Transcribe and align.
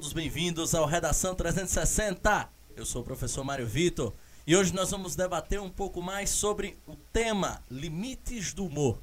Todos 0.00 0.14
bem-vindos 0.14 0.74
ao 0.74 0.86
Redação 0.86 1.34
360. 1.34 2.48
Eu 2.74 2.86
sou 2.86 3.02
o 3.02 3.04
professor 3.04 3.44
Mário 3.44 3.66
Vitor 3.66 4.14
e 4.46 4.56
hoje 4.56 4.74
nós 4.74 4.90
vamos 4.90 5.14
debater 5.14 5.60
um 5.60 5.68
pouco 5.68 6.00
mais 6.00 6.30
sobre 6.30 6.78
o 6.86 6.96
tema 7.12 7.62
Limites 7.70 8.54
do 8.54 8.64
Humor. 8.64 8.98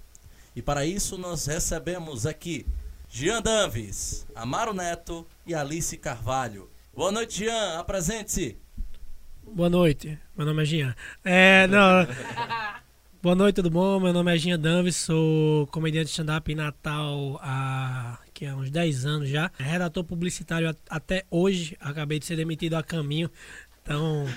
E 0.55 0.61
para 0.61 0.87
isso 0.87 1.15
nós 1.15 1.45
recebemos 1.45 2.25
aqui 2.25 2.65
Jean 3.07 3.43
Danves, 3.43 4.25
Amaro 4.33 4.73
Neto 4.73 5.23
e 5.45 5.53
Alice 5.53 5.95
Carvalho. 5.97 6.67
Boa 6.95 7.11
noite, 7.11 7.45
Jean, 7.45 7.77
apresente-se. 7.77 8.57
Boa 9.43 9.69
noite, 9.69 10.17
meu 10.35 10.47
nome 10.47 10.63
é 10.63 10.65
Jean. 10.65 10.95
É, 11.23 11.67
não. 11.67 12.07
Boa 13.21 13.35
noite, 13.35 13.57
tudo 13.57 13.69
bom? 13.69 13.99
Meu 13.99 14.13
nome 14.13 14.33
é 14.33 14.37
Jean 14.39 14.59
Danves, 14.59 14.95
sou 14.95 15.67
comediante 15.67 16.05
de 16.05 16.11
stand-up 16.13 16.51
em 16.51 16.55
Natal 16.55 17.39
há, 17.39 18.17
que 18.37 18.45
há 18.45 18.55
uns 18.55 18.69
10 18.69 19.05
anos 19.07 19.29
já. 19.29 19.51
Redator 19.57 20.03
publicitário 20.03 20.75
até 20.87 21.25
hoje, 21.31 21.75
acabei 21.79 22.19
de 22.19 22.25
ser 22.25 22.35
demitido 22.35 22.75
a 22.75 22.83
caminho. 22.83 23.31
Então, 23.81 24.27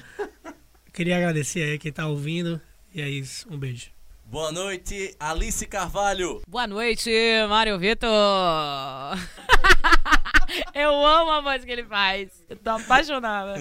queria 0.90 1.18
agradecer 1.18 1.62
aí 1.64 1.78
quem 1.78 1.92
tá 1.92 2.06
ouvindo. 2.06 2.58
E 2.94 3.02
é 3.02 3.08
isso, 3.10 3.46
um 3.52 3.58
beijo. 3.58 3.90
Boa 4.30 4.52
noite, 4.52 5.16
Alice 5.18 5.66
Carvalho. 5.66 6.40
Boa 6.46 6.64
noite, 6.64 7.10
Mário 7.48 7.76
Vitor. 7.80 8.08
Eu 10.72 11.04
amo 11.04 11.32
a 11.32 11.40
voz 11.40 11.64
que 11.64 11.72
ele 11.72 11.82
faz. 11.82 12.30
Eu 12.48 12.56
tô 12.56 12.70
apaixonada. 12.70 13.54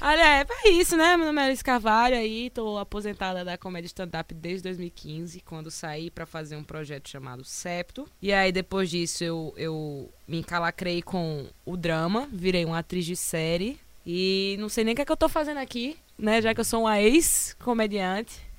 Olha, 0.00 0.42
é, 0.42 0.46
é 0.64 0.70
isso, 0.70 0.96
né? 0.96 1.16
Meu 1.16 1.26
nome 1.26 1.42
é 1.42 1.46
Alice 1.46 1.64
Carvalho 1.64 2.14
aí, 2.14 2.50
tô 2.50 2.78
aposentada 2.78 3.44
da 3.44 3.58
comédia 3.58 3.88
stand-up 3.88 4.32
desde 4.32 4.62
2015, 4.62 5.40
quando 5.40 5.72
saí 5.72 6.08
para 6.08 6.24
fazer 6.24 6.54
um 6.54 6.62
projeto 6.62 7.08
chamado 7.08 7.42
Septo. 7.42 8.08
E 8.22 8.32
aí, 8.32 8.52
depois 8.52 8.88
disso, 8.88 9.24
eu, 9.24 9.52
eu 9.56 10.08
me 10.28 10.38
encalacrei 10.38 11.02
com 11.02 11.48
o 11.66 11.76
drama, 11.76 12.28
virei 12.32 12.64
uma 12.64 12.78
atriz 12.78 13.04
de 13.04 13.16
série. 13.16 13.76
E 14.06 14.54
não 14.60 14.68
sei 14.68 14.84
nem 14.84 14.92
o 14.92 14.94
que, 14.94 15.02
é 15.02 15.04
que 15.04 15.10
eu 15.10 15.16
tô 15.16 15.28
fazendo 15.28 15.58
aqui, 15.58 15.96
né? 16.16 16.40
Já 16.40 16.54
que 16.54 16.60
eu 16.60 16.64
sou 16.64 16.82
uma 16.82 17.00
ex-comediante. 17.00 18.49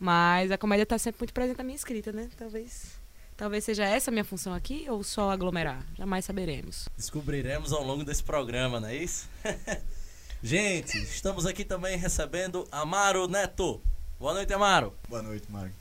Mas 0.00 0.50
a 0.50 0.56
comédia 0.56 0.86
tá 0.86 0.98
sempre 0.98 1.20
muito 1.20 1.34
presente 1.34 1.58
na 1.58 1.64
minha 1.64 1.76
escrita, 1.76 2.10
né? 2.10 2.30
Talvez 2.38 2.98
Talvez 3.40 3.64
seja 3.64 3.86
essa 3.86 4.10
a 4.10 4.12
minha 4.12 4.24
função 4.24 4.52
aqui 4.52 4.84
ou 4.90 5.02
só 5.02 5.30
aglomerar? 5.30 5.82
Jamais 5.96 6.26
saberemos. 6.26 6.86
Descobriremos 6.94 7.72
ao 7.72 7.82
longo 7.82 8.04
desse 8.04 8.22
programa, 8.22 8.78
não 8.78 8.88
é 8.88 8.96
isso? 8.96 9.26
Gente, 10.42 10.98
estamos 10.98 11.46
aqui 11.46 11.64
também 11.64 11.96
recebendo 11.96 12.68
Amaro 12.70 13.26
Neto. 13.26 13.80
Boa 14.18 14.34
noite, 14.34 14.52
Amaro. 14.52 14.92
Boa 15.08 15.22
noite, 15.22 15.50
Mário. 15.50 15.72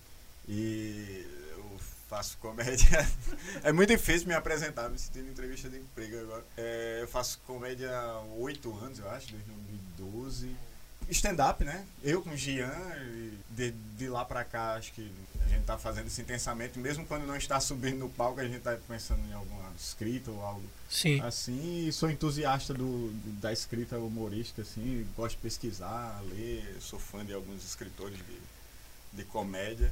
E 0.48 1.26
eu 1.52 1.78
faço 2.08 2.38
comédia. 2.38 3.06
é 3.62 3.74
muito 3.74 3.90
difícil 3.90 4.30
me 4.30 4.34
apresentar, 4.34 4.90
me 4.90 4.98
sentindo 4.98 5.30
entrevista 5.30 5.70
de 5.70 5.80
emprego 5.80 6.18
agora. 6.18 6.46
É, 6.56 7.00
eu 7.02 7.10
faço 7.10 7.42
comédia 7.46 7.92
há 7.94 8.22
oito 8.38 8.74
anos, 8.78 9.00
eu 9.00 9.10
acho, 9.10 9.34
desde 9.34 9.50
2012 9.98 10.56
stand-up, 11.12 11.64
né? 11.64 11.86
Eu 12.04 12.22
com 12.22 12.32
o 12.32 12.38
Gian, 12.38 12.72
de, 13.50 13.72
de 13.98 14.08
lá 14.08 14.24
pra 14.24 14.44
cá, 14.44 14.76
acho 14.76 14.94
que 14.94 15.12
a 15.46 15.50
gente 15.50 15.66
tá 15.66 15.78
fazendo 15.78 16.08
isso 16.08 16.22
intensamente, 16.22 16.78
mesmo 16.78 17.06
quando 17.06 17.26
não 17.26 17.36
está 17.36 17.60
subindo 17.60 17.98
no 17.98 18.10
palco, 18.10 18.40
a 18.40 18.48
gente 18.48 18.60
tá 18.60 18.78
pensando 18.88 19.22
em 19.30 19.34
alguma 19.34 19.70
escrita 19.78 20.30
ou 20.30 20.42
algo 20.44 20.64
Sim. 20.90 21.20
assim. 21.22 21.88
E 21.88 21.92
sou 21.92 22.10
entusiasta 22.10 22.74
do, 22.74 23.12
da 23.42 23.52
escrita 23.52 23.98
humorística, 23.98 24.62
assim, 24.62 25.06
gosto 25.16 25.36
de 25.36 25.42
pesquisar, 25.42 26.22
ler, 26.32 26.78
sou 26.80 27.00
fã 27.00 27.26
de 27.26 27.34
alguns 27.34 27.64
escritores 27.64 28.18
de, 28.18 29.18
de 29.18 29.24
comédia. 29.26 29.92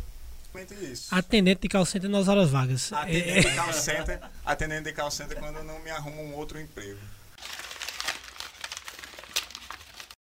Isso. 0.81 1.13
Atendente 1.13 1.61
de 1.61 1.69
call 1.69 1.85
center 1.85 2.09
nas 2.09 2.27
horas 2.27 2.49
vagas. 2.49 2.91
Atendente 2.91 3.47
de 3.47 3.55
call 3.55 3.73
center, 3.73 4.19
atendente 4.43 4.83
de 4.85 4.93
call 4.93 5.11
center 5.11 5.37
quando 5.37 5.61
não 5.63 5.79
me 5.81 5.91
arrumo 5.91 6.23
um 6.23 6.33
outro 6.33 6.59
emprego. 6.59 6.97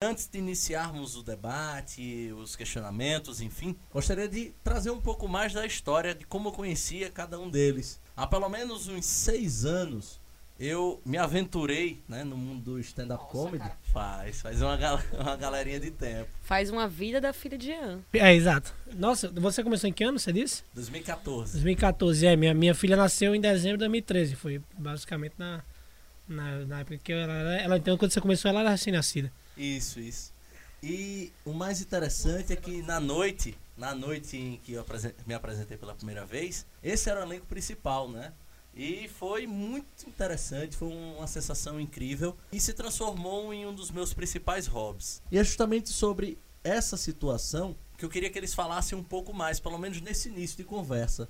Antes 0.03 0.27
de 0.27 0.37
iniciarmos 0.37 1.15
o 1.15 1.23
debate, 1.23 2.33
os 2.37 2.57
questionamentos, 2.57 3.39
enfim, 3.39 3.73
gostaria 3.89 4.27
de 4.27 4.53
trazer 4.61 4.89
um 4.89 4.99
pouco 4.99 5.29
mais 5.29 5.53
da 5.53 5.65
história 5.65 6.13
de 6.13 6.25
como 6.25 6.49
eu 6.49 6.51
conhecia 6.51 7.09
cada 7.09 7.39
um 7.39 7.49
deles. 7.49 8.01
Há 8.13 8.27
pelo 8.27 8.49
menos 8.49 8.89
uns 8.89 9.05
seis 9.05 9.63
anos 9.63 10.19
eu 10.59 11.01
me 11.05 11.17
aventurei 11.17 12.01
né, 12.05 12.25
no 12.25 12.35
mundo 12.35 12.73
do 12.73 12.79
stand-up 12.79 13.25
comedy. 13.29 13.59
Cara. 13.59 13.77
Faz, 13.93 14.41
faz 14.41 14.61
uma, 14.61 14.75
gal 14.75 14.99
uma 15.17 15.37
galerinha 15.37 15.79
de 15.79 15.89
tempo. 15.89 16.29
Faz 16.41 16.69
uma 16.69 16.85
vida 16.85 17.21
da 17.21 17.31
filha 17.31 17.57
de 17.57 17.71
Ian. 17.71 18.01
É, 18.11 18.33
exato. 18.33 18.73
Nossa, 18.95 19.29
você 19.29 19.63
começou 19.63 19.89
em 19.89 19.93
que 19.93 20.03
ano, 20.03 20.19
você 20.19 20.33
disse? 20.33 20.63
2014. 20.73 21.53
2014, 21.53 22.27
é. 22.27 22.35
Minha, 22.35 22.53
minha 22.53 22.75
filha 22.75 22.97
nasceu 22.97 23.33
em 23.33 23.39
dezembro 23.39 23.77
de 23.77 23.85
2013. 23.85 24.35
Foi 24.35 24.61
basicamente 24.77 25.35
na, 25.37 25.63
na, 26.27 26.65
na 26.65 26.79
época 26.81 26.97
que 26.97 27.13
ela, 27.13 27.33
ela. 27.53 27.77
Então, 27.77 27.97
quando 27.97 28.11
você 28.11 28.19
começou, 28.19 28.49
ela 28.49 28.59
era 28.59 28.69
recém-nascida. 28.69 29.31
Isso, 29.57 29.99
isso. 29.99 30.33
E 30.81 31.31
o 31.45 31.53
mais 31.53 31.81
interessante 31.81 32.51
é 32.51 32.55
que 32.55 32.81
na 32.81 32.99
noite, 32.99 33.57
na 33.77 33.95
noite 33.95 34.35
em 34.35 34.57
que 34.57 34.73
eu 34.73 34.85
me 35.25 35.33
apresentei 35.33 35.77
pela 35.77 35.95
primeira 35.95 36.25
vez, 36.25 36.65
esse 36.83 37.09
era 37.09 37.21
o 37.21 37.23
elenco 37.23 37.45
principal, 37.45 38.09
né? 38.09 38.33
E 38.75 39.07
foi 39.07 39.45
muito 39.45 40.07
interessante, 40.07 40.75
foi 40.75 40.89
uma 40.89 41.27
sensação 41.27 41.79
incrível 41.79 42.35
e 42.51 42.59
se 42.59 42.73
transformou 42.73 43.53
em 43.53 43.65
um 43.65 43.73
dos 43.73 43.91
meus 43.91 44.13
principais 44.13 44.65
hobbies. 44.65 45.21
E 45.31 45.37
é 45.37 45.43
justamente 45.43 45.89
sobre 45.89 46.37
essa 46.63 46.97
situação 46.97 47.75
que 47.97 48.03
eu 48.03 48.09
queria 48.09 48.29
que 48.29 48.37
eles 48.37 48.53
falassem 48.53 48.97
um 48.97 49.03
pouco 49.03 49.31
mais, 49.31 49.59
pelo 49.59 49.77
menos 49.77 50.01
nesse 50.01 50.27
início 50.27 50.57
de 50.57 50.63
conversa. 50.63 51.29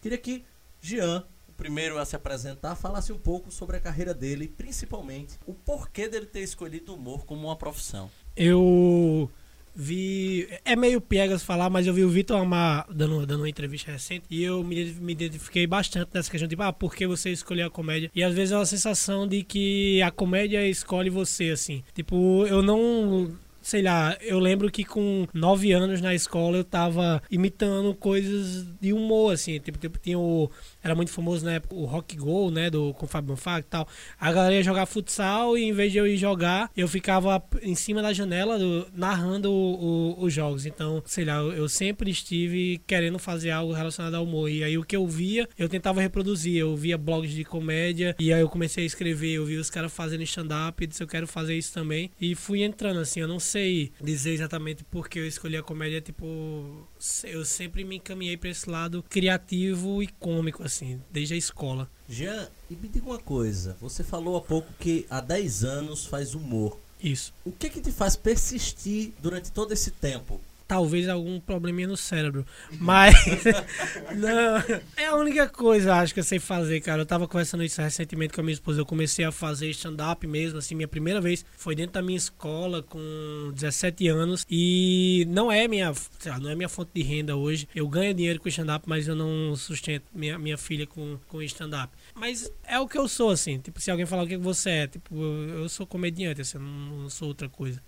Queria 0.00 0.18
que 0.18 0.44
Jean 0.80 1.26
primeiro 1.56 1.98
a 1.98 2.04
se 2.04 2.16
apresentar, 2.16 2.74
falasse 2.74 3.12
um 3.12 3.18
pouco 3.18 3.50
sobre 3.50 3.76
a 3.76 3.80
carreira 3.80 4.14
dele, 4.14 4.48
principalmente 4.48 5.38
o 5.46 5.54
porquê 5.54 6.08
dele 6.08 6.26
ter 6.26 6.40
escolhido 6.40 6.92
o 6.92 6.96
humor 6.96 7.24
como 7.24 7.46
uma 7.46 7.56
profissão. 7.56 8.10
Eu 8.36 9.30
vi. 9.74 10.48
É 10.64 10.76
meio 10.76 11.00
piegas 11.00 11.42
falar, 11.42 11.68
mas 11.68 11.86
eu 11.86 11.92
vi 11.92 12.04
o 12.04 12.08
Vitor 12.08 12.40
Amar 12.40 12.86
dando, 12.90 13.26
dando 13.26 13.40
uma 13.40 13.48
entrevista 13.48 13.90
recente 13.90 14.24
e 14.30 14.42
eu 14.42 14.62
me, 14.62 14.84
me 14.92 15.12
identifiquei 15.12 15.66
bastante 15.66 16.10
nessa 16.14 16.30
questão 16.30 16.46
de, 16.46 16.52
tipo, 16.52 16.62
ah, 16.62 16.72
por 16.72 16.94
que 16.94 17.06
você 17.06 17.30
escolheu 17.30 17.66
a 17.66 17.70
comédia? 17.70 18.10
E 18.14 18.22
às 18.22 18.34
vezes 18.34 18.52
é 18.52 18.56
uma 18.56 18.66
sensação 18.66 19.26
de 19.26 19.42
que 19.42 20.00
a 20.02 20.10
comédia 20.10 20.66
escolhe 20.68 21.10
você, 21.10 21.50
assim. 21.50 21.82
Tipo, 21.94 22.46
eu 22.46 22.62
não 22.62 23.36
sei 23.64 23.80
lá, 23.80 24.14
eu 24.20 24.38
lembro 24.38 24.70
que 24.70 24.84
com 24.84 25.26
nove 25.32 25.72
anos 25.72 25.98
na 26.02 26.14
escola 26.14 26.58
eu 26.58 26.64
tava 26.64 27.22
imitando 27.30 27.94
coisas 27.94 28.66
de 28.78 28.92
humor, 28.92 29.32
assim. 29.32 29.58
Tipo, 29.58 29.78
tipo 29.78 29.98
tinha 29.98 30.18
o 30.18 30.50
era 30.84 30.94
muito 30.94 31.10
famoso 31.10 31.44
na 31.44 31.54
época 31.54 31.74
o 31.74 31.86
Rock 31.86 32.14
Go, 32.16 32.50
né, 32.50 32.68
do 32.68 32.92
com 32.92 33.06
o 33.06 33.08
Fábio 33.08 33.34
e 33.58 33.62
tal. 33.62 33.88
A 34.20 34.30
galera 34.30 34.54
ia 34.54 34.62
jogar 34.62 34.84
futsal 34.84 35.56
e 35.56 35.64
em 35.64 35.72
vez 35.72 35.90
de 35.90 35.98
eu 35.98 36.06
ir 36.06 36.18
jogar, 36.18 36.70
eu 36.76 36.86
ficava 36.86 37.42
em 37.62 37.74
cima 37.74 38.02
da 38.02 38.12
janela 38.12 38.58
do, 38.58 38.86
narrando 38.92 39.50
o, 39.50 40.14
o, 40.20 40.24
os 40.24 40.32
jogos. 40.32 40.66
Então, 40.66 41.02
sei 41.06 41.24
lá, 41.24 41.36
eu, 41.36 41.52
eu, 41.52 41.68
sempre 41.68 42.10
estive 42.10 42.82
querendo 42.86 43.18
fazer 43.18 43.50
algo 43.50 43.72
relacionado 43.72 44.14
ao 44.14 44.24
humor. 44.24 44.50
E 44.50 44.62
aí 44.62 44.76
o 44.76 44.84
que 44.84 44.94
eu 44.94 45.06
via, 45.06 45.48
eu 45.58 45.68
tentava 45.68 46.02
reproduzir. 46.02 46.56
Eu 46.56 46.76
via 46.76 46.98
blogs 46.98 47.32
de 47.32 47.44
comédia 47.44 48.14
e 48.18 48.32
aí 48.32 48.40
eu 48.40 48.48
comecei 48.48 48.84
a 48.84 48.86
escrever, 48.86 49.32
eu 49.32 49.46
vi 49.46 49.56
os 49.56 49.70
caras 49.70 49.92
fazendo 49.92 50.22
stand-up 50.22 50.82
e 50.82 50.86
disse 50.86 51.02
eu 51.02 51.08
quero 51.08 51.26
fazer 51.26 51.56
isso 51.56 51.72
também. 51.72 52.10
E 52.20 52.34
fui 52.34 52.62
entrando 52.62 53.00
assim, 53.00 53.20
eu 53.20 53.28
não 53.28 53.40
sei 53.40 53.90
dizer 54.02 54.32
exatamente 54.32 54.84
porque 54.84 55.18
eu 55.18 55.26
escolhi 55.26 55.56
a 55.56 55.62
comédia, 55.62 56.00
tipo, 56.00 56.86
eu 57.24 57.44
sempre 57.44 57.84
me 57.84 57.96
encaminhei 57.96 58.36
para 58.36 58.48
esse 58.48 58.68
lado 58.68 59.04
criativo 59.08 60.02
e 60.02 60.06
cômico 60.06 60.62
assim 60.62 61.00
desde 61.10 61.34
a 61.34 61.36
escola. 61.36 61.90
Jean, 62.08 62.48
e 62.70 62.74
me 62.74 62.88
diga 62.88 63.06
uma 63.06 63.18
coisa. 63.18 63.76
Você 63.80 64.02
falou 64.02 64.36
há 64.36 64.40
pouco 64.40 64.72
que 64.78 65.06
há 65.10 65.20
10 65.20 65.64
anos 65.64 66.06
faz 66.06 66.34
humor. 66.34 66.78
Isso. 67.02 67.34
O 67.44 67.52
que 67.52 67.68
que 67.68 67.80
te 67.80 67.92
faz 67.92 68.16
persistir 68.16 69.12
durante 69.20 69.52
todo 69.52 69.72
esse 69.72 69.90
tempo? 69.90 70.40
Talvez 70.66 71.08
algum 71.08 71.38
probleminha 71.40 71.88
no 71.88 71.96
cérebro. 71.96 72.44
Mas. 72.78 73.14
não, 74.16 74.78
é 74.96 75.06
a 75.06 75.16
única 75.16 75.48
coisa, 75.48 75.94
acho 75.94 76.14
que 76.14 76.20
eu 76.20 76.24
sei 76.24 76.38
fazer, 76.38 76.80
cara. 76.80 77.02
Eu 77.02 77.06
tava 77.06 77.28
conversando 77.28 77.62
isso 77.62 77.80
recentemente 77.80 78.32
com 78.32 78.40
a 78.40 78.44
minha 78.44 78.54
esposa. 78.54 78.80
Eu 78.80 78.86
comecei 78.86 79.24
a 79.24 79.32
fazer 79.32 79.68
stand-up 79.70 80.26
mesmo, 80.26 80.58
assim, 80.58 80.74
minha 80.74 80.88
primeira 80.88 81.20
vez 81.20 81.44
foi 81.56 81.74
dentro 81.74 81.92
da 81.92 82.02
minha 82.02 82.16
escola 82.16 82.82
com 82.82 83.52
17 83.54 84.08
anos. 84.08 84.44
E 84.50 85.26
não 85.28 85.50
é 85.50 85.68
minha, 85.68 85.92
não 86.40 86.50
é 86.50 86.54
minha 86.54 86.68
fonte 86.68 86.90
de 86.94 87.02
renda 87.02 87.36
hoje. 87.36 87.68
Eu 87.74 87.88
ganho 87.88 88.14
dinheiro 88.14 88.40
com 88.40 88.48
stand-up, 88.48 88.88
mas 88.88 89.08
eu 89.08 89.14
não 89.14 89.54
sustento 89.56 90.04
minha, 90.14 90.38
minha 90.38 90.58
filha 90.58 90.86
com, 90.86 91.18
com 91.28 91.42
stand-up. 91.42 91.92
Mas 92.14 92.50
é 92.64 92.78
o 92.78 92.88
que 92.88 92.98
eu 92.98 93.08
sou, 93.08 93.30
assim. 93.30 93.58
Tipo, 93.58 93.80
se 93.80 93.90
alguém 93.90 94.06
falar 94.06 94.24
o 94.24 94.26
que 94.26 94.36
você 94.36 94.70
é, 94.70 94.86
tipo, 94.86 95.14
eu, 95.14 95.68
sou 95.68 95.86
comediante, 95.86 96.40
assim, 96.40 96.58
eu 96.58 96.62
não, 96.62 97.02
não 97.02 97.10
sou 97.10 97.28
outra 97.28 97.48
coisa. 97.48 97.82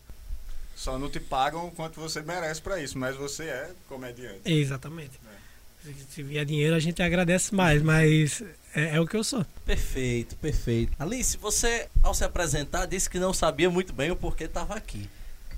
Só 0.76 0.98
não 0.98 1.08
te 1.08 1.18
pagam 1.18 1.66
o 1.66 1.70
quanto 1.70 1.98
você 1.98 2.20
merece 2.20 2.60
para 2.60 2.78
isso, 2.80 2.98
mas 2.98 3.16
você 3.16 3.44
é 3.44 3.70
comediante. 3.88 4.40
Exatamente. 4.44 5.18
É. 5.32 5.92
Se 6.10 6.22
vier 6.22 6.44
dinheiro, 6.44 6.76
a 6.76 6.78
gente 6.78 7.02
agradece 7.02 7.54
mais, 7.54 7.80
mas 7.80 8.42
é, 8.74 8.96
é, 8.96 9.00
o 9.00 9.06
que 9.06 9.16
eu 9.16 9.24
sou. 9.24 9.44
Perfeito, 9.64 10.36
perfeito. 10.36 10.92
Alice, 10.98 11.38
você, 11.38 11.88
ao 12.02 12.12
se 12.12 12.24
apresentar, 12.24 12.84
disse 12.84 13.08
que 13.08 13.18
não 13.18 13.32
sabia 13.32 13.70
muito 13.70 13.94
bem 13.94 14.10
o 14.10 14.16
porquê 14.16 14.44
estava 14.44 14.74
aqui. 14.74 15.08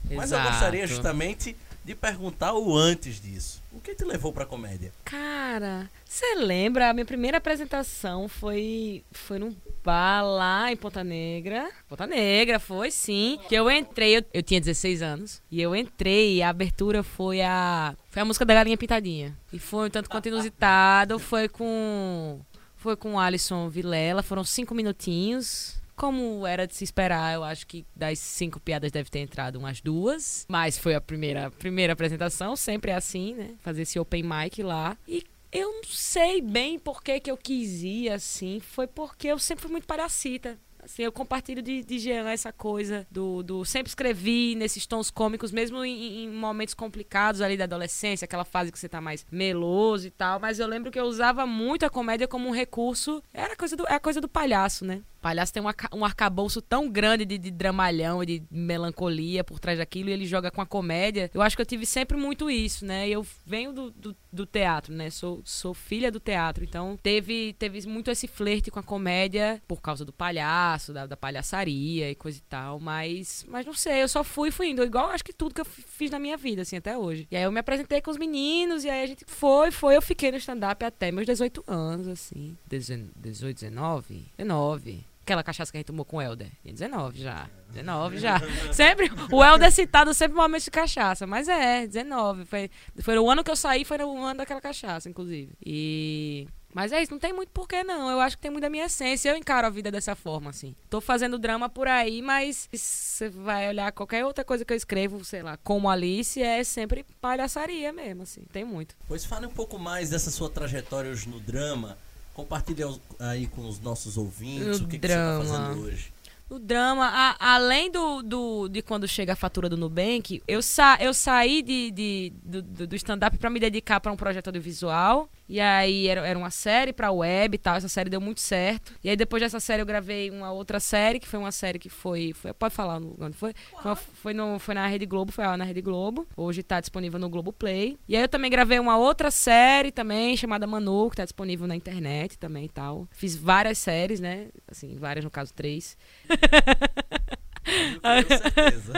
Exato. 0.05 0.15
Mas 0.15 0.31
eu 0.33 0.41
gostaria 0.41 0.87
justamente 0.87 1.57
de 1.89 1.95
perguntar 1.95 2.53
o 2.53 2.77
antes 2.77 3.19
disso. 3.19 3.63
O 3.73 3.81
que 3.81 3.95
te 3.95 4.05
levou 4.05 4.31
pra 4.31 4.45
comédia? 4.45 4.93
Cara, 5.07 5.89
você 6.05 6.35
lembra? 6.35 6.91
A 6.91 6.93
minha 6.93 7.07
primeira 7.07 7.39
apresentação 7.39 8.29
foi, 8.29 9.03
foi 9.11 9.39
num 9.39 9.57
bar 9.83 10.23
lá 10.23 10.71
em 10.71 10.77
Ponta 10.77 11.03
Negra. 11.03 11.71
Ponta 11.89 12.07
Negra, 12.07 12.61
foi 12.61 12.91
sim. 12.91 13.39
Que 13.49 13.55
eu 13.55 13.71
entrei, 13.71 14.19
eu, 14.19 14.25
eu 14.35 14.43
tinha 14.43 14.61
16 14.61 15.01
anos. 15.01 15.41
E 15.51 15.63
eu 15.63 15.75
entrei 15.75 16.37
e 16.37 16.43
a 16.43 16.51
abertura 16.51 17.03
foi 17.03 17.41
a. 17.41 17.97
Foi 18.11 18.21
a 18.21 18.25
música 18.27 18.45
da 18.45 18.53
Galinha 18.53 18.77
Pintadinha. 18.77 19.35
E 19.51 19.59
foi 19.59 19.89
um 19.89 19.91
tanto 19.91 20.11
quanto 20.11 20.29
inusitado. 20.29 21.19
Foi 21.19 21.49
com. 21.49 22.39
Foi 22.77 22.97
com 22.97 23.15
o 23.15 23.19
Alisson 23.19 23.71
Vilela. 23.71 24.23
Foram 24.23 24.45
cinco 24.45 24.75
minutinhos. 24.75 25.81
Como 25.99 26.47
era 26.47 26.65
de 26.65 26.77
se 26.77 26.85
esperar, 26.85 27.35
eu 27.35 27.43
acho 27.43 27.67
que 27.67 27.85
das 27.95 28.21
cinco 28.21 28.61
piadas 28.61 28.93
deve 28.93 29.11
ter 29.11 29.19
entrado 29.19 29.57
umas 29.57 29.81
duas. 29.81 30.47
Mas 30.49 30.79
foi 30.79 30.95
a 30.95 31.01
primeira, 31.01 31.51
primeira 31.51 31.93
apresentação, 31.93 32.55
sempre 32.55 32.93
é 32.93 32.95
assim, 32.95 33.35
né? 33.35 33.51
Fazer 33.59 33.83
esse 33.83 33.99
open 33.99 34.23
mic 34.23 34.63
lá. 34.63 34.97
E 35.09 35.25
eu 35.51 35.73
não 35.73 35.85
sei 35.85 36.41
bem 36.41 36.79
por 36.79 37.03
que, 37.03 37.19
que 37.19 37.29
eu 37.29 37.37
quis 37.37 37.83
ir 37.83 38.11
assim. 38.11 38.61
Foi 38.61 38.87
porque 38.87 39.27
eu 39.27 39.41
sempre 39.41 39.63
fui 39.63 39.73
muito 39.73 39.89
palhacita. 39.89 40.57
Assim, 40.81 41.03
eu 41.03 41.13
compartilho 41.13 41.61
de, 41.61 41.83
de 41.83 41.99
Jean 41.99 42.29
essa 42.31 42.53
coisa 42.53 43.07
do, 43.11 43.43
do. 43.43 43.65
Sempre 43.65 43.91
escrevi 43.91 44.55
nesses 44.55 44.87
tons 44.87 45.11
cômicos, 45.11 45.51
mesmo 45.51 45.85
em, 45.85 46.25
em 46.25 46.31
momentos 46.31 46.75
complicados 46.75 47.41
ali 47.41 47.57
da 47.57 47.65
adolescência, 47.65 48.25
aquela 48.25 48.45
fase 48.45 48.71
que 48.71 48.79
você 48.79 48.89
tá 48.89 49.01
mais 49.01 49.27
meloso 49.31 50.07
e 50.07 50.11
tal. 50.11 50.39
Mas 50.39 50.59
eu 50.59 50.67
lembro 50.67 50.91
que 50.91 50.99
eu 50.99 51.05
usava 51.05 51.45
muito 51.45 51.85
a 51.85 51.91
comédia 51.91 52.29
como 52.29 52.49
um 52.49 52.53
recurso. 52.53 53.23
Era 53.35 53.57
coisa 53.57 53.77
do, 53.77 53.87
é 53.87 53.95
a 53.95 54.01
coisa 54.01 54.21
do 54.21 54.29
palhaço, 54.29 54.85
né? 54.85 55.03
Palhaço 55.21 55.53
tem 55.53 55.63
um, 55.63 55.69
arca- 55.69 55.89
um 55.95 56.05
arcabouço 56.05 56.61
tão 56.63 56.89
grande 56.89 57.25
de, 57.25 57.37
de 57.39 57.51
dramalhão 57.51 58.25
de 58.25 58.43
melancolia 58.51 59.43
por 59.43 59.59
trás 59.59 59.79
daquilo 59.79 60.09
e 60.09 60.13
ele 60.13 60.27
joga 60.27 60.51
com 60.51 60.61
a 60.61 60.67
comédia. 60.67 61.31
Eu 61.35 61.43
acho 61.43 61.57
que 61.57 61.63
eu 61.63 61.67
tive 61.67 61.85
sempre 61.87 62.17
muito 62.17 62.51
isso, 62.51 62.85
né? 62.87 63.09
Eu 63.09 63.27
venho 63.45 63.73
do, 63.73 63.91
do, 63.91 64.17
do 64.33 64.47
teatro, 64.47 64.95
né? 64.95 65.11
Sou, 65.11 65.41
sou 65.45 65.75
filha 65.75 66.11
do 66.11 66.21
teatro. 66.21 66.65
Então 66.65 66.99
teve, 67.03 67.55
teve 67.59 67.87
muito 67.87 68.11
esse 68.11 68.27
flerte 68.29 68.71
com 68.71 68.79
a 68.79 68.83
comédia 68.83 69.61
por 69.67 69.81
causa 69.81 70.05
do 70.05 70.13
palhaço, 70.13 70.93
da, 70.93 71.07
da 71.07 71.17
palhaçaria 71.17 72.11
e 72.11 72.15
coisa 72.15 72.39
e 72.39 72.43
tal. 72.43 72.79
Mas, 72.79 73.45
mas 73.49 73.67
não 73.67 73.75
sei, 73.75 74.03
eu 74.03 74.09
só 74.09 74.23
fui, 74.23 74.51
fui 74.51 74.69
indo. 74.71 74.85
Igual 74.85 75.11
acho 75.11 75.25
que 75.25 75.33
tudo 75.33 75.55
que 75.55 75.61
eu 75.61 75.65
fiz 75.65 76.11
na 76.11 76.19
minha 76.19 76.37
vida, 76.37 76.63
assim, 76.63 76.77
até 76.77 76.97
hoje. 76.97 77.27
E 77.31 77.37
aí 77.37 77.43
eu 77.43 77.53
me 77.53 77.61
apresentei 77.61 78.01
com 78.01 78.11
os 78.11 78.17
meninos 78.19 78.85
e 78.85 78.89
aí 78.91 79.03
a 79.03 79.07
gente 79.07 79.25
foi, 79.27 79.71
foi. 79.71 79.97
Eu 79.97 80.03
fiquei 80.03 80.31
no 80.31 80.37
stand-up 80.39 80.85
até 80.85 81.11
meus 81.11 81.27
18 81.27 81.65
anos, 81.67 82.07
assim. 82.09 82.57
Dezen- 82.67 83.11
18, 83.17 83.57
19? 83.61 84.27
19. 84.39 85.05
Aquela 85.29 85.43
cachaça 85.43 85.71
que 85.71 85.77
a 85.77 85.81
gente 85.81 85.89
tomou 85.89 86.07
com 86.07 86.17
o 86.17 86.23
Helder. 86.23 86.51
Tinha 86.63 86.73
19 86.73 87.21
já. 87.21 87.51
19 87.69 88.17
já. 88.17 88.41
Sempre. 88.73 89.11
O 89.31 89.45
Helder 89.45 89.69
é 89.69 89.71
citado 89.71 90.15
sempre 90.15 90.35
no 90.35 90.41
momento 90.41 90.65
de 90.65 90.71
cachaça. 90.71 91.27
Mas 91.27 91.49
é, 91.49 91.87
19. 91.87 92.47
Foi, 92.47 92.71
foi 93.03 93.19
o 93.19 93.31
ano 93.31 93.45
que 93.45 93.51
eu 93.51 93.57
saí, 93.57 93.85
foi 93.85 93.99
o 93.99 94.25
ano 94.25 94.39
daquela 94.39 94.59
cachaça, 94.59 95.07
inclusive. 95.07 95.53
E. 95.63 96.49
Mas 96.73 96.93
é 96.93 97.03
isso, 97.03 97.13
não 97.13 97.19
tem 97.19 97.31
muito 97.31 97.51
porquê, 97.51 97.85
não. 97.85 98.11
Eu 98.11 98.21
acho 98.21 98.37
que 98.37 98.43
tem 98.43 98.51
muito 98.51 98.63
da 98.63 98.71
minha 98.71 98.87
essência. 98.87 99.29
Eu 99.29 99.37
encaro 99.37 99.67
a 99.67 99.71
vida 99.71 99.91
dessa 99.91 100.15
forma, 100.15 100.49
assim. 100.49 100.75
Tô 100.89 100.99
fazendo 100.99 101.39
drama 101.39 101.69
por 101.69 101.87
aí, 101.87 102.23
mas 102.23 102.67
você 102.73 103.29
vai 103.29 103.69
olhar 103.69 103.93
qualquer 103.93 104.25
outra 104.25 104.43
coisa 104.43 104.65
que 104.65 104.73
eu 104.73 104.77
escrevo, 104.79 105.23
sei 105.27 105.43
lá, 105.43 105.59
como 105.59 105.91
Alice, 105.91 106.41
é 106.43 106.65
sempre 106.65 107.05
palhaçaria 107.21 107.93
mesmo, 107.93 108.23
assim. 108.23 108.47
Tem 108.51 108.65
muito. 108.65 108.97
Pois 109.07 109.27
fale 109.27 109.45
um 109.45 109.51
pouco 109.51 109.79
mais 109.79 110.09
dessa 110.09 110.31
sua 110.31 110.49
trajetória 110.49 111.11
hoje 111.11 111.29
no 111.29 111.39
drama. 111.39 111.99
Compartilhe 112.39 112.85
aos- 112.85 113.01
aí 113.19 113.49
com 113.49 113.67
os 113.69 113.81
nossos 113.81 114.17
ouvintes 114.17 114.79
No 114.79 114.87
o 114.87 114.89
que, 114.89 114.97
que 114.97 115.09
você 115.09 115.13
está 115.13 115.39
drama. 115.39 115.45
fazendo 115.45 115.81
hoje. 115.87 116.13
O 116.49 116.57
drama, 116.61 117.05
a- 117.13 117.55
além 117.55 117.91
do, 117.91 118.23
do- 118.23 118.69
de 118.69 118.81
quando 118.81 119.09
chega 119.09 119.33
a 119.33 119.37
fatura 119.37 119.69
do 119.69 119.77
Nubank, 119.77 120.41
eu, 120.47 120.63
sa, 120.63 120.97
eu 121.01 121.13
saí 121.13 121.63
de, 121.63 121.91
de- 121.91 122.33
do, 122.45 122.87
do- 122.87 122.95
stand-up 122.95 123.37
pra 123.39 123.51
me 123.51 123.59
dedicar 123.59 123.99
pra 123.99 124.13
um 124.13 124.17
projeto 124.17 124.47
audiovisual. 124.47 125.29
E 125.49 125.61
aí 125.61 126.09
era, 126.09 126.27
era 126.27 126.39
uma 126.39 126.51
série 126.51 126.93
pra 126.93 127.11
web 127.11 127.55
e 127.55 127.59
tal. 127.59 127.77
Essa 127.77 127.89
série 127.89 128.11
deu 128.11 128.21
muito 128.21 128.41
certo. 128.41 128.93
E 129.03 129.09
aí 129.09 129.17
depois 129.17 129.43
dessa 129.43 129.59
série 129.61 129.83
eu 129.83 129.87
gravei 129.87 130.31
uma 130.31 130.53
outra 130.53 130.79
série, 130.79 131.19
que 131.19 131.27
foi 131.27 131.39
uma 131.39 131.53
série 131.53 131.79
que 131.79 131.89
foi. 131.89 132.33
foi 132.35 132.53
pode 132.53 132.75
falar 132.75 133.01
onde 133.19 133.37
foi? 133.37 133.55
Foi, 133.83 133.95
foi, 133.95 134.35
no, 134.35 134.59
foi 134.59 134.75
na 134.75 134.87
Rede 134.87 135.07
Globo, 135.07 135.33
foi 135.33 135.47
lá 135.47 135.57
na 135.57 135.65
Rede 135.65 135.81
Globo. 135.81 136.27
Hoje 136.37 136.63
tá 136.63 136.81
disponível 136.81 137.19
no 137.19 137.29
Globo 137.29 137.53
Play. 137.53 137.99
E 138.09 138.17
aí 138.17 138.23
eu 138.23 138.29
também 138.29 138.51
gravei 138.51 138.79
uma 138.79 138.97
outra 138.99 139.31
série 139.31 139.91
também, 139.91 140.37
chamada 140.37 140.67
Manu, 140.67 141.09
que 141.11 141.17
tá 141.17 141.25
disponível 141.25 141.67
na 141.67 141.77
internet 141.77 142.39
também 142.39 142.67
e 142.67 142.69
tal. 142.69 143.09
Fiz 143.13 143.35
várias 143.37 143.79
séries, 143.79 144.21
né? 144.21 144.49
Assim, 144.71 144.97
várias, 144.97 145.25
no 145.25 145.31
caso, 145.31 145.53
três. 145.55 145.97
Certeza. 148.29 148.93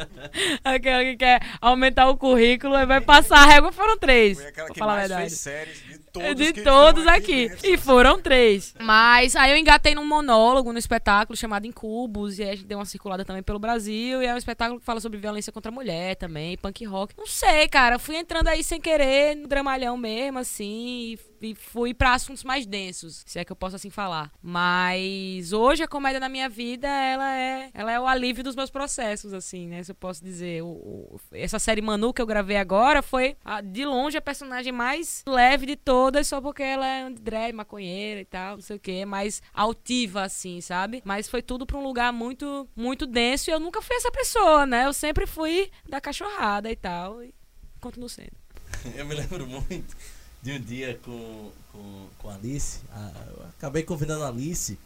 Aquela 0.64 1.02
que 1.04 1.16
quer 1.16 1.40
aumentar 1.60 2.08
o 2.08 2.16
currículo 2.16 2.76
e 2.76 2.86
vai 2.86 3.00
passar 3.00 3.38
a 3.38 3.46
régua, 3.46 3.72
foram 3.72 3.96
três. 3.98 4.38
Foi 4.38 4.48
aquela 4.48 4.70
que 4.70 4.80
mais 4.80 5.12
fez 5.12 5.32
séries 5.34 5.82
de 5.82 5.98
todos 5.98 6.36
de 6.36 6.52
todos 6.52 7.06
aqui. 7.06 7.48
dentro. 7.48 7.66
E 7.66 7.76
foram 7.76 8.20
três. 8.20 8.74
Mas 8.80 9.36
aí 9.36 9.52
eu 9.52 9.56
engatei 9.56 9.94
num 9.94 10.06
monólogo, 10.06 10.72
no 10.72 10.78
espetáculo 10.78 11.36
chamado 11.36 11.66
Incubos. 11.66 12.38
E 12.38 12.42
aí 12.42 12.50
a 12.50 12.54
gente 12.54 12.66
deu 12.66 12.78
uma 12.78 12.84
circulada 12.84 13.24
também 13.24 13.42
pelo 13.42 13.58
Brasil. 13.58 14.22
E 14.22 14.26
é 14.26 14.34
um 14.34 14.38
espetáculo 14.38 14.80
que 14.80 14.86
fala 14.86 15.00
sobre 15.00 15.18
violência 15.18 15.52
contra 15.52 15.70
a 15.70 15.74
mulher 15.74 16.16
também, 16.16 16.56
punk 16.56 16.84
rock. 16.84 17.14
Não 17.16 17.26
sei, 17.26 17.68
cara. 17.68 17.98
Fui 17.98 18.16
entrando 18.16 18.48
aí 18.48 18.62
sem 18.62 18.80
querer, 18.80 19.36
no 19.36 19.46
dramalhão 19.46 19.96
mesmo, 19.96 20.38
assim. 20.38 21.12
E 21.12 21.29
e 21.40 21.54
fui 21.54 21.94
pra 21.94 22.14
assuntos 22.14 22.44
mais 22.44 22.66
densos, 22.66 23.22
se 23.26 23.38
é 23.38 23.44
que 23.44 23.52
eu 23.52 23.56
posso 23.56 23.76
assim 23.76 23.90
falar. 23.90 24.30
Mas 24.42 25.52
hoje 25.52 25.82
a 25.82 25.88
comédia 25.88 26.20
na 26.20 26.28
minha 26.28 26.48
vida, 26.48 26.86
ela 26.88 27.34
é, 27.34 27.70
ela 27.72 27.90
é 27.92 27.98
o 28.00 28.06
alívio 28.06 28.44
dos 28.44 28.54
meus 28.54 28.70
processos, 28.70 29.32
assim, 29.32 29.66
né? 29.68 29.82
Se 29.82 29.90
eu 29.92 29.94
posso 29.94 30.22
dizer. 30.22 30.62
O- 30.62 30.66
o- 30.66 31.20
essa 31.32 31.58
série 31.58 31.80
Manu 31.80 32.12
que 32.12 32.20
eu 32.20 32.26
gravei 32.26 32.56
agora 32.56 33.02
foi, 33.02 33.36
a- 33.44 33.60
de 33.60 33.84
longe, 33.84 34.16
a 34.16 34.22
personagem 34.22 34.72
mais 34.72 35.22
leve 35.26 35.66
de 35.66 35.76
todas, 35.76 36.26
só 36.26 36.40
porque 36.40 36.62
ela 36.62 36.86
é 36.86 37.10
drag, 37.10 37.52
maconheira 37.52 38.20
e 38.20 38.24
tal, 38.24 38.56
não 38.56 38.62
sei 38.62 38.76
o 38.76 38.80
quê, 38.80 39.04
mais 39.04 39.42
altiva, 39.54 40.22
assim, 40.22 40.60
sabe? 40.60 41.02
Mas 41.04 41.28
foi 41.28 41.42
tudo 41.42 41.64
pra 41.66 41.76
um 41.78 41.82
lugar 41.82 42.12
muito, 42.12 42.68
muito 42.76 43.06
denso 43.06 43.48
e 43.50 43.52
eu 43.52 43.60
nunca 43.60 43.80
fui 43.80 43.96
essa 43.96 44.10
pessoa, 44.10 44.66
né? 44.66 44.86
Eu 44.86 44.92
sempre 44.92 45.26
fui 45.26 45.70
da 45.88 46.00
cachorrada 46.00 46.70
e 46.70 46.76
tal, 46.76 47.22
e 47.22 47.34
continuo 47.80 48.08
sendo. 48.08 48.32
Eu 48.96 49.04
me 49.06 49.14
lembro 49.14 49.46
muito 49.46 49.96
de 50.42 50.52
um 50.52 50.60
dia 50.60 50.98
com, 51.04 51.50
com, 51.72 52.06
com 52.18 52.30
a 52.30 52.34
Alice. 52.34 52.80
Ah, 52.90 53.12
acabei 53.58 53.82
convidando 53.82 54.24
a 54.24 54.28
Alice 54.28 54.78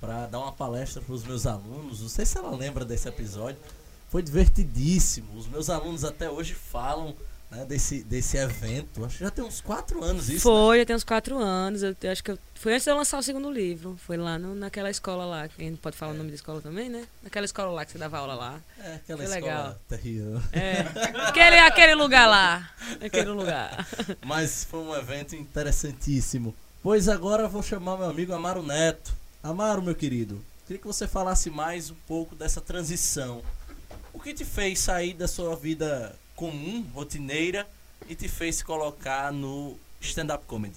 para 0.00 0.26
dar 0.26 0.38
uma 0.38 0.52
palestra 0.52 1.00
para 1.00 1.14
os 1.14 1.24
meus 1.24 1.46
alunos. 1.46 2.00
Não 2.00 2.08
sei 2.08 2.26
se 2.26 2.36
ela 2.38 2.54
lembra 2.54 2.84
desse 2.84 3.08
episódio. 3.08 3.60
Foi 4.08 4.22
divertidíssimo. 4.22 5.36
Os 5.36 5.46
meus 5.46 5.70
alunos 5.70 6.04
até 6.04 6.30
hoje 6.30 6.54
falam 6.54 7.14
né, 7.50 7.64
desse, 7.64 8.02
desse 8.02 8.36
evento. 8.36 9.04
Acho 9.04 9.18
que 9.18 9.24
já 9.24 9.30
tem 9.30 9.44
uns 9.44 9.60
quatro 9.60 10.02
anos 10.02 10.28
isso. 10.28 10.48
né? 10.48 10.54
Foi, 10.56 10.78
já 10.80 10.84
tem 10.86 10.96
uns 10.96 11.04
quatro 11.04 11.38
anos. 11.38 11.82
Eu, 11.82 11.96
eu 12.02 12.10
acho 12.10 12.22
que 12.24 12.30
eu- 12.32 12.38
foi 12.54 12.72
antes 12.74 12.84
de 12.84 12.90
eu 12.90 12.96
lançar 12.96 13.18
o 13.18 13.22
segundo 13.22 13.50
livro. 13.50 13.96
Foi 14.06 14.16
lá 14.16 14.38
no- 14.38 14.54
naquela 14.54 14.90
escola 14.90 15.24
lá. 15.24 15.48
Quem 15.48 15.70
não 15.70 15.76
pode 15.76 15.96
falar 15.96 16.12
o 16.12 16.16
nome 16.16 16.30
da 16.30 16.34
escola 16.36 16.60
também, 16.60 16.88
né? 16.88 17.06
Naquela 17.22 17.44
escola 17.44 17.70
lá 17.70 17.84
que 17.84 17.92
você 17.92 17.98
dava 17.98 18.18
aula 18.18 18.34
lá. 18.34 18.60
É, 18.78 18.94
aquela 18.96 19.16
Foi 19.24 19.26
escola 19.36 19.78
legal. 19.90 20.42
É. 20.52 20.80
aquele, 21.28 21.58
aquele 21.58 21.94
lugar 21.94 22.26
lá. 22.26 22.70
Aquele 23.00 23.30
lugar. 23.30 23.86
Mas 24.24 24.64
foi 24.64 24.80
um 24.80 24.94
evento 24.94 25.34
interessantíssimo. 25.36 26.54
Pois 26.82 27.08
agora 27.08 27.44
eu 27.44 27.48
vou 27.48 27.62
chamar 27.62 27.96
meu 27.96 28.08
amigo 28.08 28.32
Amaro 28.32 28.62
Neto. 28.62 29.12
Amaro, 29.42 29.80
meu 29.82 29.94
querido, 29.94 30.44
queria 30.66 30.80
que 30.80 30.86
você 30.86 31.06
falasse 31.06 31.50
mais 31.50 31.90
um 31.90 31.94
pouco 32.06 32.34
dessa 32.34 32.60
transição. 32.60 33.42
O 34.12 34.18
que 34.20 34.32
te 34.34 34.44
fez 34.44 34.78
sair 34.80 35.12
da 35.14 35.28
sua 35.28 35.54
vida 35.54 36.14
comum, 36.36 36.86
rotineira, 36.94 37.66
e 38.08 38.14
te 38.14 38.28
fez 38.28 38.56
se 38.56 38.64
colocar 38.64 39.32
no 39.32 39.76
stand-up 40.00 40.44
comedy? 40.46 40.76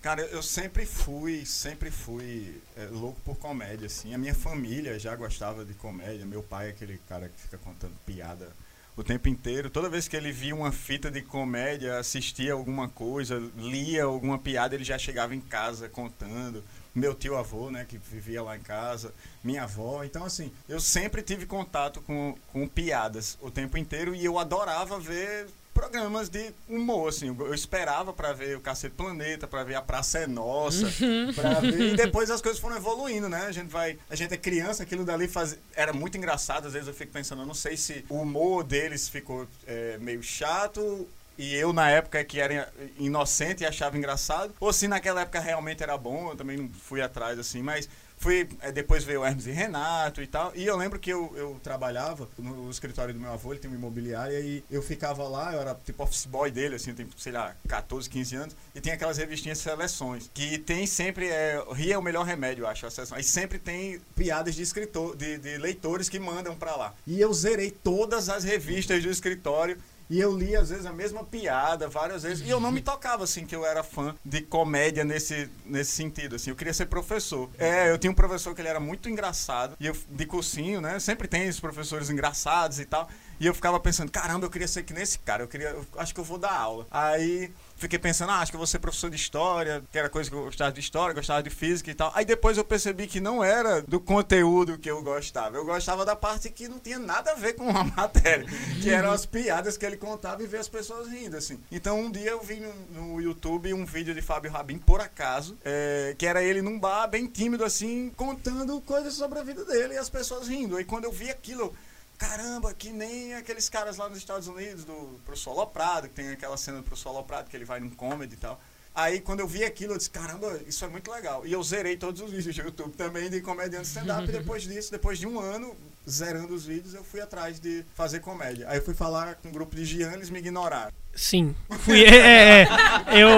Cara, 0.00 0.22
eu 0.22 0.42
sempre 0.42 0.86
fui, 0.86 1.44
sempre 1.44 1.90
fui 1.90 2.62
é, 2.76 2.86
louco 2.86 3.20
por 3.22 3.36
comédia, 3.36 3.86
assim. 3.86 4.14
A 4.14 4.18
minha 4.18 4.34
família 4.34 4.98
já 4.98 5.14
gostava 5.14 5.64
de 5.64 5.74
comédia. 5.74 6.24
Meu 6.24 6.42
pai 6.42 6.68
é 6.68 6.70
aquele 6.70 6.98
cara 7.08 7.28
que 7.28 7.40
fica 7.40 7.58
contando 7.58 7.92
piada 8.06 8.50
o 8.96 9.04
tempo 9.04 9.28
inteiro. 9.28 9.68
Toda 9.68 9.88
vez 9.88 10.08
que 10.08 10.16
ele 10.16 10.32
via 10.32 10.54
uma 10.54 10.72
fita 10.72 11.10
de 11.10 11.20
comédia, 11.20 11.98
assistia 11.98 12.52
alguma 12.52 12.88
coisa, 12.88 13.42
lia 13.56 14.04
alguma 14.04 14.38
piada, 14.38 14.74
ele 14.74 14.84
já 14.84 14.98
chegava 14.98 15.34
em 15.34 15.40
casa 15.40 15.88
contando. 15.88 16.62
Meu 16.94 17.14
tio 17.14 17.36
avô, 17.36 17.70
né, 17.70 17.84
que 17.88 17.98
vivia 17.98 18.42
lá 18.42 18.56
em 18.56 18.60
casa, 18.60 19.14
minha 19.42 19.64
avó. 19.64 20.02
Então, 20.04 20.24
assim, 20.24 20.52
eu 20.68 20.80
sempre 20.80 21.22
tive 21.22 21.46
contato 21.46 22.00
com, 22.02 22.36
com 22.52 22.66
piadas 22.66 23.38
o 23.40 23.50
tempo 23.50 23.78
inteiro 23.78 24.14
e 24.14 24.24
eu 24.24 24.38
adorava 24.38 24.98
ver 24.98 25.46
programas 25.72 26.28
de 26.28 26.52
humor, 26.68 27.08
assim. 27.08 27.28
Eu 27.28 27.54
esperava 27.54 28.12
pra 28.12 28.32
ver 28.32 28.56
o 28.56 28.60
Cacete 28.60 28.94
Planeta, 28.94 29.46
pra 29.46 29.64
ver 29.64 29.76
a 29.76 29.82
Praça 29.82 30.18
é 30.18 30.26
Nossa, 30.26 30.86
pra 31.34 31.60
ver... 31.60 31.94
E 31.94 31.96
depois 31.96 32.30
as 32.30 32.42
coisas 32.42 32.60
foram 32.60 32.76
evoluindo, 32.76 33.28
né? 33.28 33.46
A 33.46 33.52
gente 33.52 33.68
vai... 33.68 33.98
A 34.10 34.14
gente 34.14 34.34
é 34.34 34.36
criança, 34.36 34.82
aquilo 34.82 35.04
dali 35.04 35.26
faz... 35.26 35.56
era 35.74 35.92
muito 35.92 36.18
engraçado. 36.18 36.66
Às 36.66 36.74
vezes 36.74 36.88
eu 36.88 36.94
fico 36.94 37.12
pensando, 37.12 37.42
eu 37.42 37.46
não 37.46 37.54
sei 37.54 37.76
se 37.76 38.04
o 38.08 38.16
humor 38.16 38.62
deles 38.62 39.08
ficou 39.08 39.46
é, 39.66 39.96
meio 39.98 40.22
chato 40.22 41.08
e 41.40 41.54
eu, 41.54 41.72
na 41.72 41.88
época, 41.90 42.22
que 42.22 42.38
era 42.38 42.70
inocente 42.98 43.62
e 43.62 43.66
achava 43.66 43.96
engraçado, 43.96 44.54
ou 44.60 44.72
se 44.72 44.86
naquela 44.86 45.22
época 45.22 45.40
realmente 45.40 45.82
era 45.82 45.96
bom, 45.96 46.30
eu 46.30 46.36
também 46.36 46.58
não 46.58 46.68
fui 46.68 47.00
atrás, 47.00 47.38
assim, 47.38 47.62
mas 47.62 47.88
Fui, 48.20 48.46
é, 48.60 48.70
depois 48.70 49.02
veio 49.02 49.22
o 49.22 49.24
Hermes 49.24 49.46
e 49.46 49.50
Renato 49.50 50.20
e 50.20 50.26
tal. 50.26 50.52
E 50.54 50.66
eu 50.66 50.76
lembro 50.76 50.98
que 50.98 51.08
eu, 51.08 51.32
eu 51.34 51.58
trabalhava 51.62 52.28
no 52.36 52.70
escritório 52.70 53.14
do 53.14 53.18
meu 53.18 53.32
avô, 53.32 53.50
ele 53.50 53.60
tem 53.60 53.70
uma 53.70 53.78
imobiliária, 53.78 54.38
e 54.38 54.62
eu 54.70 54.82
ficava 54.82 55.26
lá, 55.26 55.54
eu 55.54 55.60
era 55.62 55.74
tipo 55.74 56.02
office 56.02 56.26
boy 56.26 56.50
dele, 56.50 56.74
assim, 56.74 56.92
tem, 56.92 57.08
sei 57.16 57.32
lá, 57.32 57.56
14, 57.66 58.10
15 58.10 58.36
anos, 58.36 58.56
e 58.74 58.80
tem 58.80 58.92
aquelas 58.92 59.16
revistinhas 59.16 59.56
seleções, 59.56 60.30
que 60.34 60.58
tem 60.58 60.86
sempre, 60.86 61.28
é, 61.28 61.64
rir 61.72 61.92
é 61.92 61.98
o 61.98 62.02
melhor 62.02 62.26
remédio, 62.26 62.64
eu 62.64 62.68
acho, 62.68 62.84
a 62.84 62.90
seleção. 62.90 63.18
E 63.18 63.24
sempre 63.24 63.58
tem 63.58 63.98
piadas 64.14 64.54
de 64.54 64.60
escritor, 64.60 65.16
de, 65.16 65.38
de 65.38 65.56
leitores 65.56 66.10
que 66.10 66.18
mandam 66.18 66.54
pra 66.54 66.76
lá. 66.76 66.94
E 67.06 67.18
eu 67.18 67.32
zerei 67.32 67.70
todas 67.70 68.28
as 68.28 68.44
revistas 68.44 69.02
do 69.02 69.08
escritório 69.08 69.78
e 70.10 70.20
eu 70.20 70.36
li, 70.36 70.56
às 70.56 70.70
vezes, 70.70 70.86
a 70.86 70.92
mesma 70.92 71.22
piada 71.22 71.88
várias 71.88 72.24
vezes. 72.24 72.44
E 72.44 72.50
eu 72.50 72.58
não 72.58 72.72
me 72.72 72.82
tocava, 72.82 73.22
assim, 73.22 73.46
que 73.46 73.54
eu 73.54 73.64
era 73.64 73.84
fã 73.84 74.12
de 74.24 74.40
comédia 74.40 75.04
nesse, 75.04 75.48
nesse 75.64 75.92
sentido, 75.92 76.34
assim. 76.34 76.50
Eu 76.50 76.56
queria 76.56 76.74
ser 76.74 76.86
professor. 76.86 77.48
É, 77.56 77.88
eu 77.88 77.96
tinha 77.96 78.10
um 78.10 78.14
professor 78.14 78.52
que 78.52 78.60
ele 78.60 78.68
era 78.68 78.80
muito 78.80 79.08
engraçado. 79.08 79.76
E 79.78 79.86
eu, 79.86 79.96
de 80.08 80.26
cursinho, 80.26 80.80
né? 80.80 80.98
Sempre 80.98 81.28
tem 81.28 81.42
esses 81.42 81.60
professores 81.60 82.10
engraçados 82.10 82.80
e 82.80 82.84
tal. 82.84 83.08
E 83.38 83.46
eu 83.46 83.54
ficava 83.54 83.78
pensando, 83.78 84.10
caramba, 84.10 84.46
eu 84.46 84.50
queria 84.50 84.66
ser 84.66 84.82
que 84.82 84.92
nesse 84.92 85.18
cara. 85.20 85.44
Eu 85.44 85.48
queria, 85.48 85.68
eu 85.68 85.86
acho 85.96 86.12
que 86.12 86.18
eu 86.18 86.24
vou 86.24 86.38
dar 86.38 86.52
aula. 86.52 86.88
Aí 86.90 87.52
fiquei 87.80 87.98
pensando, 87.98 88.30
ah, 88.30 88.40
acho 88.40 88.52
que 88.52 88.56
eu 88.56 88.60
vou 88.60 88.66
ser 88.66 88.78
professor 88.78 89.08
de 89.08 89.16
história, 89.16 89.82
que 89.90 89.98
era 89.98 90.10
coisa 90.10 90.28
que 90.28 90.36
eu 90.36 90.44
gostava 90.44 90.70
de 90.70 90.80
história, 90.80 91.14
gostava 91.14 91.42
de 91.42 91.48
física 91.48 91.90
e 91.90 91.94
tal. 91.94 92.12
Aí 92.14 92.24
depois 92.24 92.58
eu 92.58 92.64
percebi 92.64 93.06
que 93.06 93.20
não 93.20 93.42
era 93.42 93.80
do 93.82 93.98
conteúdo 93.98 94.78
que 94.78 94.90
eu 94.90 95.02
gostava. 95.02 95.56
Eu 95.56 95.64
gostava 95.64 96.04
da 96.04 96.14
parte 96.14 96.50
que 96.50 96.68
não 96.68 96.78
tinha 96.78 96.98
nada 96.98 97.32
a 97.32 97.34
ver 97.34 97.54
com 97.54 97.68
a 97.70 97.84
matéria, 97.96 98.46
que 98.82 98.90
eram 98.90 99.10
as 99.10 99.24
piadas 99.24 99.78
que 99.78 99.86
ele 99.86 99.96
contava 99.96 100.42
e 100.42 100.46
ver 100.46 100.58
as 100.58 100.68
pessoas 100.68 101.08
rindo, 101.08 101.36
assim. 101.36 101.58
Então 101.72 101.98
um 101.98 102.10
dia 102.10 102.30
eu 102.30 102.42
vi 102.42 102.60
no, 102.60 102.74
no 103.14 103.20
YouTube 103.20 103.72
um 103.72 103.86
vídeo 103.86 104.14
de 104.14 104.20
Fábio 104.20 104.50
Rabin, 104.50 104.78
por 104.78 105.00
acaso, 105.00 105.56
é, 105.64 106.14
que 106.18 106.26
era 106.26 106.42
ele 106.42 106.60
num 106.60 106.78
bar 106.78 107.06
bem 107.06 107.26
tímido, 107.26 107.64
assim, 107.64 108.12
contando 108.14 108.78
coisas 108.82 109.14
sobre 109.14 109.38
a 109.38 109.42
vida 109.42 109.64
dele 109.64 109.94
e 109.94 109.98
as 109.98 110.10
pessoas 110.10 110.48
rindo. 110.48 110.76
Aí 110.76 110.84
quando 110.84 111.04
eu 111.04 111.12
vi 111.12 111.30
aquilo 111.30 111.74
caramba, 112.20 112.74
que 112.74 112.90
nem 112.90 113.32
aqueles 113.34 113.70
caras 113.70 113.96
lá 113.96 114.06
nos 114.06 114.18
Estados 114.18 114.46
Unidos, 114.46 114.84
do 114.84 115.18
Professor 115.24 115.54
Loprado, 115.54 116.06
que 116.06 116.14
tem 116.14 116.28
aquela 116.28 116.56
cena 116.58 116.76
do 116.76 116.82
Professor 116.82 117.12
Loprado, 117.12 117.48
que 117.48 117.56
ele 117.56 117.64
vai 117.64 117.80
num 117.80 117.88
comedy 117.88 118.34
e 118.34 118.36
tal. 118.36 118.60
Aí 118.94 119.20
quando 119.20 119.40
eu 119.40 119.48
vi 119.48 119.64
aquilo, 119.64 119.94
eu 119.94 119.96
disse, 119.96 120.10
caramba, 120.10 120.60
isso 120.66 120.84
é 120.84 120.88
muito 120.88 121.10
legal. 121.10 121.46
E 121.46 121.52
eu 121.52 121.62
zerei 121.62 121.96
todos 121.96 122.20
os 122.20 122.30
vídeos 122.30 122.54
do 122.54 122.62
YouTube 122.62 122.92
também 122.92 123.30
de 123.30 123.40
comediante 123.40 123.86
stand-up. 123.86 124.28
e 124.28 124.32
depois 124.32 124.64
disso, 124.64 124.90
depois 124.90 125.18
de 125.18 125.26
um 125.26 125.40
ano 125.40 125.74
zerando 126.08 126.52
os 126.52 126.66
vídeos, 126.66 126.92
eu 126.92 127.02
fui 127.02 127.20
atrás 127.20 127.58
de 127.58 127.84
fazer 127.94 128.20
comédia. 128.20 128.68
Aí 128.68 128.78
eu 128.78 128.84
fui 128.84 128.94
falar 128.94 129.36
com 129.36 129.48
um 129.48 129.52
grupo 129.52 129.74
de 129.74 129.84
Giannis, 129.86 130.28
me 130.28 130.40
ignoraram. 130.40 130.92
Sim, 131.14 131.54
fui. 131.80 132.04
É, 132.04 132.16
é, 132.16 132.62
é, 132.62 133.22
eu, 133.22 133.30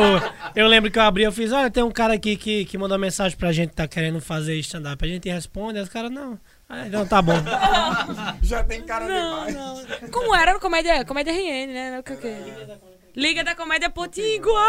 eu 0.56 0.66
lembro 0.66 0.90
que 0.90 0.98
eu 0.98 1.02
abri, 1.02 1.22
eu 1.22 1.32
fiz, 1.32 1.52
olha, 1.52 1.70
tem 1.70 1.84
um 1.84 1.92
cara 1.92 2.14
aqui 2.14 2.36
que, 2.36 2.64
que 2.64 2.76
mandou 2.76 2.98
mensagem 2.98 3.38
pra 3.38 3.52
gente 3.52 3.70
que 3.70 3.76
tá 3.76 3.86
querendo 3.86 4.20
fazer 4.20 4.56
stand-up. 4.56 5.04
A 5.04 5.08
gente 5.08 5.28
responde, 5.28 5.78
aí 5.78 5.84
os 5.84 5.90
caras, 5.90 6.10
não. 6.10 6.40
Ah, 6.72 6.86
então 6.86 7.06
tá 7.06 7.20
bom. 7.20 7.34
Já 8.40 8.64
tem 8.64 8.82
cara 8.82 9.06
Não, 9.06 9.46
demais. 9.46 9.54
não. 10.00 10.08
Como 10.10 10.34
era 10.34 10.52
a 10.52 10.58
comédia? 10.58 11.04
Comédia 11.04 11.30
RN, 11.30 11.66
né? 11.70 11.98
O 12.00 12.02
que, 12.02 12.16
que? 12.16 12.34
Liga 13.14 13.44
da 13.44 13.54
Comédia 13.54 13.90
Potiguar! 13.90 14.62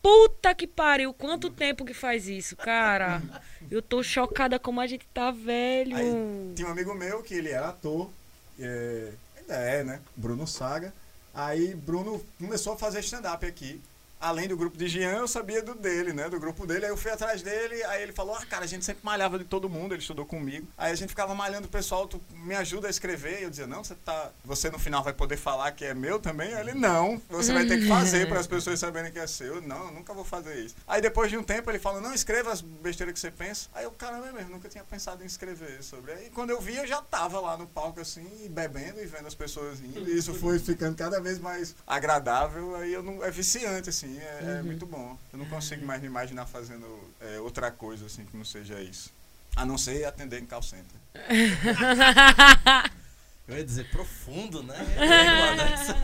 Puta 0.00 0.54
que 0.54 0.66
pariu, 0.66 1.12
quanto 1.12 1.50
tempo 1.50 1.84
que 1.84 1.92
faz 1.92 2.26
isso, 2.28 2.56
cara? 2.56 3.20
Eu 3.70 3.82
tô 3.82 4.02
chocada 4.02 4.58
como 4.58 4.80
a 4.80 4.86
gente 4.86 5.06
tá 5.12 5.30
velho. 5.30 5.94
Aí 5.94 6.14
tinha 6.56 6.66
um 6.66 6.70
amigo 6.70 6.94
meu 6.94 7.22
que 7.22 7.34
ele 7.34 7.50
era 7.50 7.68
ator, 7.68 8.08
é, 8.58 9.10
ainda 9.36 9.54
é, 9.54 9.84
né? 9.84 10.00
Bruno 10.16 10.46
Saga. 10.46 10.94
Aí 11.34 11.74
Bruno 11.74 12.24
começou 12.38 12.72
a 12.72 12.76
fazer 12.78 13.00
stand-up 13.00 13.44
aqui. 13.44 13.82
Além 14.24 14.48
do 14.48 14.56
grupo 14.56 14.78
de 14.78 14.88
Jean, 14.88 15.18
eu 15.18 15.28
sabia 15.28 15.62
do 15.62 15.74
dele, 15.74 16.14
né? 16.14 16.30
Do 16.30 16.40
grupo 16.40 16.66
dele. 16.66 16.86
Aí 16.86 16.90
eu 16.90 16.96
fui 16.96 17.10
atrás 17.10 17.42
dele, 17.42 17.84
aí 17.84 18.02
ele 18.02 18.12
falou: 18.12 18.34
Ah, 18.34 18.46
cara, 18.46 18.64
a 18.64 18.66
gente 18.66 18.82
sempre 18.82 19.04
malhava 19.04 19.38
de 19.38 19.44
todo 19.44 19.68
mundo, 19.68 19.92
ele 19.92 20.00
estudou 20.00 20.24
comigo. 20.24 20.66
Aí 20.78 20.90
a 20.90 20.94
gente 20.94 21.10
ficava 21.10 21.34
malhando 21.34 21.66
o 21.66 21.70
pessoal, 21.70 22.08
tu 22.08 22.18
me 22.30 22.54
ajuda 22.54 22.86
a 22.86 22.90
escrever. 22.90 23.40
E 23.40 23.42
eu 23.42 23.50
dizia: 23.50 23.66
Não, 23.66 23.84
você 23.84 23.94
tá. 23.94 24.30
Você 24.42 24.70
no 24.70 24.78
final 24.78 25.02
vai 25.04 25.12
poder 25.12 25.36
falar 25.36 25.70
que 25.72 25.84
é 25.84 25.92
meu 25.92 26.18
também? 26.18 26.54
Aí 26.54 26.60
ele: 26.62 26.72
Não, 26.72 27.20
você 27.28 27.52
vai 27.52 27.66
ter 27.66 27.78
que 27.78 27.86
fazer 27.86 28.26
para 28.26 28.40
as 28.40 28.46
pessoas 28.46 28.80
saberem 28.80 29.12
que 29.12 29.18
é 29.18 29.26
seu. 29.26 29.56
Eu, 29.56 29.60
Não, 29.60 29.88
eu 29.88 29.92
nunca 29.92 30.14
vou 30.14 30.24
fazer 30.24 30.58
isso. 30.58 30.74
Aí 30.88 31.02
depois 31.02 31.30
de 31.30 31.36
um 31.36 31.42
tempo 31.42 31.70
ele 31.70 31.78
falou: 31.78 32.00
Não, 32.00 32.14
escreva 32.14 32.50
as 32.50 32.62
besteiras 32.62 33.12
que 33.12 33.20
você 33.20 33.30
pensa. 33.30 33.68
Aí 33.74 33.84
eu, 33.84 33.90
caramba, 33.90 34.28
é 34.28 34.32
mesmo, 34.32 34.52
nunca 34.52 34.70
tinha 34.70 34.84
pensado 34.84 35.22
em 35.22 35.26
escrever 35.26 35.82
sobre. 35.82 36.12
Aí 36.12 36.30
quando 36.30 36.48
eu 36.48 36.62
vi, 36.62 36.76
eu 36.76 36.86
já 36.86 37.02
tava 37.02 37.38
lá 37.40 37.58
no 37.58 37.66
palco 37.66 38.00
assim, 38.00 38.26
bebendo 38.48 39.02
e 39.02 39.04
vendo 39.04 39.26
as 39.26 39.34
pessoas 39.34 39.80
rindo. 39.80 40.08
E 40.08 40.16
isso 40.16 40.32
foi 40.32 40.58
ficando 40.58 40.96
cada 40.96 41.20
vez 41.20 41.38
mais 41.38 41.76
agradável. 41.86 42.74
Aí 42.76 42.90
eu 42.90 43.02
não. 43.02 43.22
É 43.22 43.30
viciante, 43.30 43.90
assim, 43.90 44.13
é, 44.18 44.58
é 44.58 44.62
muito 44.62 44.86
bom. 44.86 45.18
Eu 45.32 45.38
não 45.38 45.46
consigo 45.46 45.84
mais 45.86 46.00
me 46.00 46.06
imaginar 46.06 46.46
fazendo 46.46 46.86
é, 47.20 47.40
outra 47.40 47.70
coisa 47.70 48.06
assim 48.06 48.24
que 48.24 48.36
não 48.36 48.44
seja 48.44 48.80
isso. 48.80 49.12
A 49.56 49.64
não 49.64 49.78
ser 49.78 50.04
atender 50.04 50.42
em 50.42 50.46
call 50.46 50.62
center. 50.62 51.00
Eu 53.46 53.58
ia 53.58 53.64
dizer 53.64 53.90
profundo, 53.90 54.62
né? 54.62 54.74
Uma 54.96 55.56
dessa. 55.56 55.94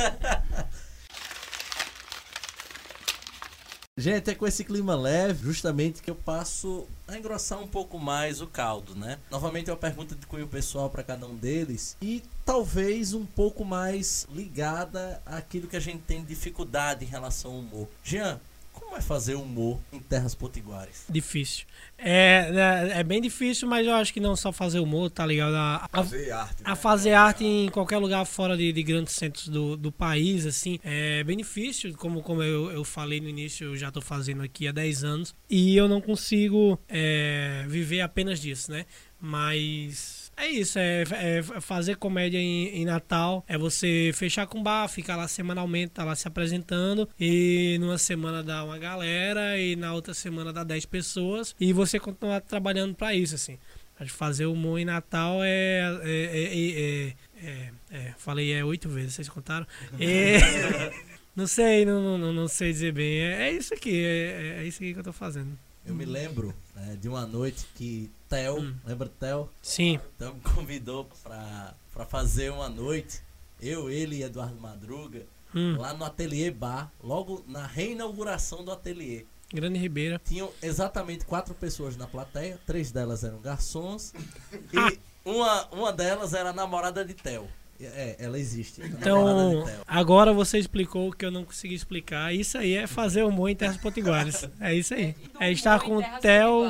Gente, 4.00 4.30
é 4.30 4.34
com 4.34 4.46
esse 4.46 4.64
clima 4.64 4.96
leve, 4.96 5.44
justamente 5.44 6.00
que 6.00 6.10
eu 6.10 6.14
passo 6.14 6.86
a 7.06 7.18
engrossar 7.18 7.62
um 7.62 7.66
pouco 7.66 7.98
mais 7.98 8.40
o 8.40 8.46
caldo, 8.46 8.94
né? 8.94 9.18
Novamente 9.30 9.68
é 9.68 9.72
uma 9.74 9.78
pergunta 9.78 10.14
de 10.14 10.26
cunho 10.26 10.48
pessoal 10.48 10.88
para 10.88 11.02
cada 11.02 11.26
um 11.26 11.36
deles 11.36 11.98
e 12.00 12.22
talvez 12.42 13.12
um 13.12 13.26
pouco 13.26 13.62
mais 13.62 14.26
ligada 14.32 15.20
àquilo 15.26 15.68
que 15.68 15.76
a 15.76 15.80
gente 15.80 15.98
tem 15.98 16.24
dificuldade 16.24 17.04
em 17.04 17.08
relação 17.08 17.50
ao 17.50 17.58
humor. 17.58 17.88
Jean, 18.02 18.40
como 18.72 18.96
é 18.96 19.00
fazer 19.00 19.34
humor 19.34 19.78
em 19.92 19.98
terras 19.98 20.34
potiguares? 20.34 21.04
Difícil. 21.08 21.66
É, 21.96 22.90
é, 22.94 23.00
é 23.00 23.02
bem 23.04 23.20
difícil, 23.20 23.68
mas 23.68 23.86
eu 23.86 23.94
acho 23.94 24.12
que 24.12 24.20
não 24.20 24.34
só 24.34 24.50
fazer 24.50 24.80
humor, 24.80 25.10
tá 25.10 25.24
ligado? 25.24 25.54
A, 25.54 25.88
a, 25.92 26.02
Fazer 26.02 26.30
arte. 26.30 26.62
a 26.64 26.70
né? 26.70 26.76
fazer 26.76 27.12
arte 27.12 27.44
em 27.44 27.68
qualquer 27.68 27.98
lugar 27.98 28.24
fora 28.24 28.56
de, 28.56 28.72
de 28.72 28.82
grandes 28.82 29.14
centros 29.14 29.48
do, 29.48 29.76
do 29.76 29.92
país, 29.92 30.46
assim, 30.46 30.78
é 30.82 31.22
bem 31.24 31.36
difícil. 31.36 31.94
Como, 31.96 32.22
como 32.22 32.42
eu, 32.42 32.70
eu 32.70 32.84
falei 32.84 33.20
no 33.20 33.28
início, 33.28 33.66
eu 33.68 33.76
já 33.76 33.90
tô 33.90 34.00
fazendo 34.00 34.42
aqui 34.42 34.66
há 34.66 34.72
10 34.72 35.04
anos. 35.04 35.34
E 35.48 35.76
eu 35.76 35.88
não 35.88 36.00
consigo 36.00 36.78
é, 36.88 37.64
viver 37.68 38.00
apenas 38.00 38.40
disso, 38.40 38.70
né? 38.70 38.86
Mas 39.20 40.19
é 40.40 40.48
isso, 40.48 40.78
é, 40.78 41.02
é 41.12 41.42
fazer 41.60 41.96
comédia 41.96 42.38
em, 42.38 42.68
em 42.68 42.84
Natal, 42.84 43.44
é 43.48 43.56
você 43.58 44.10
fechar 44.14 44.46
com 44.46 44.62
bar, 44.62 44.88
ficar 44.88 45.16
lá 45.16 45.28
semanalmente, 45.28 45.92
tá 45.92 46.04
lá 46.04 46.14
se 46.16 46.26
apresentando, 46.26 47.08
e 47.18 47.76
numa 47.80 47.98
semana 47.98 48.42
dá 48.42 48.64
uma 48.64 48.78
galera, 48.78 49.58
e 49.58 49.76
na 49.76 49.92
outra 49.94 50.14
semana 50.14 50.52
dá 50.52 50.64
10 50.64 50.86
pessoas, 50.86 51.54
e 51.60 51.72
você 51.72 51.98
continuar 52.00 52.40
trabalhando 52.40 52.94
pra 52.94 53.14
isso, 53.14 53.34
assim. 53.34 53.58
Fazer 54.06 54.46
humor 54.46 54.78
em 54.78 54.86
Natal 54.86 55.40
é. 55.44 55.82
é, 56.02 56.10
é, 56.32 56.58
é, 56.58 57.14
é- 57.44 57.70
é, 57.92 58.14
falei 58.16 58.52
é 58.52 58.64
oito 58.64 58.88
vezes, 58.88 59.14
vocês 59.14 59.28
contaram? 59.28 59.66
Não 61.36 61.46
sei, 61.46 61.84
não, 61.84 62.18
não, 62.18 62.32
não 62.32 62.48
sei 62.48 62.72
dizer 62.72 62.92
bem. 62.92 63.20
É, 63.20 63.52
isso 63.52 63.72
aqui, 63.72 64.04
é, 64.04 64.56
é 64.58 64.64
isso 64.64 64.78
aqui 64.82 64.92
que 64.92 64.98
eu 64.98 65.04
tô 65.04 65.12
fazendo. 65.12 65.56
Eu 65.90 65.96
me 65.96 66.04
lembro 66.04 66.54
né, 66.74 66.96
de 67.00 67.08
uma 67.08 67.26
noite 67.26 67.66
que 67.74 68.10
Theo, 68.28 68.60
Hum. 68.60 68.74
lembra 68.86 69.08
Theo? 69.08 69.50
Sim. 69.60 69.98
Então 70.14 70.32
me 70.34 70.40
convidou 70.40 71.04
pra, 71.22 71.74
pra 71.92 72.06
fazer 72.06 72.52
uma 72.52 72.68
noite, 72.68 73.20
eu, 73.60 73.90
ele 73.90 74.16
e 74.18 74.22
Eduardo 74.22 74.60
Madruga, 74.60 75.26
Hum, 75.52 75.76
lá 75.78 75.92
no 75.92 76.04
Ateliê 76.04 76.48
Bar, 76.52 76.92
logo 77.02 77.44
na 77.48 77.66
reinauguração 77.66 78.64
do 78.64 78.70
ateliê. 78.70 79.26
Grande 79.52 79.80
Ribeira. 79.80 80.20
Tinham 80.24 80.48
exatamente 80.62 81.24
quatro 81.24 81.52
pessoas 81.54 81.96
na 81.96 82.06
plateia, 82.06 82.56
três 82.64 82.92
delas 82.92 83.24
eram 83.24 83.40
garçons 83.40 84.12
e 84.72 84.98
uma, 85.24 85.66
uma 85.72 85.92
delas 85.92 86.34
era 86.34 86.50
a 86.50 86.52
namorada 86.52 87.04
de 87.04 87.14
Theo. 87.14 87.48
É, 87.82 88.16
ela 88.18 88.38
existe. 88.38 88.80
namorada 88.80 89.00
Então, 89.00 89.64
Theo. 89.64 89.80
agora 89.86 90.32
você 90.32 90.58
explicou 90.58 91.08
o 91.08 91.12
que 91.12 91.24
eu 91.24 91.30
não 91.30 91.44
consegui 91.44 91.74
explicar. 91.74 92.34
Isso 92.34 92.58
aí 92.58 92.74
é 92.74 92.86
fazer 92.86 93.22
humor 93.22 93.48
em 93.48 93.56
terras 93.56 93.76
potiguares. 93.76 94.48
É 94.60 94.74
isso 94.74 94.92
aí. 94.94 95.14
É 95.38 95.50
estar 95.50 95.80
com 95.80 95.96
o 95.98 96.20
Theo. 96.20 96.64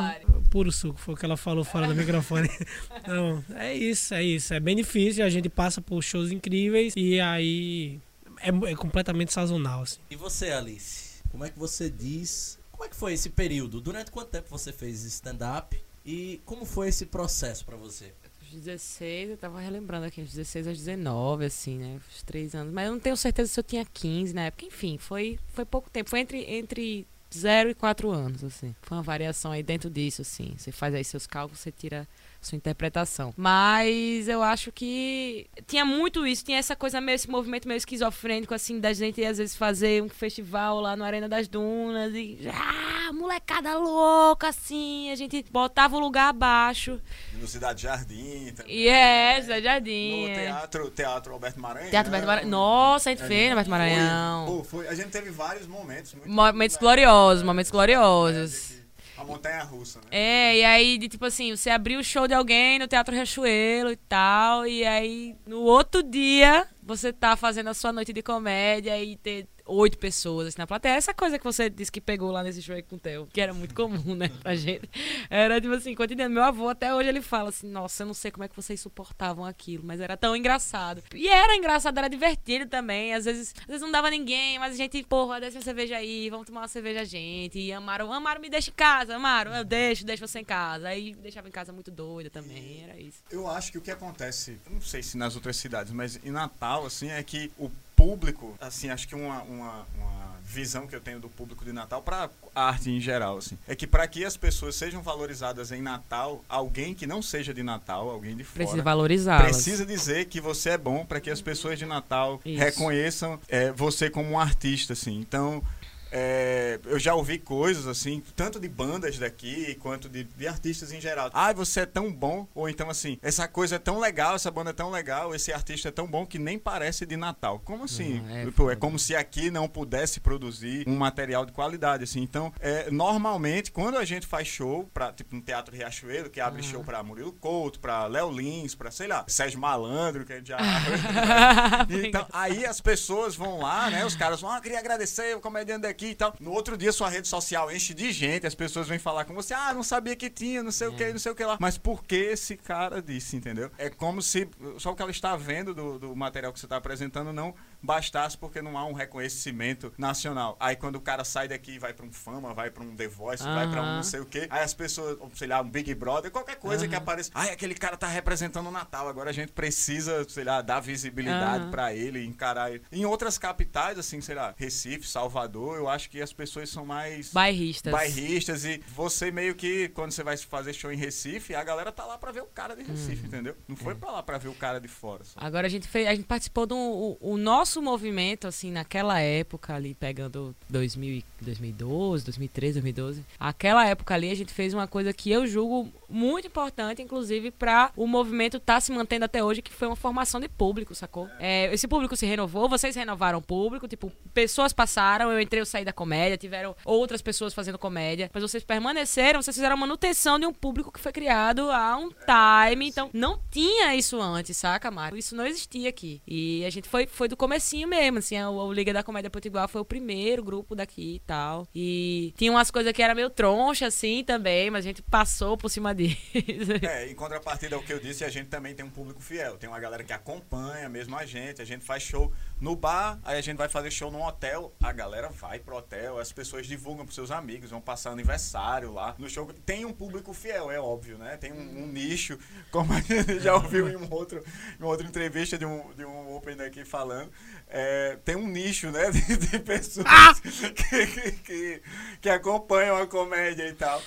Puro 0.48 0.70
suco, 0.70 0.98
foi 0.98 1.14
o 1.14 1.16
que 1.16 1.24
ela 1.24 1.36
falou 1.36 1.64
fora 1.64 1.86
do 1.86 1.94
microfone. 1.94 2.48
Não, 3.06 3.44
é 3.54 3.74
isso, 3.74 4.14
é 4.14 4.22
isso. 4.22 4.52
É 4.52 4.60
bem 4.60 4.76
difícil, 4.76 5.24
a 5.24 5.28
gente 5.28 5.48
passa 5.48 5.80
por 5.80 6.02
shows 6.02 6.30
incríveis 6.32 6.92
e 6.96 7.20
aí 7.20 8.00
é, 8.40 8.48
é 8.48 8.74
completamente 8.74 9.32
sazonal, 9.32 9.82
assim. 9.82 10.00
E 10.10 10.16
você, 10.16 10.50
Alice? 10.50 11.22
Como 11.30 11.44
é 11.44 11.50
que 11.50 11.58
você 11.58 11.88
diz? 11.88 12.58
Como 12.72 12.84
é 12.84 12.88
que 12.88 12.96
foi 12.96 13.12
esse 13.12 13.30
período? 13.30 13.80
Durante 13.80 14.10
quanto 14.10 14.30
tempo 14.30 14.48
você 14.48 14.72
fez 14.72 15.04
stand-up? 15.04 15.78
E 16.04 16.40
como 16.44 16.64
foi 16.64 16.88
esse 16.88 17.06
processo 17.06 17.64
pra 17.64 17.76
você? 17.76 18.12
Os 18.50 18.60
16, 18.62 19.30
eu 19.30 19.36
tava 19.36 19.60
relembrando 19.60 20.06
aqui, 20.06 20.20
os 20.20 20.30
16 20.30 20.66
aos 20.66 20.78
19, 20.78 21.44
assim, 21.44 21.78
né? 21.78 22.00
Os 22.10 22.22
três 22.24 22.52
anos. 22.52 22.72
Mas 22.72 22.86
eu 22.86 22.92
não 22.92 22.98
tenho 22.98 23.16
certeza 23.16 23.48
se 23.48 23.60
eu 23.60 23.62
tinha 23.62 23.84
15 23.84 24.34
na 24.34 24.46
época. 24.46 24.64
Enfim, 24.66 24.98
foi, 24.98 25.38
foi 25.48 25.64
pouco 25.64 25.88
tempo. 25.88 26.10
Foi 26.10 26.18
entre, 26.18 26.44
entre 26.50 27.06
0 27.32 27.70
e 27.70 27.74
4 27.74 28.10
anos, 28.10 28.42
assim. 28.42 28.74
Foi 28.82 28.96
uma 28.96 29.04
variação 29.04 29.52
aí 29.52 29.62
dentro 29.62 29.88
disso, 29.88 30.22
assim. 30.22 30.52
Você 30.56 30.72
faz 30.72 30.92
aí 30.94 31.04
seus 31.04 31.28
cálculos, 31.28 31.60
você 31.60 31.70
tira 31.70 32.08
sua 32.40 32.56
interpretação. 32.56 33.34
Mas 33.36 34.26
eu 34.28 34.42
acho 34.42 34.72
que 34.72 35.46
tinha 35.66 35.84
muito 35.84 36.26
isso, 36.26 36.44
tinha 36.44 36.58
essa 36.58 36.74
coisa 36.74 37.00
meio, 37.00 37.16
esse 37.16 37.28
movimento 37.30 37.68
meio 37.68 37.76
esquizofrênico, 37.78 38.54
assim, 38.54 38.80
da 38.80 38.92
gente 38.92 39.22
às 39.24 39.38
vezes 39.38 39.54
fazer 39.54 40.02
um 40.02 40.08
festival 40.08 40.80
lá 40.80 40.96
no 40.96 41.04
Arena 41.04 41.28
das 41.28 41.46
Dunas 41.48 42.12
e. 42.14 42.38
Ah, 42.52 43.12
molecada 43.12 43.76
louca, 43.76 44.48
assim, 44.48 45.10
a 45.10 45.14
gente 45.16 45.44
botava 45.50 45.96
o 45.96 46.00
lugar 46.00 46.28
abaixo. 46.28 47.00
No 47.34 47.46
Cidade 47.46 47.82
Jardim 47.82 48.52
também. 48.54 48.74
E 48.74 48.88
é, 48.88 49.40
Cidade 49.42 49.64
Jardim. 49.64 50.22
No 50.22 50.28
é. 50.28 50.44
teatro, 50.46 50.90
teatro 50.90 51.32
Alberto 51.32 51.60
Maranhão. 51.60 51.90
Teatro 51.90 52.08
Alberto 52.10 52.26
Maranhão. 52.26 52.50
Nossa, 52.50 53.10
a 53.10 53.12
gente 53.12 53.22
É, 53.24 53.26
fez 53.28 53.44
no 53.46 53.50
Alberto 53.58 53.70
foi, 53.70 53.78
Maranhão. 53.78 54.46
pô, 54.46 54.64
foi. 54.64 54.88
A 54.88 54.94
gente 54.94 55.08
teve 55.10 55.30
vários 55.30 55.66
momentos. 55.66 56.14
Momentos 56.24 56.76
gloriosos, 56.76 57.42
momentos 57.42 57.70
gloriosos. 57.70 58.72
É, 58.72 58.79
A 59.20 59.24
montanha 59.24 59.62
russa, 59.62 59.98
né? 60.00 60.06
É, 60.10 60.56
e 60.56 60.64
aí, 60.64 60.96
de, 60.96 61.06
tipo 61.06 61.26
assim, 61.26 61.54
você 61.54 61.68
abriu 61.68 62.00
o 62.00 62.04
show 62.04 62.26
de 62.26 62.32
alguém 62.32 62.78
no 62.78 62.88
Teatro 62.88 63.14
Riachuelo 63.14 63.90
e 63.90 63.96
tal, 63.96 64.66
e 64.66 64.82
aí 64.82 65.36
no 65.46 65.60
outro 65.60 66.02
dia 66.02 66.66
você 66.82 67.12
tá 67.12 67.36
fazendo 67.36 67.68
a 67.68 67.74
sua 67.74 67.92
noite 67.92 68.14
de 68.14 68.22
comédia 68.22 68.98
e 69.02 69.16
ter 69.16 69.46
oito 69.70 69.98
pessoas 69.98 70.48
assim, 70.48 70.58
na 70.58 70.66
plateia. 70.66 70.94
Essa 70.94 71.14
coisa 71.14 71.38
que 71.38 71.44
você 71.44 71.70
disse 71.70 71.90
que 71.90 72.00
pegou 72.00 72.30
lá 72.30 72.42
nesse 72.42 72.60
show 72.60 72.74
aí 72.74 72.82
com 72.82 72.96
o 72.96 72.98
Theo, 72.98 73.28
que 73.32 73.40
era 73.40 73.54
muito 73.54 73.74
comum, 73.74 74.14
né, 74.14 74.28
pra 74.42 74.54
gente. 74.54 74.88
Era 75.28 75.60
tipo 75.60 75.72
assim, 75.74 75.94
cotidiano. 75.94 76.34
Meu 76.34 76.42
avô 76.42 76.68
até 76.68 76.94
hoje 76.94 77.08
ele 77.08 77.20
fala 77.20 77.50
assim, 77.50 77.68
nossa, 77.68 78.02
eu 78.02 78.06
não 78.08 78.14
sei 78.14 78.30
como 78.30 78.44
é 78.44 78.48
que 78.48 78.56
vocês 78.56 78.80
suportavam 78.80 79.44
aquilo, 79.44 79.84
mas 79.84 80.00
era 80.00 80.16
tão 80.16 80.36
engraçado. 80.36 81.02
E 81.14 81.28
era 81.28 81.56
engraçado, 81.56 81.96
era 81.98 82.08
divertido 82.08 82.66
também. 82.66 83.14
Às 83.14 83.24
vezes, 83.24 83.54
às 83.60 83.66
vezes 83.66 83.82
não 83.82 83.90
dava 83.90 84.10
ninguém, 84.10 84.58
mas 84.58 84.74
a 84.74 84.76
gente, 84.76 85.02
porra, 85.04 85.40
desce 85.40 85.56
uma 85.56 85.62
cerveja 85.62 85.96
aí, 85.96 86.28
vamos 86.30 86.46
tomar 86.46 86.62
uma 86.62 86.68
cerveja 86.68 87.04
gente. 87.04 87.58
E 87.58 87.72
Amaro, 87.72 88.10
Amaro, 88.12 88.40
me 88.40 88.50
deixa 88.50 88.70
em 88.70 88.74
casa, 88.74 89.16
Amaro, 89.16 89.50
eu 89.50 89.64
deixo, 89.64 90.04
deixo 90.04 90.26
você 90.26 90.40
em 90.40 90.44
casa. 90.44 90.88
Aí 90.88 91.14
deixava 91.14 91.48
em 91.48 91.52
casa 91.52 91.72
muito 91.72 91.90
doida 91.90 92.30
também, 92.30 92.82
era 92.84 92.98
isso. 92.98 93.22
Eu 93.30 93.48
acho 93.48 93.72
que 93.72 93.78
o 93.78 93.80
que 93.80 93.90
acontece, 93.90 94.58
não 94.70 94.80
sei 94.80 95.02
se 95.02 95.16
nas 95.16 95.34
outras 95.34 95.56
cidades, 95.56 95.92
mas 95.92 96.18
em 96.24 96.30
Natal, 96.30 96.86
assim, 96.86 97.10
é 97.10 97.22
que 97.22 97.50
o 97.58 97.70
público, 98.00 98.56
assim, 98.58 98.88
acho 98.88 99.06
que 99.06 99.14
uma, 99.14 99.42
uma, 99.42 99.86
uma 99.94 100.38
visão 100.42 100.86
que 100.86 100.96
eu 100.96 101.00
tenho 101.00 101.20
do 101.20 101.28
público 101.28 101.64
de 101.64 101.72
Natal 101.72 102.00
para 102.00 102.30
arte 102.54 102.90
em 102.90 102.98
geral, 102.98 103.36
assim, 103.36 103.58
é 103.68 103.74
que 103.76 103.86
para 103.86 104.08
que 104.08 104.24
as 104.24 104.38
pessoas 104.38 104.74
sejam 104.74 105.02
valorizadas 105.02 105.70
em 105.70 105.82
Natal, 105.82 106.42
alguém 106.48 106.94
que 106.94 107.06
não 107.06 107.20
seja 107.20 107.52
de 107.52 107.62
Natal, 107.62 108.08
alguém 108.08 108.34
de 108.34 108.42
fora, 108.42 108.64
Precisa 108.64 108.82
valorizá-las. 108.82 109.42
precisa 109.42 109.84
dizer 109.84 110.24
que 110.26 110.40
você 110.40 110.70
é 110.70 110.78
bom 110.78 111.04
para 111.04 111.20
que 111.20 111.30
as 111.30 111.42
pessoas 111.42 111.78
de 111.78 111.84
Natal 111.84 112.40
Isso. 112.44 112.58
reconheçam 112.58 113.38
é, 113.48 113.70
você 113.70 114.08
como 114.08 114.30
um 114.30 114.38
artista, 114.38 114.94
assim. 114.94 115.18
Então, 115.20 115.62
é, 116.12 116.78
eu 116.84 116.98
já 116.98 117.14
ouvi 117.14 117.38
coisas 117.38 117.86
assim, 117.86 118.22
tanto 118.34 118.58
de 118.58 118.68
bandas 118.68 119.18
daqui 119.18 119.74
quanto 119.76 120.08
de, 120.08 120.24
de 120.24 120.48
artistas 120.48 120.92
em 120.92 121.00
geral. 121.00 121.30
Ah, 121.32 121.52
você 121.52 121.80
é 121.80 121.86
tão 121.86 122.12
bom, 122.12 122.46
ou 122.54 122.68
então 122.68 122.90
assim, 122.90 123.18
essa 123.22 123.46
coisa 123.46 123.76
é 123.76 123.78
tão 123.78 123.98
legal, 123.98 124.34
essa 124.34 124.50
banda 124.50 124.70
é 124.70 124.72
tão 124.72 124.90
legal, 124.90 125.34
esse 125.34 125.52
artista 125.52 125.88
é 125.88 125.92
tão 125.92 126.06
bom 126.06 126.26
que 126.26 126.38
nem 126.38 126.58
parece 126.58 127.06
de 127.06 127.16
Natal. 127.16 127.60
Como 127.64 127.84
assim? 127.84 128.22
É 128.30 128.50
Pô, 128.50 128.70
é 128.70 128.76
como 128.76 128.98
se 128.98 129.14
aqui 129.14 129.50
não 129.50 129.68
pudesse 129.68 130.20
produzir 130.20 130.84
um 130.86 130.96
material 130.96 131.46
de 131.46 131.52
qualidade, 131.52 132.04
assim. 132.04 132.20
Então, 132.20 132.52
é, 132.60 132.90
normalmente, 132.90 133.70
quando 133.70 133.96
a 133.96 134.04
gente 134.04 134.26
faz 134.26 134.48
show, 134.48 134.88
pra, 134.92 135.12
tipo 135.12 135.34
no 135.34 135.40
Teatro 135.40 135.74
Riachuelo, 135.74 136.30
que 136.30 136.40
abre 136.40 136.62
show 136.62 136.82
pra 136.82 137.02
Murilo 137.02 137.32
Couto, 137.32 137.80
pra 137.80 138.06
Léo 138.06 138.30
Lins, 138.30 138.74
pra, 138.74 138.90
sei 138.90 139.06
lá, 139.06 139.24
Sérgio 139.28 139.60
Malandro, 139.60 140.24
que 140.24 140.32
a 140.32 140.36
gente 140.36 140.48
já 140.48 140.58
então, 141.88 142.26
aí 142.32 142.64
as 142.64 142.80
pessoas 142.80 143.34
vão 143.34 143.60
lá, 143.60 143.90
né? 143.90 144.04
Os 144.04 144.16
caras 144.16 144.40
vão, 144.40 144.50
ah, 144.50 144.60
queria 144.60 144.78
agradecer 144.78 145.36
o 145.36 145.40
comediante 145.40 145.82
daqui 145.82 145.99
e 146.06 146.14
tal. 146.14 146.34
No 146.40 146.52
outro 146.52 146.76
dia, 146.76 146.92
sua 146.92 147.08
rede 147.08 147.28
social 147.28 147.70
enche 147.70 147.94
de 147.94 148.12
gente, 148.12 148.46
as 148.46 148.54
pessoas 148.54 148.88
vêm 148.88 148.98
falar 148.98 149.24
com 149.24 149.34
você, 149.34 149.54
ah, 149.54 149.72
não 149.72 149.82
sabia 149.82 150.16
que 150.16 150.30
tinha, 150.30 150.62
não 150.62 150.72
sei 150.72 150.88
o 150.88 150.92
que, 150.92 151.12
não 151.12 151.18
sei 151.18 151.32
o 151.32 151.34
que 151.34 151.44
lá. 151.44 151.56
Mas 151.60 151.78
por 151.78 152.04
que 152.04 152.16
esse 152.16 152.56
cara 152.56 153.00
disse, 153.02 153.36
entendeu? 153.36 153.70
É 153.78 153.90
como 153.90 154.22
se 154.22 154.48
só 154.78 154.92
o 154.92 154.96
que 154.96 155.02
ela 155.02 155.10
está 155.10 155.36
vendo 155.36 155.74
do, 155.74 155.98
do 155.98 156.16
material 156.16 156.52
que 156.52 156.60
você 156.60 156.66
está 156.66 156.76
apresentando 156.76 157.32
não 157.32 157.54
bastasse 157.82 158.36
porque 158.36 158.60
não 158.62 158.76
há 158.76 158.84
um 158.84 158.92
reconhecimento 158.92 159.92
nacional. 159.96 160.56
Aí 160.60 160.76
quando 160.76 160.96
o 160.96 161.00
cara 161.00 161.24
sai 161.24 161.48
daqui 161.48 161.72
e 161.72 161.78
vai 161.78 161.92
pra 161.92 162.04
um 162.04 162.12
Fama, 162.12 162.52
vai 162.52 162.70
pra 162.70 162.82
um 162.82 162.94
The 162.94 163.08
Voice, 163.08 163.42
vai 163.42 163.68
pra 163.70 163.82
um 163.82 163.96
não 163.96 164.02
sei 164.02 164.20
o 164.20 164.26
que, 164.26 164.46
aí 164.50 164.62
as 164.62 164.74
pessoas, 164.74 165.16
sei 165.34 165.48
lá, 165.48 165.60
um 165.60 165.68
Big 165.68 165.94
Brother, 165.94 166.30
qualquer 166.30 166.56
coisa 166.56 166.86
que 166.88 166.94
apareça, 166.94 167.30
ai, 167.34 167.50
aquele 167.50 167.74
cara 167.74 167.96
tá 167.96 168.06
representando 168.06 168.66
o 168.66 168.70
Natal, 168.70 169.08
agora 169.08 169.30
a 169.30 169.32
gente 169.32 169.52
precisa, 169.52 170.26
sei 170.28 170.44
lá, 170.44 170.60
dar 170.62 170.80
visibilidade 170.80 171.64
Aham. 171.64 171.70
pra 171.70 171.94
ele, 171.94 172.24
encarar 172.24 172.70
ele. 172.72 172.82
Em 172.92 173.04
outras 173.04 173.38
capitais, 173.38 173.98
assim, 173.98 174.20
sei 174.20 174.34
lá, 174.34 174.54
Recife, 174.56 175.06
Salvador, 175.06 175.76
eu 175.76 175.88
acho 175.88 176.10
que 176.10 176.20
as 176.20 176.32
pessoas 176.32 176.68
são 176.70 176.84
mais 176.84 177.32
Bairristas. 177.32 177.92
bairristas 177.92 178.64
e 178.64 178.82
você 178.88 179.30
meio 179.30 179.54
que, 179.54 179.88
quando 179.90 180.10
você 180.12 180.22
vai 180.22 180.36
fazer 180.36 180.72
show 180.72 180.90
em 180.92 180.96
Recife, 180.96 181.54
a 181.54 181.62
galera 181.62 181.92
tá 181.92 182.04
lá 182.04 182.18
pra 182.18 182.32
ver 182.32 182.42
o 182.42 182.46
cara 182.46 182.74
de 182.74 182.82
Uhum. 182.82 182.88
Recife, 182.88 183.26
entendeu? 183.26 183.56
Não 183.68 183.76
É. 183.76 183.78
foi 183.78 183.94
pra 183.94 184.10
lá 184.10 184.22
pra 184.22 184.38
ver 184.38 184.48
o 184.48 184.54
cara 184.54 184.80
de 184.80 184.88
fora. 184.88 185.22
só. 185.24 185.38
Agora 185.40 185.66
a 185.66 185.70
gente 185.70 185.86
fez, 185.86 186.06
a 186.08 186.14
gente 186.14 186.26
participou 186.26 186.66
do 186.66 186.76
o, 186.76 187.16
o 187.20 187.36
nosso 187.36 187.69
movimento 187.78 188.46
assim 188.46 188.70
naquela 188.72 189.20
época 189.20 189.74
ali 189.74 189.94
pegando 189.94 190.54
2000, 190.68 191.18
e- 191.18 191.24
2012, 191.40 192.24
2013, 192.24 192.72
2012. 192.80 193.24
Aquela 193.38 193.86
época 193.86 194.14
ali 194.14 194.30
a 194.30 194.34
gente 194.34 194.52
fez 194.52 194.74
uma 194.74 194.86
coisa 194.86 195.12
que 195.12 195.30
eu 195.30 195.46
julgo 195.46 195.92
muito 196.10 196.46
importante, 196.46 197.02
inclusive 197.02 197.50
para 197.50 197.92
o 197.96 198.06
movimento 198.06 198.56
estar 198.56 198.80
se 198.80 198.92
mantendo 198.92 199.24
até 199.24 199.42
hoje, 199.42 199.62
que 199.62 199.72
foi 199.72 199.88
uma 199.88 199.96
formação 199.96 200.40
de 200.40 200.48
público, 200.48 200.94
sacou? 200.94 201.28
É, 201.38 201.72
esse 201.72 201.86
público 201.86 202.16
se 202.16 202.26
renovou, 202.26 202.68
vocês 202.68 202.96
renovaram 202.96 203.38
o 203.38 203.42
público, 203.42 203.88
tipo, 203.88 204.12
pessoas 204.34 204.72
passaram, 204.72 205.30
eu 205.30 205.40
entrei, 205.40 205.60
eu 205.60 205.66
saí 205.66 205.84
da 205.84 205.92
comédia, 205.92 206.36
tiveram 206.36 206.74
outras 206.84 207.22
pessoas 207.22 207.54
fazendo 207.54 207.78
comédia, 207.78 208.30
mas 208.32 208.42
vocês 208.42 208.64
permaneceram, 208.64 209.42
vocês 209.42 209.56
fizeram 209.56 209.74
a 209.74 209.78
manutenção 209.78 210.38
de 210.38 210.46
um 210.46 210.52
público 210.52 210.92
que 210.92 211.00
foi 211.00 211.12
criado 211.12 211.70
há 211.70 211.96
um 211.96 212.10
time, 212.10 212.88
então 212.88 213.10
não 213.12 213.40
tinha 213.50 213.94
isso 213.94 214.20
antes, 214.20 214.56
saca, 214.56 214.90
Mário? 214.90 215.16
Isso 215.16 215.34
não 215.34 215.46
existia 215.46 215.88
aqui. 215.88 216.20
E 216.26 216.64
a 216.64 216.70
gente 216.70 216.88
foi, 216.88 217.06
foi 217.06 217.28
do 217.28 217.36
comecinho 217.36 217.88
mesmo, 217.88 218.18
assim, 218.18 218.40
o, 218.42 218.72
Liga 218.72 218.92
da 218.92 219.02
Comédia 219.02 219.30
Potiguar 219.30 219.68
foi 219.68 219.80
o 219.80 219.84
primeiro 219.84 220.42
grupo 220.42 220.74
daqui 220.74 221.16
e 221.16 221.20
tal. 221.20 221.66
E 221.74 222.32
tinha 222.36 222.50
umas 222.50 222.70
coisas 222.70 222.92
que 222.92 223.02
era 223.02 223.14
meio 223.14 223.30
troncha, 223.30 223.86
assim, 223.86 224.24
também, 224.24 224.70
mas 224.70 224.84
a 224.84 224.88
gente 224.88 225.02
passou 225.02 225.56
por 225.56 225.68
cima 225.68 225.94
disso. 226.08 226.72
É, 226.82 227.08
em 227.08 227.14
contrapartida 227.14 227.76
ao 227.76 227.82
que 227.82 227.92
eu 227.92 228.00
disse, 228.00 228.24
a 228.24 228.28
gente 228.28 228.48
também 228.48 228.74
tem 228.74 228.84
um 228.84 228.90
público 228.90 229.20
fiel. 229.20 229.56
Tem 229.56 229.68
uma 229.68 229.78
galera 229.78 230.02
que 230.02 230.12
acompanha 230.12 230.88
mesmo 230.88 231.16
a 231.16 231.26
gente. 231.26 231.60
A 231.60 231.64
gente 231.64 231.84
faz 231.84 232.02
show 232.02 232.32
no 232.60 232.76
bar, 232.76 233.18
aí 233.24 233.38
a 233.38 233.40
gente 233.40 233.56
vai 233.56 233.68
fazer 233.68 233.90
show 233.90 234.10
num 234.10 234.22
hotel. 234.22 234.74
A 234.82 234.92
galera 234.92 235.28
vai 235.28 235.58
pro 235.58 235.76
hotel, 235.76 236.18
as 236.18 236.32
pessoas 236.32 236.66
divulgam 236.66 237.04
pros 237.04 237.14
seus 237.14 237.30
amigos, 237.30 237.70
vão 237.70 237.80
passar 237.80 238.10
aniversário 238.10 238.92
lá. 238.92 239.14
No 239.18 239.28
show 239.28 239.46
tem 239.64 239.84
um 239.84 239.92
público 239.92 240.32
fiel, 240.32 240.70
é 240.70 240.80
óbvio, 240.80 241.18
né? 241.18 241.36
Tem 241.36 241.52
um, 241.52 241.84
um 241.84 241.86
nicho, 241.86 242.38
como 242.70 242.92
a 242.92 243.00
gente 243.00 243.40
já 243.40 243.54
ouviu 243.54 243.88
em, 243.88 243.96
um 243.96 244.12
outro, 244.12 244.42
em 244.78 244.84
outra 244.84 245.06
entrevista 245.06 245.56
de 245.56 245.64
um, 245.64 245.92
de 245.94 246.04
um 246.04 246.34
Open 246.34 246.56
daqui 246.56 246.84
falando. 246.84 247.30
É, 247.68 248.18
tem 248.24 248.36
um 248.36 248.48
nicho, 248.48 248.90
né, 248.90 249.10
de, 249.12 249.36
de 249.36 249.58
pessoas 249.58 250.40
que, 250.40 251.06
que, 251.06 251.32
que, 251.32 251.82
que 252.20 252.28
acompanham 252.28 252.96
a 252.96 253.06
comédia 253.06 253.66
e 253.68 253.72
tal. 253.72 254.00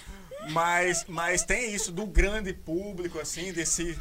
Mas, 0.52 1.06
mas 1.08 1.44
tem 1.44 1.74
isso 1.74 1.92
do 1.92 2.06
grande 2.06 2.54
público, 2.54 3.20
assim, 3.20 3.52
desse, 3.54 3.98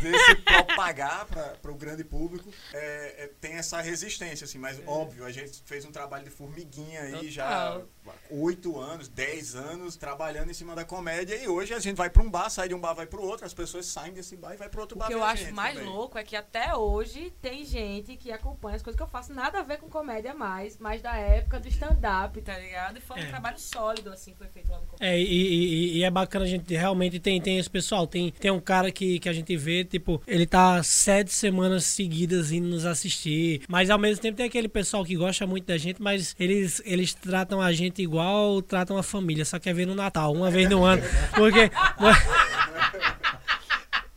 desse 0.00 0.34
propagar 0.36 1.26
para 1.26 1.70
o 1.70 1.74
grande 1.74 2.04
público. 2.04 2.52
É, 2.72 3.24
é, 3.24 3.30
tem 3.40 3.54
essa 3.54 3.80
resistência, 3.80 4.44
assim, 4.44 4.58
mas 4.58 4.80
óbvio, 4.86 5.24
a 5.24 5.32
gente 5.32 5.62
fez 5.64 5.84
um 5.84 5.92
trabalho 5.92 6.24
de 6.24 6.30
formiguinha 6.30 7.02
aí 7.02 7.30
já 7.30 7.44
Total. 7.44 7.88
Oito 8.30 8.78
anos, 8.78 9.08
dez 9.08 9.54
anos 9.54 9.96
trabalhando 9.96 10.50
em 10.50 10.54
cima 10.54 10.74
da 10.74 10.84
comédia 10.84 11.34
e 11.42 11.48
hoje 11.48 11.72
a 11.74 11.78
gente 11.78 11.96
vai 11.96 12.10
para 12.10 12.22
um 12.22 12.30
bar, 12.30 12.48
sai 12.50 12.68
de 12.68 12.74
um 12.74 12.80
bar, 12.80 12.94
vai 12.94 13.06
para 13.06 13.20
o 13.20 13.24
outro, 13.26 13.46
as 13.46 13.54
pessoas 13.54 13.86
saem 13.86 14.12
desse 14.12 14.36
bar 14.36 14.54
e 14.54 14.56
vai 14.56 14.68
para 14.68 14.80
outro 14.80 14.96
O 14.96 14.98
bar. 14.98 15.06
que 15.08 15.14
eu 15.14 15.22
acho 15.24 15.52
mais 15.54 15.74
também. 15.76 15.88
louco 15.90 16.18
é 16.18 16.24
que 16.24 16.36
até 16.36 16.74
hoje 16.74 17.32
tem 17.40 17.64
gente 17.64 18.16
que 18.16 18.30
acompanha 18.32 18.76
as 18.76 18.82
coisas 18.82 18.96
que 18.96 19.02
eu 19.02 19.06
faço, 19.08 19.32
nada 19.32 19.60
a 19.60 19.62
ver 19.62 19.78
com 19.78 19.88
comédia 19.88 20.34
mais, 20.34 20.78
mas 20.78 21.00
da 21.02 21.16
época 21.16 21.58
do 21.60 21.68
stand-up, 21.68 22.40
tá 22.42 22.58
ligado? 22.58 22.98
E 22.98 23.00
foi 23.00 23.16
um 23.16 23.24
É. 23.24 23.26
trabalho 23.26 23.58
sólido, 23.58 24.10
assim, 24.10 24.32
que 24.32 24.38
foi 24.38 24.48
feito 24.48 24.70
lá 24.70 24.78
no 24.80 24.86
comédia. 24.86 25.06
É, 25.06 25.18
e, 25.20 25.24
e- 25.24 25.98
e 25.98 26.02
é 26.04 26.10
bacana 26.10 26.44
a 26.44 26.48
gente 26.48 26.74
realmente 26.74 27.18
tem, 27.18 27.40
tem 27.40 27.58
esse 27.58 27.70
pessoal. 27.70 28.06
Tem, 28.06 28.30
tem 28.30 28.50
um 28.50 28.60
cara 28.60 28.90
que, 28.90 29.18
que 29.18 29.28
a 29.28 29.32
gente 29.32 29.56
vê, 29.56 29.84
tipo, 29.84 30.20
ele 30.26 30.46
tá 30.46 30.82
sete 30.82 31.32
semanas 31.32 31.84
seguidas 31.84 32.52
indo 32.52 32.68
nos 32.68 32.84
assistir. 32.84 33.62
Mas 33.68 33.90
ao 33.90 33.98
mesmo 33.98 34.22
tempo 34.22 34.36
tem 34.36 34.46
aquele 34.46 34.68
pessoal 34.68 35.04
que 35.04 35.16
gosta 35.16 35.46
muito 35.46 35.66
da 35.66 35.76
gente, 35.78 36.00
mas 36.02 36.34
eles, 36.38 36.80
eles 36.84 37.14
tratam 37.14 37.60
a 37.60 37.72
gente 37.72 37.95
igual 38.02 38.62
tratam 38.62 38.98
a 38.98 39.02
família, 39.02 39.44
só 39.44 39.58
quer 39.58 39.74
ver 39.74 39.86
no 39.86 39.94
Natal, 39.94 40.32
uma 40.32 40.50
vez 40.50 40.68
no 40.68 40.84
ano. 40.84 41.02
Porque. 41.34 41.70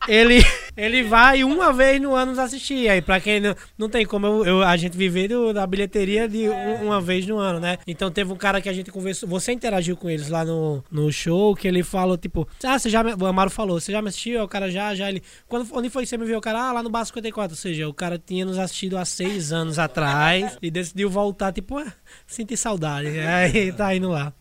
Ele, 0.09 0.39
Ele 0.77 1.03
vai 1.03 1.43
uma 1.43 1.73
vez 1.73 2.01
no 2.01 2.15
ano 2.15 2.31
nos 2.31 2.39
assistir. 2.39 2.87
Aí, 2.89 3.01
pra 3.01 3.19
quem 3.19 3.41
não, 3.41 3.53
não 3.77 3.89
tem 3.89 4.05
como 4.05 4.25
eu, 4.25 4.45
eu- 4.45 4.63
a 4.63 4.77
gente 4.77 4.95
viver 4.97 5.27
do- 5.27 5.51
da 5.53 5.67
bilheteria 5.67 6.25
de 6.27 6.47
um- 6.47 6.85
uma 6.85 7.01
vez 7.01 7.27
no 7.27 7.37
ano, 7.37 7.59
né? 7.59 7.77
Então 7.85 8.09
teve 8.09 8.31
um 8.31 8.35
cara 8.37 8.61
que 8.61 8.69
a 8.69 8.73
gente 8.73 8.89
conversou. 8.91 9.27
Você 9.27 9.51
interagiu 9.51 9.97
com 9.97 10.09
eles 10.09 10.29
lá 10.29 10.45
no, 10.45 10.81
no 10.89 11.11
show, 11.11 11.53
que 11.53 11.67
ele 11.67 11.83
falou, 11.83 12.17
tipo, 12.17 12.47
ah, 12.63 12.79
você 12.79 12.89
já 12.89 13.03
me, 13.03 13.13
o 13.13 13.25
Amaro 13.25 13.49
falou, 13.49 13.77
você 13.79 13.91
já 13.91 14.01
me 14.01 14.07
assistiu? 14.07 14.41
O 14.41 14.47
cara 14.47 14.71
já, 14.71 14.95
já 14.95 15.09
ele. 15.09 15.21
Quando, 15.49 15.67
onde 15.73 15.89
foi 15.89 16.03
que 16.03 16.09
você 16.09 16.17
me 16.17 16.25
viu? 16.25 16.37
O 16.37 16.41
cara, 16.41 16.69
ah, 16.69 16.71
lá 16.71 16.81
no 16.83 16.89
Bar 16.89 17.03
54. 17.03 17.51
Ou 17.51 17.57
seja, 17.57 17.87
o 17.89 17.93
cara 17.93 18.17
tinha 18.17 18.45
nos 18.45 18.57
assistido 18.57 18.97
há 18.97 19.03
seis 19.03 19.51
anos 19.51 19.77
atrás 19.77 20.57
e 20.61 20.71
decidiu 20.71 21.09
voltar, 21.09 21.51
tipo, 21.51 21.77
ah, 21.77 21.91
senti 22.25 22.55
saudade. 22.55 23.09
Aí 23.19 23.73
tá 23.73 23.93
indo 23.93 24.07
lá. 24.09 24.31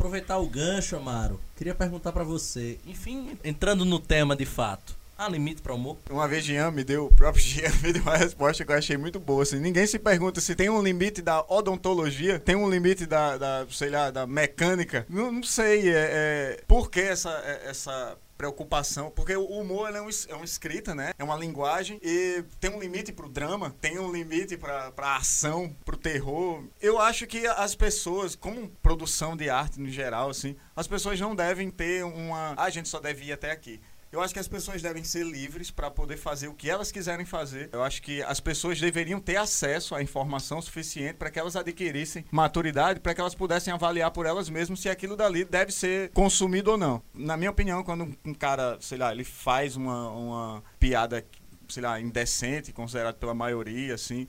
Aproveitar 0.00 0.38
o 0.38 0.46
gancho, 0.46 0.96
Amaro. 0.96 1.38
Queria 1.54 1.74
perguntar 1.74 2.10
pra 2.10 2.24
você. 2.24 2.78
Enfim, 2.86 3.36
entrando 3.44 3.84
no 3.84 4.00
tema 4.00 4.34
de 4.34 4.46
fato. 4.46 4.96
Há 5.18 5.28
limite 5.28 5.60
para 5.60 5.74
humor? 5.74 5.98
Uma 6.08 6.26
vez 6.26 6.42
Jean 6.42 6.70
me 6.70 6.82
deu, 6.82 7.04
o 7.04 7.12
próprio 7.14 7.44
Jean 7.44 7.70
me 7.82 7.92
deu 7.92 8.00
uma 8.00 8.16
resposta 8.16 8.64
que 8.64 8.72
eu 8.72 8.76
achei 8.76 8.96
muito 8.96 9.20
boa. 9.20 9.42
Assim, 9.42 9.60
ninguém 9.60 9.86
se 9.86 9.98
pergunta 9.98 10.40
se 10.40 10.54
tem 10.54 10.70
um 10.70 10.82
limite 10.82 11.20
da 11.20 11.44
odontologia, 11.46 12.38
tem 12.38 12.56
um 12.56 12.70
limite 12.70 13.04
da, 13.04 13.36
da 13.36 13.66
sei 13.70 13.90
lá, 13.90 14.10
da 14.10 14.26
mecânica. 14.26 15.04
Não, 15.06 15.30
não 15.30 15.42
sei, 15.42 15.90
é, 15.90 15.92
é, 15.94 16.60
por 16.66 16.90
que 16.90 17.00
essa, 17.00 17.32
é, 17.44 17.68
essa 17.68 18.16
preocupação, 18.40 19.10
porque 19.10 19.36
o 19.36 19.44
humor 19.44 19.94
é, 19.94 20.00
um, 20.00 20.08
é 20.28 20.34
uma 20.34 20.46
escrita, 20.46 20.94
né? 20.94 21.12
É 21.18 21.22
uma 21.22 21.36
linguagem 21.36 22.00
e 22.02 22.42
tem 22.58 22.70
um 22.70 22.80
limite 22.80 23.12
pro 23.12 23.28
drama, 23.28 23.76
tem 23.82 23.98
um 23.98 24.10
limite 24.10 24.56
pra, 24.56 24.90
pra 24.92 25.16
ação, 25.16 25.76
pro 25.84 25.94
terror. 25.94 26.64
Eu 26.80 26.98
acho 26.98 27.26
que 27.26 27.46
as 27.46 27.74
pessoas, 27.74 28.34
como 28.34 28.70
produção 28.82 29.36
de 29.36 29.50
arte 29.50 29.78
no 29.78 29.90
geral, 29.90 30.30
assim, 30.30 30.56
as 30.74 30.86
pessoas 30.88 31.20
não 31.20 31.36
devem 31.36 31.70
ter 31.70 32.02
uma. 32.02 32.54
"Ah, 32.56 32.64
a 32.64 32.70
gente 32.70 32.88
só 32.88 32.98
deve 32.98 33.26
ir 33.26 33.32
até 33.32 33.50
aqui. 33.50 33.78
Eu 34.12 34.20
acho 34.20 34.34
que 34.34 34.40
as 34.40 34.48
pessoas 34.48 34.82
devem 34.82 35.04
ser 35.04 35.24
livres 35.24 35.70
para 35.70 35.88
poder 35.88 36.16
fazer 36.16 36.48
o 36.48 36.54
que 36.54 36.68
elas 36.68 36.90
quiserem 36.90 37.24
fazer. 37.24 37.68
Eu 37.72 37.80
acho 37.84 38.02
que 38.02 38.20
as 38.24 38.40
pessoas 38.40 38.80
deveriam 38.80 39.20
ter 39.20 39.36
acesso 39.36 39.94
à 39.94 40.02
informação 40.02 40.60
suficiente 40.60 41.14
para 41.14 41.30
que 41.30 41.38
elas 41.38 41.54
adquirissem 41.54 42.24
maturidade, 42.32 42.98
para 42.98 43.14
que 43.14 43.20
elas 43.20 43.36
pudessem 43.36 43.72
avaliar 43.72 44.10
por 44.10 44.26
elas 44.26 44.50
mesmas 44.50 44.80
se 44.80 44.88
aquilo 44.88 45.16
dali 45.16 45.44
deve 45.44 45.70
ser 45.70 46.10
consumido 46.10 46.72
ou 46.72 46.76
não. 46.76 47.00
Na 47.14 47.36
minha 47.36 47.52
opinião, 47.52 47.84
quando 47.84 48.02
um- 48.24 48.34
cara, 48.34 48.76
sei 48.80 48.98
lá, 48.98 49.12
ele 49.12 49.22
faz 49.22 49.76
uma, 49.76 50.10
uma 50.10 50.64
piada, 50.80 51.24
sei 51.68 51.82
lá, 51.84 52.00
indecente, 52.00 52.72
considerado 52.72 53.14
pela 53.14 53.32
maioria, 53.32 53.94
assim, 53.94 54.26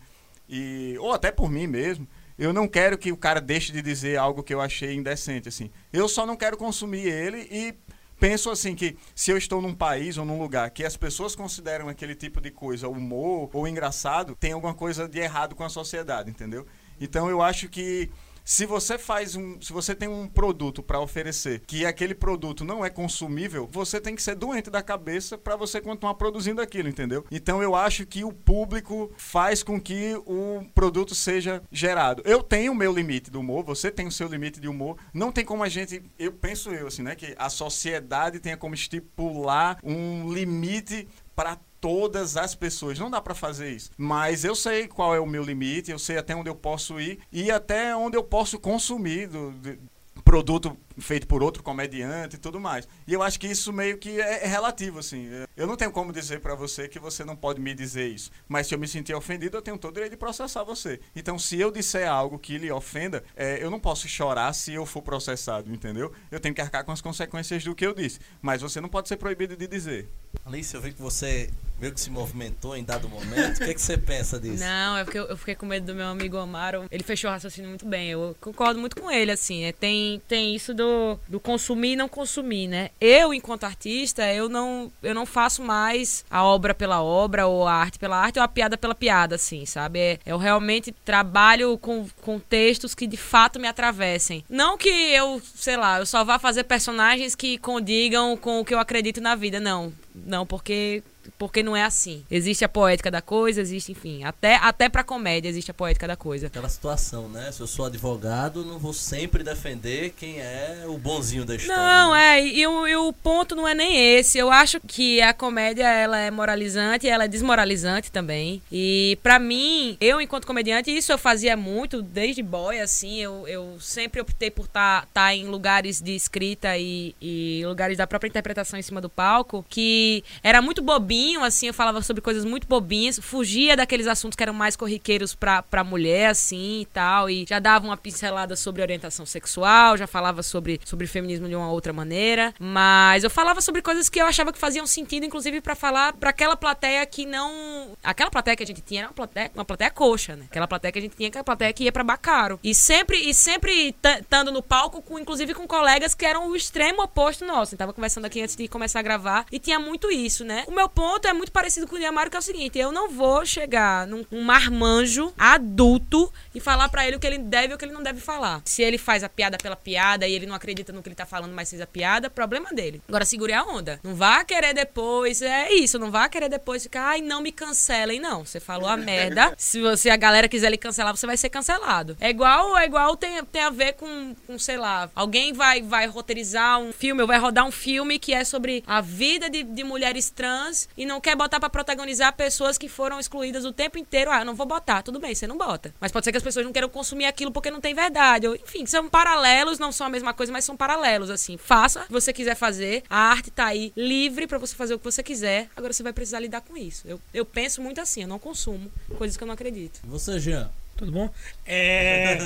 e 0.47 0.95
ou 0.99 1.11
até 1.11 1.31
por 1.31 1.49
mim 1.49 1.65
mesmo. 1.65 2.07
Eu 2.37 2.53
não 2.53 2.67
quero 2.67 2.99
que 2.99 3.11
o 3.11 3.17
cara 3.17 3.41
deixe 3.41 3.71
de 3.71 3.81
dizer 3.81 4.17
algo 4.17 4.43
que 4.43 4.53
eu 4.53 4.61
achei 4.61 4.93
indecente, 4.93 5.49
assim. 5.49 5.71
Eu 5.91 6.07
só 6.07 6.23
não 6.23 6.35
quero 6.37 6.55
consumir 6.55 7.07
ele 7.07 7.47
e 7.51 7.73
penso 8.21 8.51
assim 8.51 8.75
que 8.75 8.95
se 9.15 9.31
eu 9.31 9.37
estou 9.37 9.59
num 9.59 9.73
país 9.73 10.15
ou 10.15 10.23
num 10.23 10.39
lugar 10.39 10.69
que 10.69 10.85
as 10.85 10.95
pessoas 10.95 11.35
consideram 11.35 11.89
aquele 11.89 12.13
tipo 12.13 12.39
de 12.39 12.51
coisa 12.51 12.87
humor 12.87 13.49
ou 13.51 13.67
engraçado, 13.67 14.35
tem 14.35 14.51
alguma 14.51 14.75
coisa 14.75 15.09
de 15.09 15.17
errado 15.17 15.55
com 15.55 15.63
a 15.63 15.69
sociedade, 15.69 16.29
entendeu? 16.29 16.67
Então 16.99 17.27
eu 17.31 17.41
acho 17.41 17.67
que 17.67 18.11
se 18.43 18.65
você 18.65 18.97
faz 18.97 19.35
um, 19.35 19.59
se 19.61 19.71
você 19.71 19.95
tem 19.95 20.09
um 20.09 20.27
produto 20.27 20.81
para 20.81 20.99
oferecer, 20.99 21.61
que 21.65 21.85
aquele 21.85 22.13
produto 22.13 22.63
não 22.63 22.83
é 22.83 22.89
consumível, 22.89 23.69
você 23.71 23.99
tem 23.99 24.15
que 24.15 24.23
ser 24.23 24.35
doente 24.35 24.69
da 24.69 24.81
cabeça 24.81 25.37
para 25.37 25.55
você 25.55 25.79
continuar 25.79 26.15
produzindo 26.15 26.61
aquilo, 26.61 26.89
entendeu? 26.89 27.25
Então 27.31 27.61
eu 27.61 27.75
acho 27.75 28.05
que 28.05 28.23
o 28.23 28.31
público 28.31 29.11
faz 29.17 29.63
com 29.63 29.79
que 29.79 30.15
o 30.25 30.65
produto 30.73 31.13
seja 31.13 31.61
gerado. 31.71 32.21
Eu 32.25 32.41
tenho 32.41 32.71
o 32.71 32.75
meu 32.75 32.93
limite 32.93 33.31
do 33.31 33.39
humor, 33.39 33.63
você 33.63 33.91
tem 33.91 34.07
o 34.07 34.11
seu 34.11 34.27
limite 34.27 34.59
de 34.59 34.67
humor. 34.67 34.97
Não 35.13 35.31
tem 35.31 35.45
como 35.45 35.63
a 35.63 35.69
gente, 35.69 36.01
eu 36.17 36.31
penso 36.31 36.71
eu 36.71 36.87
assim, 36.87 37.03
né, 37.03 37.15
que 37.15 37.35
a 37.37 37.49
sociedade 37.49 38.39
tenha 38.39 38.57
como 38.57 38.75
estipular 38.75 39.77
um 39.83 40.31
limite 40.31 41.07
para 41.35 41.57
todas 41.81 42.37
as 42.37 42.53
pessoas. 42.55 42.97
Não 42.99 43.09
dá 43.09 43.19
pra 43.19 43.33
fazer 43.35 43.71
isso. 43.71 43.89
Mas 43.97 44.45
eu 44.45 44.55
sei 44.55 44.87
qual 44.87 45.13
é 45.15 45.19
o 45.19 45.25
meu 45.25 45.43
limite, 45.43 45.91
eu 45.91 45.99
sei 45.99 46.17
até 46.17 46.35
onde 46.35 46.49
eu 46.49 46.55
posso 46.55 46.99
ir 47.01 47.19
e 47.31 47.51
até 47.51 47.95
onde 47.95 48.15
eu 48.15 48.23
posso 48.23 48.59
consumir 48.59 49.27
do, 49.27 49.51
de- 49.53 49.79
produto 50.23 50.77
feito 51.01 51.27
por 51.27 51.43
outro 51.43 51.63
comediante 51.63 52.35
e 52.35 52.39
tudo 52.39 52.59
mais. 52.59 52.87
E 53.07 53.13
eu 53.13 53.21
acho 53.21 53.39
que 53.39 53.47
isso 53.47 53.73
meio 53.73 53.97
que 53.97 54.21
é, 54.21 54.45
é 54.45 54.47
relativo, 54.47 54.99
assim. 54.99 55.29
Eu 55.57 55.67
não 55.67 55.75
tenho 55.75 55.91
como 55.91 56.13
dizer 56.13 56.39
pra 56.39 56.55
você 56.55 56.87
que 56.87 56.99
você 56.99 57.25
não 57.25 57.35
pode 57.35 57.59
me 57.59 57.73
dizer 57.73 58.07
isso. 58.07 58.31
Mas 58.47 58.67
se 58.67 58.75
eu 58.75 58.79
me 58.79 58.87
sentir 58.87 59.13
ofendido, 59.13 59.57
eu 59.57 59.61
tenho 59.61 59.77
todo 59.77 59.91
o 59.91 59.93
direito 59.93 60.11
de 60.11 60.17
processar 60.17 60.63
você. 60.63 60.99
Então, 61.15 61.37
se 61.37 61.59
eu 61.59 61.71
disser 61.71 62.09
algo 62.09 62.39
que 62.39 62.57
lhe 62.57 62.71
ofenda, 62.71 63.23
é, 63.35 63.61
eu 63.61 63.69
não 63.69 63.79
posso 63.79 64.07
chorar 64.07 64.53
se 64.53 64.73
eu 64.73 64.85
for 64.85 65.01
processado, 65.01 65.71
entendeu? 65.73 66.11
Eu 66.29 66.39
tenho 66.39 66.55
que 66.55 66.61
arcar 66.61 66.83
com 66.83 66.91
as 66.91 67.01
consequências 67.01 67.63
do 67.63 67.75
que 67.75 67.85
eu 67.85 67.93
disse. 67.93 68.19
Mas 68.41 68.61
você 68.61 68.79
não 68.79 68.89
pode 68.89 69.07
ser 69.07 69.17
proibido 69.17 69.55
de 69.55 69.67
dizer. 69.67 70.09
Alice, 70.45 70.73
eu 70.73 70.81
vi 70.81 70.93
que 70.93 71.01
você 71.01 71.49
meio 71.81 71.93
que 71.93 71.99
se 71.99 72.11
movimentou 72.11 72.77
em 72.77 72.83
dado 72.83 73.09
momento. 73.09 73.57
O 73.57 73.65
que, 73.65 73.71
é 73.71 73.73
que 73.73 73.81
você 73.81 73.97
pensa 73.97 74.39
disso? 74.39 74.63
Não, 74.63 74.97
é 74.97 75.03
porque 75.03 75.17
eu, 75.17 75.25
eu 75.25 75.35
fiquei 75.35 75.55
com 75.55 75.65
medo 75.65 75.87
do 75.87 75.95
meu 75.95 76.05
amigo 76.05 76.37
Amaro. 76.37 76.85
Ele 76.91 77.03
fechou 77.03 77.29
o 77.29 77.33
raciocínio 77.33 77.69
muito 77.69 77.87
bem. 77.87 78.11
Eu 78.11 78.35
concordo 78.39 78.79
muito 78.79 78.95
com 78.95 79.09
ele, 79.09 79.31
assim. 79.31 79.63
É, 79.63 79.71
tem, 79.71 80.21
tem 80.27 80.55
isso 80.55 80.75
do, 80.75 80.83
do 81.27 81.39
consumir 81.39 81.93
e 81.93 81.95
não 81.95 82.07
consumir, 82.07 82.67
né? 82.67 82.89
Eu, 82.99 83.33
enquanto 83.33 83.63
artista, 83.63 84.31
eu 84.33 84.49
não, 84.49 84.91
eu 85.01 85.13
não 85.13 85.25
faço 85.25 85.61
mais 85.61 86.25
a 86.29 86.43
obra 86.43 86.73
pela 86.73 87.01
obra, 87.01 87.47
ou 87.47 87.67
a 87.67 87.73
arte 87.73 87.99
pela 87.99 88.17
arte, 88.17 88.39
ou 88.39 88.43
a 88.43 88.47
piada 88.47 88.77
pela 88.77 88.95
piada, 88.95 89.35
assim, 89.35 89.65
sabe? 89.65 89.99
É, 89.99 90.19
eu 90.25 90.37
realmente 90.37 90.91
trabalho 90.91 91.77
com, 91.77 92.07
com 92.21 92.39
textos 92.39 92.95
que 92.95 93.07
de 93.07 93.17
fato 93.17 93.59
me 93.59 93.67
atravessem. 93.67 94.43
Não 94.49 94.77
que 94.77 94.89
eu, 94.89 95.41
sei 95.55 95.77
lá, 95.77 95.99
eu 95.99 96.05
só 96.05 96.23
vá 96.23 96.39
fazer 96.39 96.63
personagens 96.63 97.35
que 97.35 97.57
condigam 97.57 98.35
com 98.37 98.59
o 98.59 98.65
que 98.65 98.73
eu 98.73 98.79
acredito 98.79 99.21
na 99.21 99.35
vida, 99.35 99.59
não. 99.59 99.93
Não, 100.13 100.45
porque 100.45 101.03
porque 101.37 101.63
não 101.63 101.75
é 101.75 101.83
assim. 101.83 102.23
Existe 102.29 102.63
a 102.63 102.69
poética 102.69 103.11
da 103.11 103.21
coisa, 103.21 103.61
existe, 103.61 103.91
enfim, 103.91 104.23
até 104.23 104.55
até 104.55 104.89
para 104.89 105.03
comédia 105.03 105.49
existe 105.49 105.71
a 105.71 105.73
poética 105.73 106.07
da 106.07 106.15
coisa. 106.15 106.47
Aquela 106.47 106.69
situação, 106.69 107.27
né? 107.29 107.51
Se 107.51 107.61
eu 107.61 107.67
sou 107.67 107.85
advogado, 107.85 108.63
não 108.63 108.79
vou 108.79 108.93
sempre 108.93 109.43
defender 109.43 110.13
quem 110.17 110.39
é 110.39 110.83
o 110.87 110.97
bonzinho 110.97 111.45
da 111.45 111.55
história. 111.55 111.81
Não, 111.81 112.13
né? 112.13 112.39
é, 112.39 112.47
e, 112.47 112.67
o, 112.67 112.87
e 112.87 112.95
o 112.95 113.13
ponto 113.13 113.55
não 113.55 113.67
é 113.67 113.73
nem 113.73 114.15
esse. 114.15 114.37
Eu 114.37 114.51
acho 114.51 114.79
que 114.79 115.21
a 115.21 115.33
comédia 115.33 115.87
ela 115.87 116.17
é 116.17 116.31
moralizante, 116.31 117.07
ela 117.07 117.25
é 117.25 117.27
desmoralizante 117.27 118.11
também. 118.11 118.61
E 118.71 119.17
pra 119.23 119.39
mim, 119.39 119.97
eu 119.99 120.21
enquanto 120.21 120.47
comediante, 120.47 120.95
isso 120.95 121.11
eu 121.11 121.17
fazia 121.17 121.55
muito 121.55 122.01
desde 122.01 122.41
boy, 122.43 122.79
assim. 122.79 123.17
Eu, 123.17 123.47
eu 123.47 123.77
sempre 123.79 124.21
optei 124.21 124.51
por 124.51 124.65
estar 124.65 125.07
tá, 125.13 125.33
em 125.33 125.45
lugares 125.45 126.01
de 126.01 126.15
escrita 126.15 126.77
e, 126.77 127.15
e 127.21 127.61
lugares 127.65 127.97
da 127.97 128.07
própria 128.07 128.29
interpretação 128.29 128.79
em 128.79 128.83
cima 128.83 129.01
do 129.01 129.09
palco, 129.09 129.65
que 129.69 130.23
era 130.43 130.61
muito 130.61 130.81
bobinho, 130.81 131.20
assim. 131.43 131.67
Eu 131.67 131.73
falava 131.73 132.01
sobre 132.01 132.21
coisas 132.21 132.45
muito 132.45 132.67
bobinhas, 132.67 133.19
fugia 133.21 133.75
daqueles 133.75 134.07
assuntos 134.07 134.35
que 134.35 134.43
eram 134.43 134.53
mais 134.53 134.75
corriqueiros 134.75 135.35
pra, 135.35 135.61
pra 135.61 135.83
mulher, 135.83 136.29
assim 136.29 136.81
e 136.81 136.85
tal. 136.85 137.29
E 137.29 137.45
já 137.47 137.59
dava 137.59 137.85
uma 137.85 137.97
pincelada 137.97 138.55
sobre 138.55 138.81
orientação 138.81 139.25
sexual, 139.25 139.97
já 139.97 140.07
falava 140.07 140.43
sobre, 140.43 140.79
sobre 140.85 141.07
feminismo 141.07 141.47
de 141.47 141.55
uma 141.55 141.71
outra 141.71 141.93
maneira. 141.93 142.53
Mas 142.59 143.23
eu 143.23 143.29
falava 143.29 143.61
sobre 143.61 143.81
coisas 143.81 144.09
que 144.09 144.21
eu 144.21 144.25
achava 144.25 144.51
que 144.51 144.59
faziam 144.59 144.87
sentido, 144.87 145.25
inclusive 145.25 145.61
pra 145.61 145.75
falar 145.75 146.13
pra 146.13 146.29
aquela 146.31 146.55
plateia 146.55 147.05
que 147.05 147.25
não. 147.25 147.97
Aquela 148.03 148.31
plateia 148.31 148.55
que 148.55 148.63
a 148.63 148.67
gente 148.67 148.81
tinha 148.81 149.01
era 149.01 149.07
uma 149.09 149.13
plateia, 149.13 149.51
uma 149.53 149.65
plateia 149.65 149.91
coxa, 149.91 150.35
né? 150.35 150.45
Aquela 150.49 150.67
plateia 150.67 150.91
que 150.91 150.99
a 150.99 151.01
gente 151.01 151.15
tinha 151.15 151.29
que 151.29 151.37
era 151.37 151.41
a 151.41 151.45
plateia 151.45 151.73
que 151.73 151.83
ia 151.83 151.91
pra 151.91 152.03
Bacaro. 152.03 152.59
E 152.63 152.73
sempre, 152.73 153.17
e 153.17 153.33
sempre 153.33 153.95
estando 154.19 154.51
no 154.51 154.63
palco, 154.63 155.01
com, 155.01 155.19
inclusive 155.19 155.53
com 155.53 155.67
colegas 155.67 156.15
que 156.15 156.25
eram 156.25 156.49
o 156.49 156.55
extremo 156.55 157.03
oposto 157.03 157.45
nosso. 157.45 157.75
Eu 157.75 157.77
tava 157.79 157.93
conversando 157.93 158.25
aqui 158.25 158.41
antes 158.41 158.55
de 158.55 158.67
começar 158.67 158.99
a 158.99 159.03
gravar 159.03 159.45
e 159.51 159.59
tinha 159.59 159.79
muito 159.79 160.11
isso, 160.11 160.43
né? 160.43 160.63
O 160.67 160.71
meu 160.71 160.87
ponto 160.87 161.00
é 161.27 161.33
muito 161.33 161.51
parecido 161.51 161.87
com 161.87 161.95
o 161.95 161.99
de 161.99 162.05
Amaro, 162.05 162.29
que 162.29 162.35
é 162.35 162.39
o 162.39 162.43
seguinte: 162.43 162.77
eu 162.77 162.91
não 162.91 163.09
vou 163.09 163.45
chegar 163.45 164.07
num 164.07 164.25
um 164.31 164.41
marmanjo 164.43 165.33
adulto 165.37 166.31
e 166.53 166.59
falar 166.59 166.89
pra 166.89 167.05
ele 167.05 167.17
o 167.17 167.19
que 167.19 167.27
ele 167.27 167.37
deve 167.37 167.73
e 167.73 167.75
o 167.75 167.77
que 167.77 167.85
ele 167.85 167.93
não 167.93 168.03
deve 168.03 168.19
falar. 168.19 168.61
Se 168.65 168.81
ele 168.81 168.97
faz 168.97 169.23
a 169.23 169.29
piada 169.29 169.57
pela 169.57 169.75
piada 169.75 170.27
e 170.27 170.33
ele 170.33 170.45
não 170.45 170.55
acredita 170.55 170.93
no 170.93 171.01
que 171.01 171.09
ele 171.09 171.15
tá 171.15 171.25
falando, 171.25 171.53
mas 171.53 171.69
fez 171.69 171.81
a 171.81 171.87
piada, 171.87 172.29
problema 172.29 172.69
dele. 172.71 173.01
Agora 173.07 173.25
segure 173.25 173.53
a 173.53 173.63
onda. 173.63 173.99
Não 174.03 174.15
vá 174.15 174.43
querer 174.43 174.73
depois, 174.73 175.41
é 175.41 175.71
isso, 175.73 175.99
não 175.99 176.11
vá 176.11 176.29
querer 176.29 176.49
depois 176.49 176.83
ficar, 176.83 177.09
ai, 177.09 177.21
não 177.21 177.41
me 177.41 177.51
cancelem, 177.51 178.19
não. 178.19 178.45
Você 178.45 178.59
falou 178.59 178.87
a 178.87 178.97
merda. 178.97 179.53
Se 179.57 179.81
você 179.81 180.09
a 180.09 180.17
galera 180.17 180.47
quiser 180.47 180.69
lhe 180.69 180.77
cancelar, 180.77 181.15
você 181.15 181.25
vai 181.25 181.37
ser 181.37 181.49
cancelado. 181.49 182.15
É 182.19 182.29
igual, 182.29 182.77
é 182.77 182.85
igual 182.85 183.15
tem, 183.17 183.43
tem 183.45 183.63
a 183.63 183.69
ver 183.69 183.93
com, 183.93 184.35
com, 184.47 184.57
sei 184.57 184.77
lá, 184.77 185.09
alguém 185.15 185.53
vai 185.53 185.81
vai 185.81 186.07
roteirizar 186.07 186.79
um 186.79 186.91
filme, 186.91 187.21
ou 187.21 187.27
vai 187.27 187.39
rodar 187.39 187.65
um 187.65 187.71
filme 187.71 188.19
que 188.19 188.33
é 188.33 188.43
sobre 188.43 188.83
a 188.87 189.01
vida 189.01 189.49
de, 189.49 189.63
de 189.63 189.83
mulheres 189.83 190.29
trans 190.29 190.87
e 190.97 191.05
não 191.05 191.21
quer 191.21 191.35
botar 191.35 191.59
pra 191.59 191.69
protagonizar 191.69 192.33
pessoas 192.35 192.77
que 192.77 192.87
foram 192.87 193.19
excluídas 193.19 193.65
o 193.65 193.71
tempo 193.71 193.97
inteiro. 193.97 194.31
Ah, 194.31 194.43
não 194.43 194.55
vou 194.55 194.65
botar. 194.65 195.01
Tudo 195.01 195.19
bem, 195.19 195.33
você 195.33 195.47
não 195.47 195.57
bota. 195.57 195.93
Mas 195.99 196.11
pode 196.11 196.25
ser 196.25 196.31
que 196.31 196.37
as 196.37 196.43
pessoas 196.43 196.65
não 196.65 196.73
queiram 196.73 196.89
consumir 196.89 197.25
aquilo 197.25 197.51
porque 197.51 197.71
não 197.71 197.81
tem 197.81 197.93
verdade. 197.93 198.47
Ou, 198.47 198.55
enfim, 198.55 198.85
são 198.85 199.09
paralelos, 199.09 199.79
não 199.79 199.91
são 199.91 200.07
a 200.07 200.09
mesma 200.09 200.33
coisa, 200.33 200.51
mas 200.51 200.65
são 200.65 200.75
paralelos, 200.75 201.29
assim. 201.29 201.57
Faça 201.57 202.01
o 202.01 202.05
que 202.07 202.11
você 202.11 202.33
quiser 202.33 202.55
fazer. 202.55 203.03
A 203.09 203.17
arte 203.17 203.51
tá 203.51 203.65
aí 203.65 203.91
livre 203.95 204.47
pra 204.47 204.57
você 204.57 204.75
fazer 204.75 204.93
o 204.93 204.99
que 204.99 205.05
você 205.05 205.23
quiser. 205.23 205.69
Agora 205.75 205.93
você 205.93 206.03
vai 206.03 206.13
precisar 206.13 206.39
lidar 206.39 206.61
com 206.61 206.77
isso. 206.77 207.07
Eu, 207.07 207.19
eu 207.33 207.45
penso 207.45 207.81
muito 207.81 207.99
assim, 208.01 208.21
eu 208.23 208.27
não 208.27 208.39
consumo 208.39 208.91
coisas 209.17 209.37
que 209.37 209.43
eu 209.43 209.47
não 209.47 209.53
acredito. 209.53 209.99
Você, 210.05 210.39
Jean? 210.39 210.69
Tudo 211.01 211.13
bom? 211.13 211.29
É, 211.65 212.37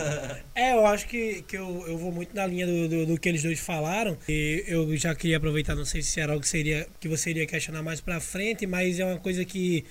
é 0.55 0.71
eu 0.71 0.85
acho 0.87 1.05
que, 1.09 1.41
que 1.41 1.57
eu, 1.57 1.83
eu 1.89 1.97
vou 1.97 2.09
muito 2.09 2.33
na 2.33 2.47
linha 2.47 2.65
do, 2.65 2.87
do, 2.87 3.05
do, 3.05 3.19
que 3.19 3.27
eles 3.27 3.43
dois 3.43 3.59
falaram. 3.59 4.17
E 4.29 4.63
eu 4.65 4.95
já 4.95 5.13
queria 5.13 5.35
aproveitar, 5.35 5.75
não 5.75 5.83
sei 5.83 6.01
se 6.01 6.21
era 6.21 6.31
algo 6.31 6.41
que, 6.41 6.47
seria, 6.47 6.87
que 6.97 7.09
você 7.09 7.31
iria 7.31 7.45
questionar 7.45 7.83
mais 7.83 7.99
pra 7.99 8.21
frente, 8.21 8.65
mas 8.65 8.97
é 8.97 9.03
uma 9.03 9.17
coisa 9.17 9.43
que 9.43 9.83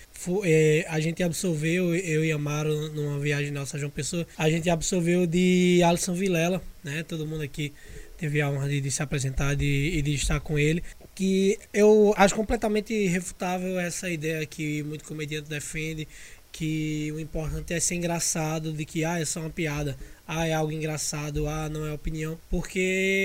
é, 0.45 0.87
a 0.89 0.99
gente 0.99 1.23
absorveu, 1.23 1.95
eu 1.95 2.25
e 2.25 2.33
Amaro, 2.33 2.89
numa 2.95 3.19
viagem 3.19 3.51
nossa 3.51 3.79
João 3.79 3.91
Pessoa, 3.91 4.27
a 4.39 4.49
gente 4.49 4.71
absorveu 4.71 5.27
de 5.27 5.83
Alisson 5.85 6.15
Vilela, 6.15 6.63
né? 6.83 7.03
Todo 7.03 7.27
mundo 7.27 7.43
aqui 7.43 7.71
teve 8.17 8.41
a 8.41 8.49
honra 8.49 8.67
de, 8.71 8.81
de 8.81 8.91
se 8.91 9.03
apresentar 9.03 9.55
de, 9.55 9.91
e 9.95 10.01
de 10.01 10.15
estar 10.15 10.41
com 10.41 10.59
ele. 10.59 10.83
Que 11.15 11.59
eu 11.71 12.15
acho 12.17 12.35
completamente 12.35 13.07
refutável 13.09 13.79
essa 13.79 14.09
ideia 14.09 14.47
que 14.47 14.83
muito 14.85 15.05
comediante 15.05 15.51
defende 15.51 16.09
que 16.55 17.11
o 17.11 17.19
importante 17.19 17.75
é 17.75 17.81
ser 17.81 17.97
engraçado, 17.97 18.73
de 18.73 18.85
que 18.85 19.05
ah, 19.05 19.19
é 19.19 19.25
só 19.25 19.41
uma 19.41 19.51
piada, 19.51 19.97
ah, 20.25 20.47
é 20.47 20.53
algo 20.53 20.71
engraçado, 20.71 21.49
ah, 21.49 21.69
não 21.69 21.85
é 21.85 21.93
opinião, 21.93 22.39
porque 22.49 22.79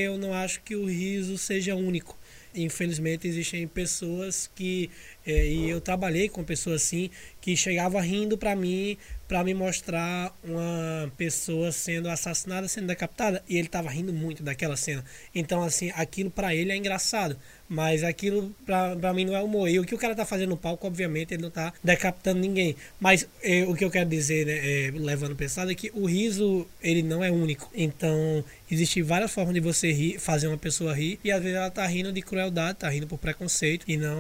eu 0.07 0.17
não 0.17 0.33
acho 0.33 0.61
que 0.63 0.75
o 0.75 0.85
riso 0.85 1.37
seja 1.37 1.75
único. 1.75 2.17
Infelizmente 2.55 3.27
existem 3.27 3.67
pessoas 3.67 4.49
que 4.55 4.89
é, 5.29 5.47
e 5.47 5.69
eu 5.69 5.79
trabalhei 5.79 6.29
com 6.29 6.43
pessoas 6.43 6.83
assim 6.83 7.09
que 7.41 7.55
chegava 7.55 8.01
rindo 8.01 8.37
para 8.37 8.55
mim 8.55 8.97
para 9.27 9.43
me 9.43 9.53
mostrar 9.53 10.35
uma 10.43 11.11
pessoa 11.15 11.71
sendo 11.71 12.09
assassinada, 12.09 12.67
sendo 12.67 12.87
decapitada, 12.87 13.43
e 13.47 13.57
ele 13.57 13.67
tava 13.67 13.87
rindo 13.87 14.11
muito 14.11 14.41
daquela 14.41 14.75
cena. 14.75 15.05
Então 15.35 15.61
assim, 15.61 15.91
aquilo 15.95 16.31
para 16.31 16.55
ele 16.55 16.71
é 16.71 16.75
engraçado. 16.75 17.37
Mas 17.69 18.03
aquilo 18.03 18.53
pra 18.65 19.13
mim 19.13 19.25
não 19.25 19.35
é 19.35 19.41
humor. 19.43 19.69
E 19.69 19.79
o 19.79 19.85
que 19.85 19.93
o 19.93 19.97
cara 19.97 20.15
tá 20.15 20.25
fazendo 20.25 20.49
no 20.49 20.57
palco, 20.57 20.87
obviamente, 20.87 21.35
ele 21.35 21.43
não 21.43 21.51
tá 21.51 21.71
decapitando 21.83 22.39
ninguém. 22.39 22.75
Mas 22.99 23.27
é, 23.43 23.63
o 23.63 23.75
que 23.75 23.85
eu 23.85 23.91
quero 23.91 24.09
dizer, 24.09 24.47
né, 24.47 24.87
é, 24.87 24.91
levando 24.95 25.35
pensado, 25.35 25.71
é 25.71 25.75
que 25.75 25.91
o 25.93 26.07
riso, 26.07 26.65
ele 26.81 27.03
não 27.03 27.23
é 27.23 27.29
único. 27.29 27.69
Então, 27.75 28.43
existem 28.71 29.03
várias 29.03 29.31
formas 29.31 29.53
de 29.53 29.59
você 29.59 29.91
rir, 29.91 30.17
fazer 30.17 30.47
uma 30.47 30.57
pessoa 30.57 30.95
rir. 30.95 31.19
E 31.23 31.31
às 31.31 31.43
vezes 31.43 31.55
ela 31.55 31.69
tá 31.69 31.85
rindo 31.85 32.11
de 32.11 32.23
crueldade, 32.23 32.79
tá 32.79 32.89
rindo 32.89 33.05
por 33.05 33.19
preconceito. 33.19 33.85
E 33.87 33.97
não, 33.97 34.17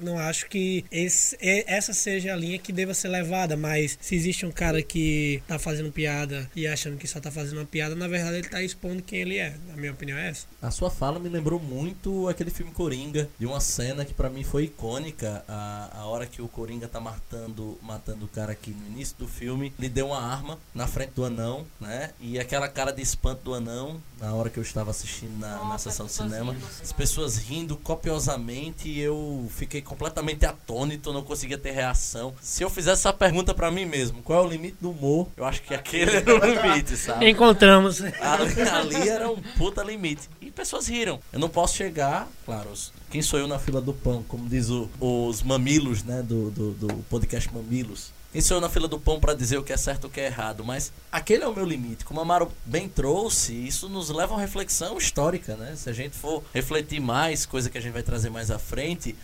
não 0.00 0.13
acho 0.18 0.48
que 0.48 0.84
esse, 0.90 1.36
essa 1.40 1.92
seja 1.92 2.32
a 2.32 2.36
linha 2.36 2.58
que 2.58 2.72
deva 2.72 2.94
ser 2.94 3.08
levada. 3.08 3.56
Mas 3.56 3.98
se 4.00 4.14
existe 4.14 4.46
um 4.46 4.50
cara 4.50 4.82
que 4.82 5.42
tá 5.46 5.58
fazendo 5.58 5.90
piada 5.92 6.50
e 6.54 6.66
achando 6.66 6.96
que 6.96 7.06
só 7.06 7.20
tá 7.20 7.30
fazendo 7.30 7.58
uma 7.58 7.66
piada, 7.66 7.94
na 7.94 8.08
verdade 8.08 8.36
ele 8.36 8.48
tá 8.48 8.62
expondo 8.62 9.02
quem 9.02 9.20
ele 9.20 9.38
é. 9.38 9.54
Na 9.68 9.76
minha 9.76 9.92
opinião 9.92 10.18
é 10.18 10.28
essa. 10.28 10.46
A 10.60 10.70
sua 10.70 10.90
fala 10.90 11.18
me 11.18 11.28
lembrou 11.28 11.60
muito 11.60 12.28
aquele 12.28 12.50
filme 12.50 12.72
Coringa, 12.72 13.28
de 13.38 13.46
uma 13.46 13.60
cena 13.60 14.04
que 14.04 14.14
para 14.14 14.28
mim 14.28 14.44
foi 14.44 14.64
icônica, 14.64 15.44
a, 15.48 15.90
a 15.98 16.06
hora 16.06 16.26
que 16.26 16.42
o 16.42 16.48
Coringa 16.48 16.88
tá 16.88 17.00
matando, 17.00 17.78
matando 17.82 18.24
o 18.24 18.28
cara 18.28 18.52
aqui 18.52 18.70
no 18.70 18.86
início 18.86 19.16
do 19.18 19.28
filme, 19.28 19.72
ele 19.78 19.88
deu 19.88 20.08
uma 20.08 20.20
arma 20.20 20.58
na 20.74 20.86
frente 20.86 21.10
do 21.10 21.24
anão, 21.24 21.66
né? 21.80 22.10
E 22.20 22.38
aquela 22.38 22.68
cara 22.68 22.92
de 22.92 23.02
espanto 23.02 23.42
do 23.42 23.54
anão, 23.54 24.02
na 24.20 24.34
hora 24.34 24.50
que 24.50 24.58
eu 24.58 24.62
estava 24.62 24.90
assistindo 24.90 25.38
na, 25.38 25.56
Nossa, 25.56 25.68
na 25.68 25.78
sessão 25.78 26.06
de 26.06 26.12
cinema, 26.12 26.56
as 26.82 26.92
pessoas 26.92 27.36
rindo 27.36 27.76
copiosamente 27.76 28.88
e 28.88 29.00
eu 29.00 29.48
fiquei 29.50 29.82
completamente 29.94 30.44
atônito, 30.44 31.12
não 31.12 31.22
conseguia 31.22 31.56
ter 31.56 31.70
reação. 31.70 32.34
Se 32.40 32.64
eu 32.64 32.68
fizesse 32.68 33.02
essa 33.02 33.12
pergunta 33.12 33.54
para 33.54 33.70
mim 33.70 33.84
mesmo, 33.84 34.22
qual 34.22 34.42
é 34.42 34.46
o 34.46 34.50
limite 34.50 34.76
do 34.80 34.90
humor? 34.90 35.28
Eu 35.36 35.44
acho 35.44 35.62
que 35.62 35.72
aquele 35.72 36.16
era 36.16 36.34
o 36.34 36.38
limite, 36.44 36.96
sabe? 36.96 37.30
Encontramos. 37.30 38.02
Ali, 38.02 38.60
ali 38.60 39.08
era 39.08 39.30
um 39.30 39.40
puta 39.56 39.82
limite. 39.82 40.28
E 40.40 40.50
pessoas 40.50 40.88
riram. 40.88 41.20
Eu 41.32 41.38
não 41.38 41.48
posso 41.48 41.76
chegar, 41.76 42.28
claro, 42.44 42.70
quem 43.08 43.22
sou 43.22 43.38
eu 43.38 43.46
na 43.46 43.60
fila 43.60 43.80
do 43.80 43.92
pão, 43.92 44.24
como 44.26 44.48
diz 44.48 44.68
o, 44.68 44.90
os 45.00 45.42
mamilos, 45.42 46.02
né, 46.02 46.20
do, 46.22 46.50
do, 46.50 46.70
do 46.72 46.88
podcast 47.08 47.52
Mamilos. 47.54 48.12
Quem 48.34 48.40
sou 48.40 48.56
eu 48.56 48.60
na 48.60 48.68
fila 48.68 48.88
do 48.88 48.98
pão 48.98 49.20
para 49.20 49.32
dizer 49.32 49.58
o 49.58 49.62
que 49.62 49.72
é 49.72 49.76
certo 49.76 50.02
e 50.02 50.06
o 50.08 50.10
que 50.10 50.20
é 50.20 50.26
errado, 50.26 50.64
mas 50.64 50.92
aquele 51.12 51.44
é 51.44 51.46
o 51.46 51.54
meu 51.54 51.64
limite. 51.64 52.04
Como 52.04 52.18
a 52.18 52.24
Amaro 52.24 52.50
bem 52.66 52.88
trouxe, 52.88 53.54
isso 53.54 53.88
nos 53.88 54.10
leva 54.10 54.32
a 54.32 54.36
uma 54.36 54.40
reflexão 54.40 54.98
histórica, 54.98 55.54
né? 55.54 55.74
Se 55.76 55.88
a 55.88 55.92
gente 55.92 56.16
for 56.16 56.42
refletir 56.52 56.98
mais, 56.98 57.46
coisa 57.46 57.70
que 57.70 57.78
a 57.78 57.80
gente 57.80 57.92
vai 57.92 58.02
trazer 58.02 58.30
mais 58.30 58.50
à 58.50 58.58
frente, 58.58 59.14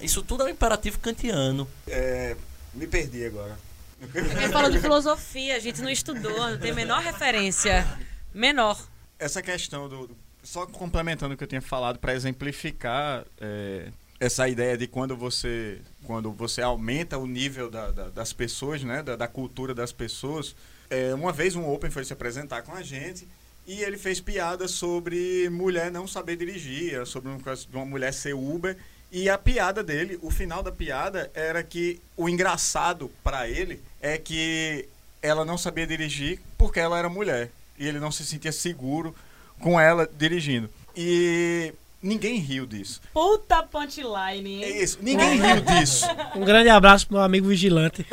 isso 0.00 0.22
tudo 0.22 0.42
é 0.42 0.46
um 0.46 0.48
imperativo 0.48 0.98
kantiano. 0.98 1.68
É, 1.86 2.36
me 2.74 2.86
perdi 2.86 3.24
agora. 3.24 3.58
Ele 4.14 4.48
falou 4.48 4.70
de 4.70 4.78
filosofia, 4.78 5.56
a 5.56 5.58
gente 5.58 5.82
não 5.82 5.90
estudou, 5.90 6.50
não 6.50 6.58
tem 6.58 6.70
a 6.70 6.74
menor 6.74 7.00
referência. 7.02 7.86
Menor. 8.32 8.80
Essa 9.18 9.42
questão 9.42 9.88
do, 9.88 10.16
só 10.42 10.66
complementando 10.66 11.34
o 11.34 11.36
que 11.36 11.42
eu 11.42 11.48
tinha 11.48 11.60
falado 11.60 11.98
para 11.98 12.14
exemplificar 12.14 13.24
é, 13.40 13.90
essa 14.20 14.48
ideia 14.48 14.76
de 14.76 14.86
quando 14.86 15.16
você 15.16 15.80
quando 16.04 16.32
você 16.32 16.62
aumenta 16.62 17.18
o 17.18 17.26
nível 17.26 17.70
da, 17.70 17.90
da, 17.90 18.08
das 18.08 18.32
pessoas, 18.32 18.82
né, 18.82 19.02
da, 19.02 19.16
da, 19.16 19.28
cultura 19.28 19.74
das 19.74 19.92
pessoas. 19.92 20.56
É, 20.88 21.12
uma 21.12 21.32
vez 21.32 21.54
um 21.54 21.68
Open 21.68 21.90
foi 21.90 22.04
se 22.04 22.12
apresentar 22.12 22.62
com 22.62 22.72
a 22.72 22.82
gente 22.82 23.28
e 23.66 23.82
ele 23.82 23.98
fez 23.98 24.20
piada 24.20 24.66
sobre 24.66 25.50
mulher 25.50 25.90
não 25.90 26.06
saber 26.06 26.36
dirigir, 26.36 27.06
sobre 27.06 27.30
uma 27.72 27.84
mulher 27.84 28.12
ser 28.14 28.34
Uber. 28.34 28.76
E 29.10 29.28
a 29.28 29.38
piada 29.38 29.82
dele, 29.82 30.18
o 30.22 30.30
final 30.30 30.62
da 30.62 30.70
piada 30.70 31.30
era 31.34 31.62
que 31.62 32.00
o 32.16 32.28
engraçado 32.28 33.10
para 33.24 33.48
ele 33.48 33.82
é 34.00 34.18
que 34.18 34.86
ela 35.22 35.44
não 35.44 35.56
sabia 35.56 35.86
dirigir 35.86 36.40
porque 36.56 36.78
ela 36.78 36.98
era 36.98 37.08
mulher 37.08 37.50
e 37.78 37.86
ele 37.86 37.98
não 37.98 38.10
se 38.10 38.24
sentia 38.24 38.52
seguro 38.52 39.14
com 39.60 39.80
ela 39.80 40.08
dirigindo. 40.18 40.68
E 40.94 41.72
ninguém 42.02 42.38
riu 42.38 42.66
disso. 42.66 43.00
Puta 43.12 43.62
punchline, 43.62 44.54
hein? 44.54 44.64
É 44.64 44.82
isso, 44.82 44.98
ninguém 45.00 45.40
riu 45.40 45.60
disso. 45.60 46.06
Um 46.34 46.44
grande 46.44 46.68
abraço 46.68 47.06
pro 47.06 47.16
meu 47.16 47.24
amigo 47.24 47.48
vigilante. 47.48 48.06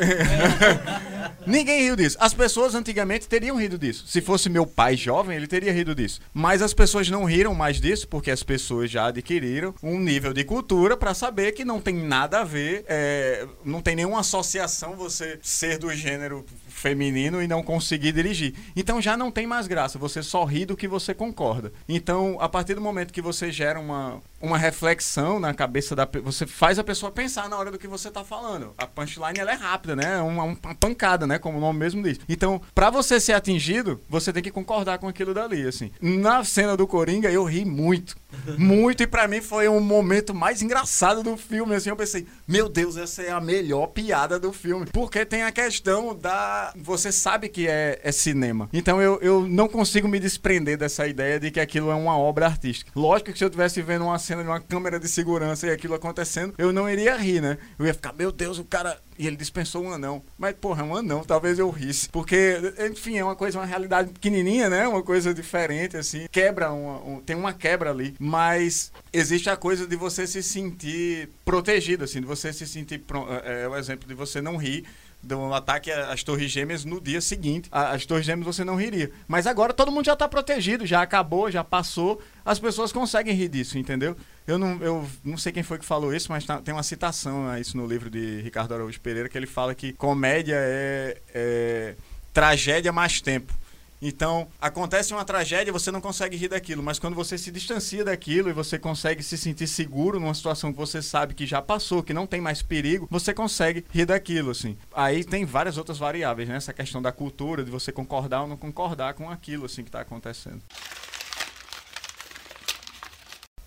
ninguém 1.46 1.82
riu 1.82 1.96
disso. 1.96 2.16
As 2.20 2.34
pessoas 2.34 2.74
antigamente 2.74 3.28
teriam 3.28 3.56
rido 3.56 3.78
disso. 3.78 4.04
Se 4.06 4.20
fosse 4.20 4.48
meu 4.48 4.66
pai 4.66 4.96
jovem, 4.96 5.36
ele 5.36 5.46
teria 5.46 5.72
rido 5.72 5.94
disso. 5.94 6.20
Mas 6.32 6.62
as 6.62 6.74
pessoas 6.74 7.08
não 7.08 7.24
riram 7.24 7.54
mais 7.54 7.80
disso 7.80 8.08
porque 8.08 8.30
as 8.30 8.42
pessoas 8.42 8.90
já 8.90 9.06
adquiriram 9.06 9.74
um 9.82 9.98
nível 9.98 10.32
de 10.32 10.44
cultura 10.44 10.96
para 10.96 11.14
saber 11.14 11.52
que 11.52 11.64
não 11.64 11.80
tem 11.80 11.94
nada 11.94 12.40
a 12.40 12.44
ver, 12.44 12.84
é, 12.88 13.46
não 13.64 13.80
tem 13.80 13.96
nenhuma 13.96 14.20
associação 14.20 14.96
você 14.96 15.38
ser 15.42 15.78
do 15.78 15.92
gênero 15.94 16.44
feminino 16.86 17.42
e 17.42 17.48
não 17.48 17.62
conseguir 17.62 18.12
dirigir. 18.12 18.54
Então 18.76 19.02
já 19.02 19.16
não 19.16 19.30
tem 19.30 19.46
mais 19.46 19.66
graça, 19.66 19.98
você 19.98 20.22
só 20.22 20.44
ri 20.44 20.64
do 20.64 20.76
que 20.76 20.86
você 20.86 21.12
concorda. 21.12 21.72
Então, 21.88 22.36
a 22.40 22.48
partir 22.48 22.74
do 22.74 22.80
momento 22.80 23.12
que 23.12 23.20
você 23.20 23.50
gera 23.50 23.80
uma, 23.80 24.20
uma 24.40 24.58
reflexão 24.58 25.40
na 25.40 25.54
cabeça 25.54 25.94
da 25.94 26.06
você 26.22 26.46
faz 26.46 26.78
a 26.78 26.84
pessoa 26.84 27.10
pensar 27.10 27.48
na 27.48 27.56
hora 27.56 27.70
do 27.70 27.78
que 27.78 27.88
você 27.88 28.08
está 28.08 28.24
falando. 28.24 28.74
A 28.78 28.86
punchline 28.86 29.38
ela 29.38 29.52
é 29.52 29.54
rápida, 29.54 29.96
né? 29.96 30.16
É 30.18 30.20
uma, 30.20 30.44
uma 30.44 30.74
pancada, 30.74 31.26
né? 31.26 31.38
Como 31.38 31.58
o 31.58 31.60
nome 31.60 31.78
mesmo 31.78 32.02
diz. 32.02 32.18
Então, 32.28 32.60
para 32.74 32.90
você 32.90 33.18
ser 33.18 33.32
atingido, 33.32 34.00
você 34.08 34.32
tem 34.32 34.42
que 34.42 34.50
concordar 34.50 34.98
com 34.98 35.08
aquilo 35.08 35.34
dali, 35.34 35.66
assim. 35.66 35.90
Na 36.00 36.44
cena 36.44 36.76
do 36.76 36.86
Coringa, 36.86 37.30
eu 37.30 37.44
ri 37.44 37.64
muito. 37.64 38.16
Muito, 38.58 39.02
e 39.02 39.06
para 39.06 39.26
mim 39.26 39.40
foi 39.40 39.66
um 39.68 39.80
momento 39.80 40.34
mais 40.34 40.60
engraçado 40.60 41.22
do 41.22 41.36
filme, 41.36 41.74
assim. 41.74 41.88
Eu 41.88 41.96
pensei, 41.96 42.26
meu 42.46 42.68
Deus, 42.68 42.96
essa 42.96 43.22
é 43.22 43.30
a 43.30 43.40
melhor 43.40 43.86
piada 43.88 44.38
do 44.38 44.52
filme. 44.52 44.86
Porque 44.92 45.24
tem 45.24 45.42
a 45.42 45.50
questão 45.50 46.14
da. 46.14 46.72
Você 46.76 47.10
sabe 47.10 47.48
que 47.48 47.66
é, 47.66 47.98
é 48.02 48.12
cinema. 48.12 48.68
Então 48.72 49.00
eu, 49.00 49.18
eu 49.22 49.46
não 49.48 49.68
consigo 49.68 50.06
me 50.06 50.20
desprender 50.20 50.76
dessa 50.76 51.06
ideia 51.06 51.40
de 51.40 51.50
que 51.50 51.60
aquilo 51.60 51.90
é 51.90 51.94
uma 51.94 52.18
obra 52.18 52.46
artística. 52.46 52.90
Lógico 52.94 53.32
que 53.32 53.38
se 53.38 53.44
eu 53.44 53.48
estivesse 53.48 53.80
vendo 53.80 54.04
uma 54.04 54.18
cena 54.26 54.42
de 54.42 54.48
uma 54.48 54.60
câmera 54.60 54.98
de 54.98 55.08
segurança 55.08 55.66
e 55.66 55.70
aquilo 55.70 55.94
acontecendo, 55.94 56.54
eu 56.58 56.72
não 56.72 56.90
iria 56.90 57.16
rir, 57.16 57.40
né? 57.40 57.56
Eu 57.78 57.86
ia 57.86 57.94
ficar, 57.94 58.12
meu 58.12 58.32
Deus, 58.32 58.58
o 58.58 58.64
cara. 58.64 59.00
E 59.18 59.26
ele 59.26 59.36
dispensou 59.36 59.82
um 59.82 59.90
anão. 59.90 60.22
Mas, 60.36 60.54
porra, 60.54 60.84
um 60.84 60.94
anão, 60.94 61.24
talvez 61.24 61.58
eu 61.58 61.70
risse. 61.70 62.06
Porque, 62.10 62.58
enfim, 62.90 63.16
é 63.16 63.24
uma 63.24 63.34
coisa, 63.34 63.58
uma 63.58 63.64
realidade 63.64 64.10
pequenininha, 64.10 64.68
né? 64.68 64.86
Uma 64.86 65.02
coisa 65.02 65.32
diferente, 65.32 65.96
assim. 65.96 66.26
Quebra, 66.30 66.70
uma, 66.70 67.02
um, 67.02 67.20
tem 67.20 67.34
uma 67.34 67.54
quebra 67.54 67.90
ali. 67.90 68.14
Mas 68.18 68.92
existe 69.10 69.48
a 69.48 69.56
coisa 69.56 69.86
de 69.86 69.96
você 69.96 70.26
se 70.26 70.42
sentir 70.42 71.30
protegido, 71.46 72.04
assim, 72.04 72.20
de 72.20 72.26
você 72.26 72.52
se 72.52 72.66
sentir. 72.66 73.02
É, 73.44 73.62
é 73.62 73.68
o 73.68 73.76
exemplo 73.76 74.06
de 74.06 74.14
você 74.14 74.42
não 74.42 74.58
rir 74.58 74.84
do 75.26 75.52
ataque 75.52 75.90
às 75.90 76.22
Torres 76.22 76.50
Gêmeas 76.50 76.84
no 76.84 77.00
dia 77.00 77.20
seguinte. 77.20 77.68
As 77.72 78.06
Torres 78.06 78.24
Gêmeas 78.24 78.46
você 78.46 78.64
não 78.64 78.76
riria. 78.76 79.10
Mas 79.26 79.46
agora 79.46 79.72
todo 79.72 79.90
mundo 79.90 80.06
já 80.06 80.12
está 80.12 80.28
protegido, 80.28 80.86
já 80.86 81.02
acabou, 81.02 81.50
já 81.50 81.64
passou. 81.64 82.22
As 82.44 82.58
pessoas 82.58 82.92
conseguem 82.92 83.34
rir 83.34 83.48
disso, 83.48 83.78
entendeu? 83.78 84.16
Eu 84.46 84.58
não, 84.58 84.80
eu 84.80 85.08
não 85.24 85.36
sei 85.36 85.52
quem 85.52 85.62
foi 85.62 85.78
que 85.78 85.84
falou 85.84 86.14
isso, 86.14 86.30
mas 86.30 86.44
tá, 86.44 86.60
tem 86.62 86.72
uma 86.72 86.82
citação 86.82 87.48
a 87.48 87.58
isso 87.58 87.76
no 87.76 87.86
livro 87.86 88.08
de 88.08 88.40
Ricardo 88.42 88.72
Araújo 88.74 89.00
Pereira 89.00 89.28
que 89.28 89.36
ele 89.36 89.46
fala 89.46 89.74
que 89.74 89.92
comédia 89.92 90.56
é, 90.56 91.18
é 91.34 91.94
tragédia 92.32 92.92
mais 92.92 93.20
tempo. 93.20 93.52
Então, 94.00 94.48
acontece 94.60 95.12
uma 95.12 95.24
tragédia, 95.24 95.72
você 95.72 95.90
não 95.90 96.00
consegue 96.00 96.36
rir 96.36 96.48
daquilo, 96.48 96.82
mas 96.82 96.98
quando 96.98 97.14
você 97.14 97.38
se 97.38 97.50
distancia 97.50 98.04
daquilo 98.04 98.50
e 98.50 98.52
você 98.52 98.78
consegue 98.78 99.22
se 99.22 99.38
sentir 99.38 99.66
seguro 99.66 100.20
numa 100.20 100.34
situação 100.34 100.72
que 100.72 100.78
você 100.78 101.00
sabe 101.00 101.34
que 101.34 101.46
já 101.46 101.62
passou, 101.62 102.02
que 102.02 102.12
não 102.12 102.26
tem 102.26 102.40
mais 102.40 102.60
perigo, 102.62 103.08
você 103.10 103.32
consegue 103.32 103.84
rir 103.90 104.04
daquilo, 104.04 104.50
assim. 104.50 104.76
Aí 104.92 105.24
tem 105.24 105.44
várias 105.44 105.78
outras 105.78 105.98
variáveis, 105.98 106.48
né? 106.48 106.56
Essa 106.56 106.72
questão 106.72 107.00
da 107.00 107.10
cultura, 107.10 107.64
de 107.64 107.70
você 107.70 107.90
concordar 107.90 108.42
ou 108.42 108.48
não 108.48 108.56
concordar 108.56 109.14
com 109.14 109.30
aquilo, 109.30 109.64
assim, 109.64 109.82
que 109.82 109.88
está 109.88 110.00
acontecendo. 110.00 110.60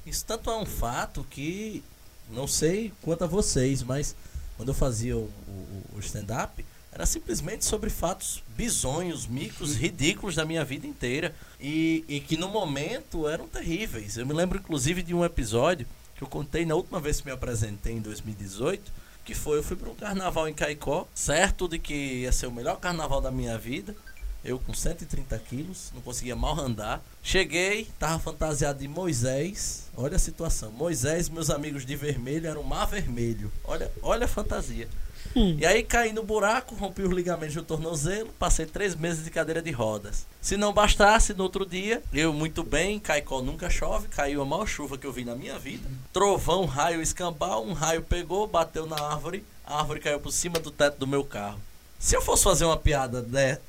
Isso 0.06 0.26
tanto 0.26 0.50
é 0.50 0.58
um 0.58 0.66
fato 0.66 1.26
que, 1.30 1.84
não 2.30 2.48
sei 2.48 2.94
quanto 3.02 3.24
a 3.24 3.28
vocês, 3.28 3.84
mas 3.84 4.16
quando 4.58 4.70
eu 4.70 4.76
fazia 4.76 5.18
o, 5.18 5.32
o, 5.48 5.86
o 5.96 6.00
stand-up, 6.00 6.66
Era 6.92 7.06
simplesmente 7.06 7.66
sobre 7.66 7.90
fatos 7.90 8.44
bizonhos, 8.56 9.28
micos, 9.28 9.76
ridículos 9.76 10.36
da 10.36 10.46
minha 10.46 10.66
vida 10.66 10.88
inteira. 10.88 11.34
E, 11.60 12.04
e 12.08 12.20
que 12.20 12.36
no 12.36 12.50
momento 12.50 13.28
eram 13.28 13.48
terríveis. 13.48 14.18
Eu 14.18 14.26
me 14.26 14.34
lembro, 14.34 14.58
inclusive, 14.58 15.04
de 15.04 15.14
um 15.14 15.24
episódio 15.24 15.86
que 16.16 16.24
eu 16.24 16.28
contei 16.28 16.66
na 16.66 16.76
última 16.76 17.00
vez 17.00 17.22
que 17.22 17.28
me 17.28 17.32
apresentei 17.32 17.94
em 17.94 18.02
2018. 18.02 18.92
Que 19.24 19.36
foi, 19.36 19.60
eu 19.60 19.64
fui 19.64 19.76
para 19.76 19.90
um 19.90 19.96
carnaval 19.96 20.48
em 20.48 20.54
Caicó, 20.54 21.08
certo 21.14 21.68
de 21.68 21.78
que 21.78 21.94
ia 21.94 22.32
ser 22.32 22.48
o 22.48 22.52
melhor 22.52 22.80
carnaval 22.80 23.22
da 23.22 23.30
minha 23.30 23.58
vida. 23.58 23.96
Eu 24.44 24.58
com 24.58 24.74
130 24.74 25.38
quilos, 25.40 25.92
não 25.94 26.02
conseguia 26.02 26.36
mal 26.36 26.58
andar. 26.60 27.04
Cheguei, 27.22 27.88
tava 28.00 28.18
fantasiado 28.20 28.80
de 28.80 28.88
Moisés. 28.88 29.90
Olha 29.96 30.16
a 30.16 30.20
situação. 30.20 30.72
Moisés, 30.72 31.28
meus 31.28 31.50
amigos 31.50 31.86
de 31.86 31.96
vermelho, 31.96 32.48
eram 32.48 32.64
mar 32.64 32.86
vermelho. 32.86 33.52
Olha, 33.66 33.92
olha 34.02 34.26
a 34.26 34.30
fantasia. 34.30 34.88
Hum. 35.36 35.56
E 35.60 35.66
aí 35.66 35.84
caí 35.84 36.12
no 36.12 36.24
buraco, 36.24 36.74
rompi 36.76 37.04
os 37.04 37.14
ligamentos 37.14 37.56
do 37.56 37.64
tornozelo, 37.64 38.30
passei 38.40 38.66
três 38.66 38.96
meses 38.96 39.24
de 39.24 39.30
cadeira 39.30 39.62
de 39.62 39.72
rodas. 39.72 40.26
Se 40.42 40.58
não 40.58 40.74
bastasse, 40.74 41.34
no 41.34 41.44
outro 41.44 41.66
dia, 41.66 42.02
eu 42.12 42.34
muito 42.34 42.64
bem, 42.64 43.00
Caicó 43.00 43.42
nunca 43.42 43.70
chove, 43.70 44.08
caiu 44.08 44.42
a 44.42 44.46
maior 44.46 44.66
chuva 44.66 44.98
que 44.98 45.06
eu 45.06 45.12
vi 45.14 45.24
na 45.24 45.36
minha 45.36 45.60
vida. 45.60 45.88
Trovão, 46.12 46.66
raio 46.66 47.02
escambau, 47.02 47.64
um 47.66 47.74
raio 47.74 48.02
pegou, 48.02 48.48
bateu 48.48 48.86
na 48.88 49.00
árvore, 49.00 49.46
a 49.66 49.80
árvore 49.80 50.00
caiu 50.00 50.20
por 50.20 50.32
cima 50.32 50.60
do 50.60 50.72
teto 50.72 50.98
do 50.98 51.06
meu 51.08 51.24
carro. 51.24 51.60
Se 52.00 52.16
eu 52.16 52.22
fosse 52.22 52.44
fazer 52.44 52.66
uma 52.66 52.78
piada 52.78 53.22
né, 53.22 53.60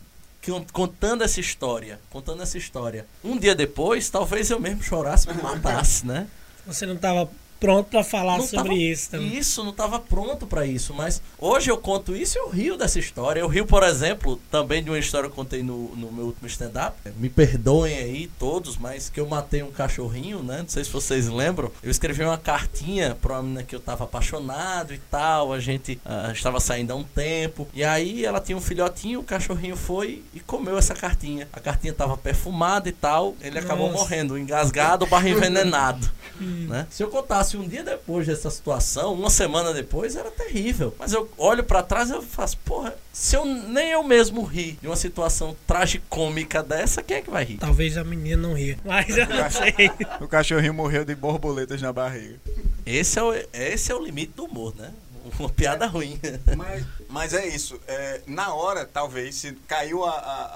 con- 0.47 0.65
contando 0.73 1.23
essa 1.23 1.41
história, 1.41 2.01
contando 2.09 2.43
essa 2.43 2.57
história, 2.57 3.05
um 3.23 3.37
dia 3.37 3.55
depois, 3.55 4.09
talvez 4.09 4.51
eu 4.51 4.59
mesmo 4.61 4.83
chorasse 4.83 5.29
e 5.29 5.35
me 5.35 5.43
matasse, 5.43 6.07
né? 6.07 6.27
Você 6.67 6.87
não 6.87 6.97
tava 6.97 7.29
pronto 7.61 7.91
pra 7.91 8.03
falar 8.03 8.39
Não 8.39 8.47
sobre 8.47 8.71
tava- 8.71 8.75
isso 8.75 9.11
também. 9.11 9.37
Isso, 9.37 9.63
não 9.63 9.71
estava 9.71 10.01
pronto 10.01 10.47
para 10.47 10.65
isso, 10.67 10.95
mas 10.95 11.21
hoje 11.39 11.71
eu 11.71 11.77
conto 11.77 12.17
isso 12.17 12.39
e 12.39 12.41
eu 12.41 12.49
rio 12.49 12.77
dessa 12.77 12.99
história. 12.99 13.41
Eu 13.41 13.49
rio, 13.49 13.67
por 13.67 13.83
exemplo, 13.83 14.41
também 14.51 14.83
de 14.83 14.89
uma 14.91 14.99
história 14.99 15.29
que 15.29 15.33
eu 15.33 15.37
contei 15.37 15.63
no, 15.63 15.95
no 15.95 16.11
meu 16.11 16.25
último 16.27 16.47
stand-up. 16.49 16.97
Me 17.19 17.29
perdoem 17.29 17.97
aí 17.97 18.31
todos, 18.39 18.77
mas 18.79 19.11
que 19.11 19.21
eu 19.21 19.27
matei 19.29 19.63
um 19.63 19.71
cachorrinho, 19.71 20.43
né? 20.43 20.63
Não 20.63 20.69
sei 20.69 20.83
se 20.83 20.91
vocês 20.91 21.29
lembram. 21.29 21.71
Eu 21.83 21.91
escrevi 21.91 22.25
uma 22.25 22.39
cartinha 22.39 23.15
pra 23.21 23.35
uma 23.35 23.43
menina 23.43 23.63
que 23.63 23.77
eu 23.77 23.81
tava 23.81 24.05
apaixonado 24.05 24.95
e 24.95 24.99
tal. 24.99 25.53
A 25.53 25.61
gente 25.61 26.01
ah, 26.05 26.31
estava 26.33 26.59
saindo 26.61 26.93
há 26.93 26.97
um 26.97 27.05
tempo. 27.05 27.69
E 27.75 27.85
aí 27.85 28.25
ela 28.25 28.41
tinha 28.41 28.57
um 28.57 28.61
filhotinho, 28.61 29.21
o 29.21 29.25
cachorrinho 29.25 29.77
foi 29.77 30.23
e 30.33 30.41
comeu 30.41 30.79
essa 30.79 30.95
cartinha. 30.95 31.47
A 31.53 31.61
cartinha 31.61 31.93
tava 31.93 32.17
perfumada 32.17 32.89
e 32.89 32.93
tal. 32.93 33.37
Ele 33.43 33.59
acabou 33.59 33.89
Nossa. 33.91 33.99
morrendo, 34.05 34.39
engasgado, 34.39 35.07
barra 35.07 35.29
envenenado 35.29 36.11
né? 36.41 36.87
Se 36.89 37.03
eu 37.03 37.09
contasse 37.09 37.50
um 37.57 37.67
dia 37.69 37.83
depois 37.83 38.27
dessa 38.27 38.51
situação, 38.51 39.13
uma 39.15 39.31
semana 39.31 39.73
depois, 39.73 40.17
era 40.17 40.31
terrível. 40.31 40.95
Mas 40.99 41.13
eu 41.13 41.31
olho 41.39 41.65
pra 41.65 41.83
trás 41.83 42.11
e 42.11 42.13
eu 42.13 42.23
faço, 42.23 42.57
porra, 42.59 42.95
se 43.13 43.37
eu 43.37 43.45
nem 43.45 43.91
eu 43.91 44.03
mesmo 44.03 44.43
ri 44.43 44.79
de 44.81 44.87
uma 44.87 44.97
situação 44.97 45.57
tragicômica 45.67 46.63
dessa, 46.63 47.03
quem 47.03 47.19
é 47.19 47.23
que 47.23 47.31
vai 47.31 47.45
rir? 47.45 47.59
Talvez 47.59 47.97
a 47.97 48.05
menina 48.05 48.41
não 48.49 48.55
ria. 48.55 48.79
Mas 48.85 49.17
eu 49.17 49.27
não 49.27 49.37
sei. 49.51 49.91
O 50.21 50.29
cachorrinho 50.29 50.75
morreu 50.75 51.05
de 51.05 51.15
borboletas 51.15 51.81
na 51.83 51.93
barriga. 51.93 52.39
Esse 52.87 53.19
é 53.19 53.23
o, 53.23 53.33
esse 53.53 53.91
é 53.93 53.95
o 53.95 54.03
limite 54.05 54.33
do 54.37 54.45
humor, 54.45 54.75
né? 54.77 54.93
Uma 55.39 55.49
piada 55.51 55.87
ruim. 55.87 56.19
Mas, 56.57 56.85
mas 57.09 57.35
é 57.35 57.47
isso. 57.47 57.79
é, 57.87 58.21
na 58.27 58.55
hora, 58.55 58.85
talvez, 58.87 59.35
se 59.35 59.53
caiu 59.69 60.05
a, 60.05 60.11
a- 60.11 60.47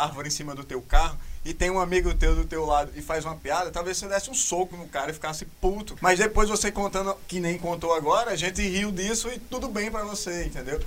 a 0.00 0.02
árvore 0.04 0.28
em 0.28 0.30
cima 0.30 0.54
do 0.54 0.64
teu 0.64 0.80
carro 0.80 1.18
e 1.46 1.54
tem 1.54 1.70
um 1.70 1.78
amigo 1.78 2.12
teu 2.12 2.34
do 2.34 2.44
teu 2.44 2.66
lado 2.66 2.90
e 2.96 3.00
faz 3.00 3.24
uma 3.24 3.36
piada, 3.36 3.70
talvez 3.70 3.96
você 3.96 4.08
desse 4.08 4.28
um 4.28 4.34
soco 4.34 4.76
no 4.76 4.88
cara 4.88 5.12
e 5.12 5.14
ficasse 5.14 5.44
puto. 5.60 5.96
Mas 6.00 6.18
depois 6.18 6.48
você 6.48 6.72
contando, 6.72 7.16
que 7.28 7.38
nem 7.38 7.56
contou 7.56 7.94
agora, 7.94 8.32
a 8.32 8.36
gente 8.36 8.60
riu 8.60 8.90
disso 8.90 9.30
e 9.30 9.38
tudo 9.38 9.68
bem 9.68 9.88
pra 9.88 10.02
você, 10.02 10.44
entendeu? 10.44 10.80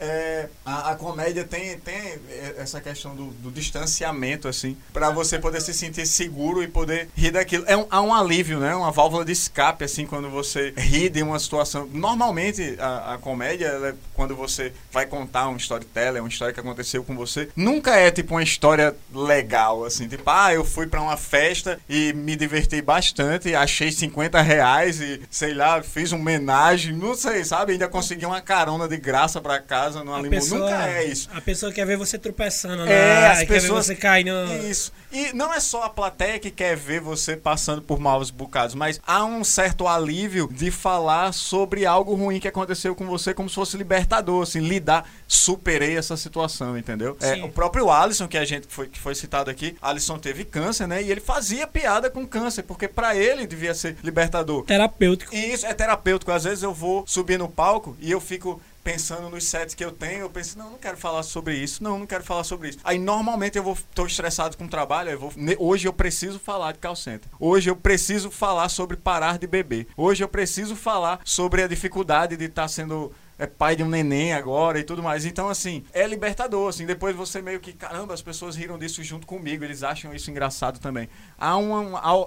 É, 0.00 0.48
a, 0.64 0.92
a 0.92 0.94
comédia 0.96 1.44
tem, 1.44 1.78
tem 1.78 2.18
essa 2.56 2.80
questão 2.80 3.14
do, 3.14 3.26
do 3.26 3.50
distanciamento, 3.50 4.48
assim, 4.48 4.76
pra 4.92 5.10
você 5.10 5.38
poder 5.38 5.60
se 5.60 5.74
sentir 5.74 6.06
seguro 6.06 6.62
e 6.62 6.68
poder 6.68 7.08
rir 7.16 7.30
daquilo. 7.30 7.64
É 7.66 7.76
um, 7.76 7.86
há 7.90 8.00
um 8.00 8.14
alívio, 8.14 8.60
né? 8.60 8.74
Uma 8.74 8.90
válvula 8.90 9.24
de 9.24 9.32
escape, 9.32 9.84
assim, 9.84 10.06
quando 10.06 10.30
você 10.30 10.72
ri 10.76 11.08
de 11.08 11.22
uma 11.22 11.38
situação. 11.38 11.88
Normalmente, 11.92 12.76
a, 12.78 13.14
a 13.14 13.18
comédia, 13.18 13.66
ela 13.66 13.88
é 13.88 13.94
quando 14.14 14.34
você 14.34 14.72
vai 14.92 15.06
contar 15.06 15.48
um 15.48 15.56
storyteller, 15.56 16.22
uma 16.22 16.28
história 16.28 16.52
que 16.52 16.60
aconteceu 16.60 17.04
com 17.04 17.14
você, 17.14 17.48
nunca 17.54 17.94
é 17.96 18.10
tipo 18.10 18.34
uma 18.34 18.42
história 18.42 18.94
legal, 19.14 19.84
assim, 19.84 20.08
tipo, 20.08 20.28
ah, 20.28 20.52
eu 20.52 20.64
fui 20.64 20.86
pra 20.86 21.00
uma 21.00 21.16
festa 21.16 21.78
e 21.88 22.12
me 22.12 22.34
diverti 22.34 22.82
bastante, 22.82 23.54
achei 23.54 23.92
50 23.92 24.40
reais 24.40 25.00
e, 25.00 25.20
sei 25.30 25.54
lá, 25.54 25.82
fiz 25.82 26.12
um 26.12 26.18
homenagem, 26.18 26.94
não 26.94 27.14
sei, 27.14 27.44
sabe? 27.44 27.72
Ainda 27.72 27.88
consegui 27.88 28.26
uma 28.26 28.40
carona 28.40 28.88
de 28.88 28.96
graça 28.96 29.40
pra 29.40 29.60
casa 29.60 29.87
numa 29.94 30.16
A 30.16 30.22
limo. 30.22 30.30
pessoa- 30.30 30.60
Nunca 30.60 30.88
é 30.88 31.04
isso. 31.04 31.28
A 31.32 31.40
pessoa 31.40 31.72
quer 31.72 31.86
ver 31.86 31.96
você 31.96 32.18
tropeçando, 32.18 32.82
É, 32.82 32.86
né? 32.86 33.26
as 33.28 33.38
quer 33.40 33.46
pessoas- 33.46 33.86
ver 33.88 33.94
você 33.94 34.00
caindo. 34.00 34.30
Isso. 34.68 34.92
E 35.12 35.32
não 35.32 35.52
é 35.54 35.60
só 35.60 35.84
a 35.84 35.90
plateia 35.90 36.38
que 36.38 36.50
quer 36.50 36.76
ver 36.76 37.00
você 37.00 37.36
passando 37.36 37.80
por 37.80 37.98
maus 37.98 38.30
bocados, 38.30 38.74
mas 38.74 39.00
há 39.06 39.24
um 39.24 39.42
certo 39.42 39.88
alívio 39.88 40.48
de 40.52 40.70
falar 40.70 41.32
sobre 41.32 41.86
algo 41.86 42.14
ruim 42.14 42.38
que 42.38 42.48
aconteceu 42.48 42.94
com 42.94 43.06
você, 43.06 43.32
como 43.32 43.48
se 43.48 43.54
fosse 43.54 43.76
libertador, 43.76 44.42
assim, 44.42 44.60
lidar, 44.60 45.08
superei 45.26 45.96
essa 45.96 46.16
situação, 46.16 46.76
entendeu? 46.76 47.16
É, 47.20 47.34
Sim. 47.36 47.42
o 47.42 47.48
próprio 47.48 47.90
Alisson, 47.90 48.28
que 48.28 48.36
a 48.36 48.44
gente 48.44 48.66
foi, 48.68 48.86
que 48.88 48.98
foi 48.98 49.14
citado 49.14 49.50
aqui, 49.50 49.76
Alisson 49.80 50.18
teve 50.18 50.44
câncer, 50.44 50.86
né? 50.86 51.02
E 51.02 51.10
ele 51.10 51.20
fazia 51.20 51.66
piada 51.66 52.10
com 52.10 52.26
câncer, 52.26 52.62
porque 52.62 52.86
pra 52.88 53.16
ele 53.16 53.46
devia 53.46 53.74
ser 53.74 53.96
libertador. 54.02 54.64
Terapêutico. 54.64 55.34
E 55.34 55.52
isso 55.52 55.66
é 55.66 55.72
terapêutico. 55.72 56.30
Às 56.32 56.44
vezes 56.44 56.62
eu 56.62 56.74
vou 56.74 57.04
subir 57.06 57.38
no 57.38 57.48
palco 57.48 57.96
e 58.00 58.10
eu 58.10 58.20
fico 58.20 58.60
pensando 58.82 59.28
nos 59.28 59.44
sets 59.44 59.74
que 59.74 59.84
eu 59.84 59.92
tenho, 59.92 60.20
eu 60.20 60.30
penso, 60.30 60.58
não, 60.58 60.70
não 60.70 60.78
quero 60.78 60.96
falar 60.96 61.22
sobre 61.22 61.54
isso, 61.54 61.82
não, 61.82 61.98
não 61.98 62.06
quero 62.06 62.24
falar 62.24 62.44
sobre 62.44 62.70
isso. 62.70 62.78
Aí 62.84 62.98
normalmente 62.98 63.58
eu 63.58 63.62
vou, 63.62 63.76
tô 63.94 64.06
estressado 64.06 64.56
com 64.56 64.64
o 64.64 64.68
trabalho, 64.68 65.10
eu 65.10 65.18
vou, 65.18 65.32
hoje 65.58 65.86
eu 65.86 65.92
preciso 65.92 66.38
falar 66.38 66.72
de 66.72 66.78
call 66.78 66.96
center. 66.96 67.28
Hoje 67.38 67.70
eu 67.70 67.76
preciso 67.76 68.30
falar 68.30 68.68
sobre 68.68 68.96
parar 68.96 69.38
de 69.38 69.46
beber. 69.46 69.86
Hoje 69.96 70.24
eu 70.24 70.28
preciso 70.28 70.74
falar 70.74 71.20
sobre 71.24 71.62
a 71.62 71.68
dificuldade 71.68 72.36
de 72.36 72.44
estar 72.44 72.68
sendo 72.68 73.12
é 73.38 73.46
pai 73.46 73.76
de 73.76 73.82
um 73.82 73.88
neném 73.88 74.32
agora 74.32 74.78
e 74.78 74.84
tudo 74.84 75.02
mais. 75.02 75.24
Então, 75.24 75.48
assim, 75.48 75.84
é 75.92 76.06
libertador, 76.06 76.68
assim. 76.68 76.84
Depois 76.84 77.14
você 77.14 77.40
meio 77.40 77.60
que, 77.60 77.72
caramba, 77.72 78.12
as 78.12 78.20
pessoas 78.20 78.56
riram 78.56 78.78
disso 78.78 79.02
junto 79.02 79.26
comigo, 79.26 79.64
eles 79.64 79.82
acham 79.82 80.12
isso 80.12 80.30
engraçado 80.30 80.80
também. 80.80 81.08
Há 81.38 81.56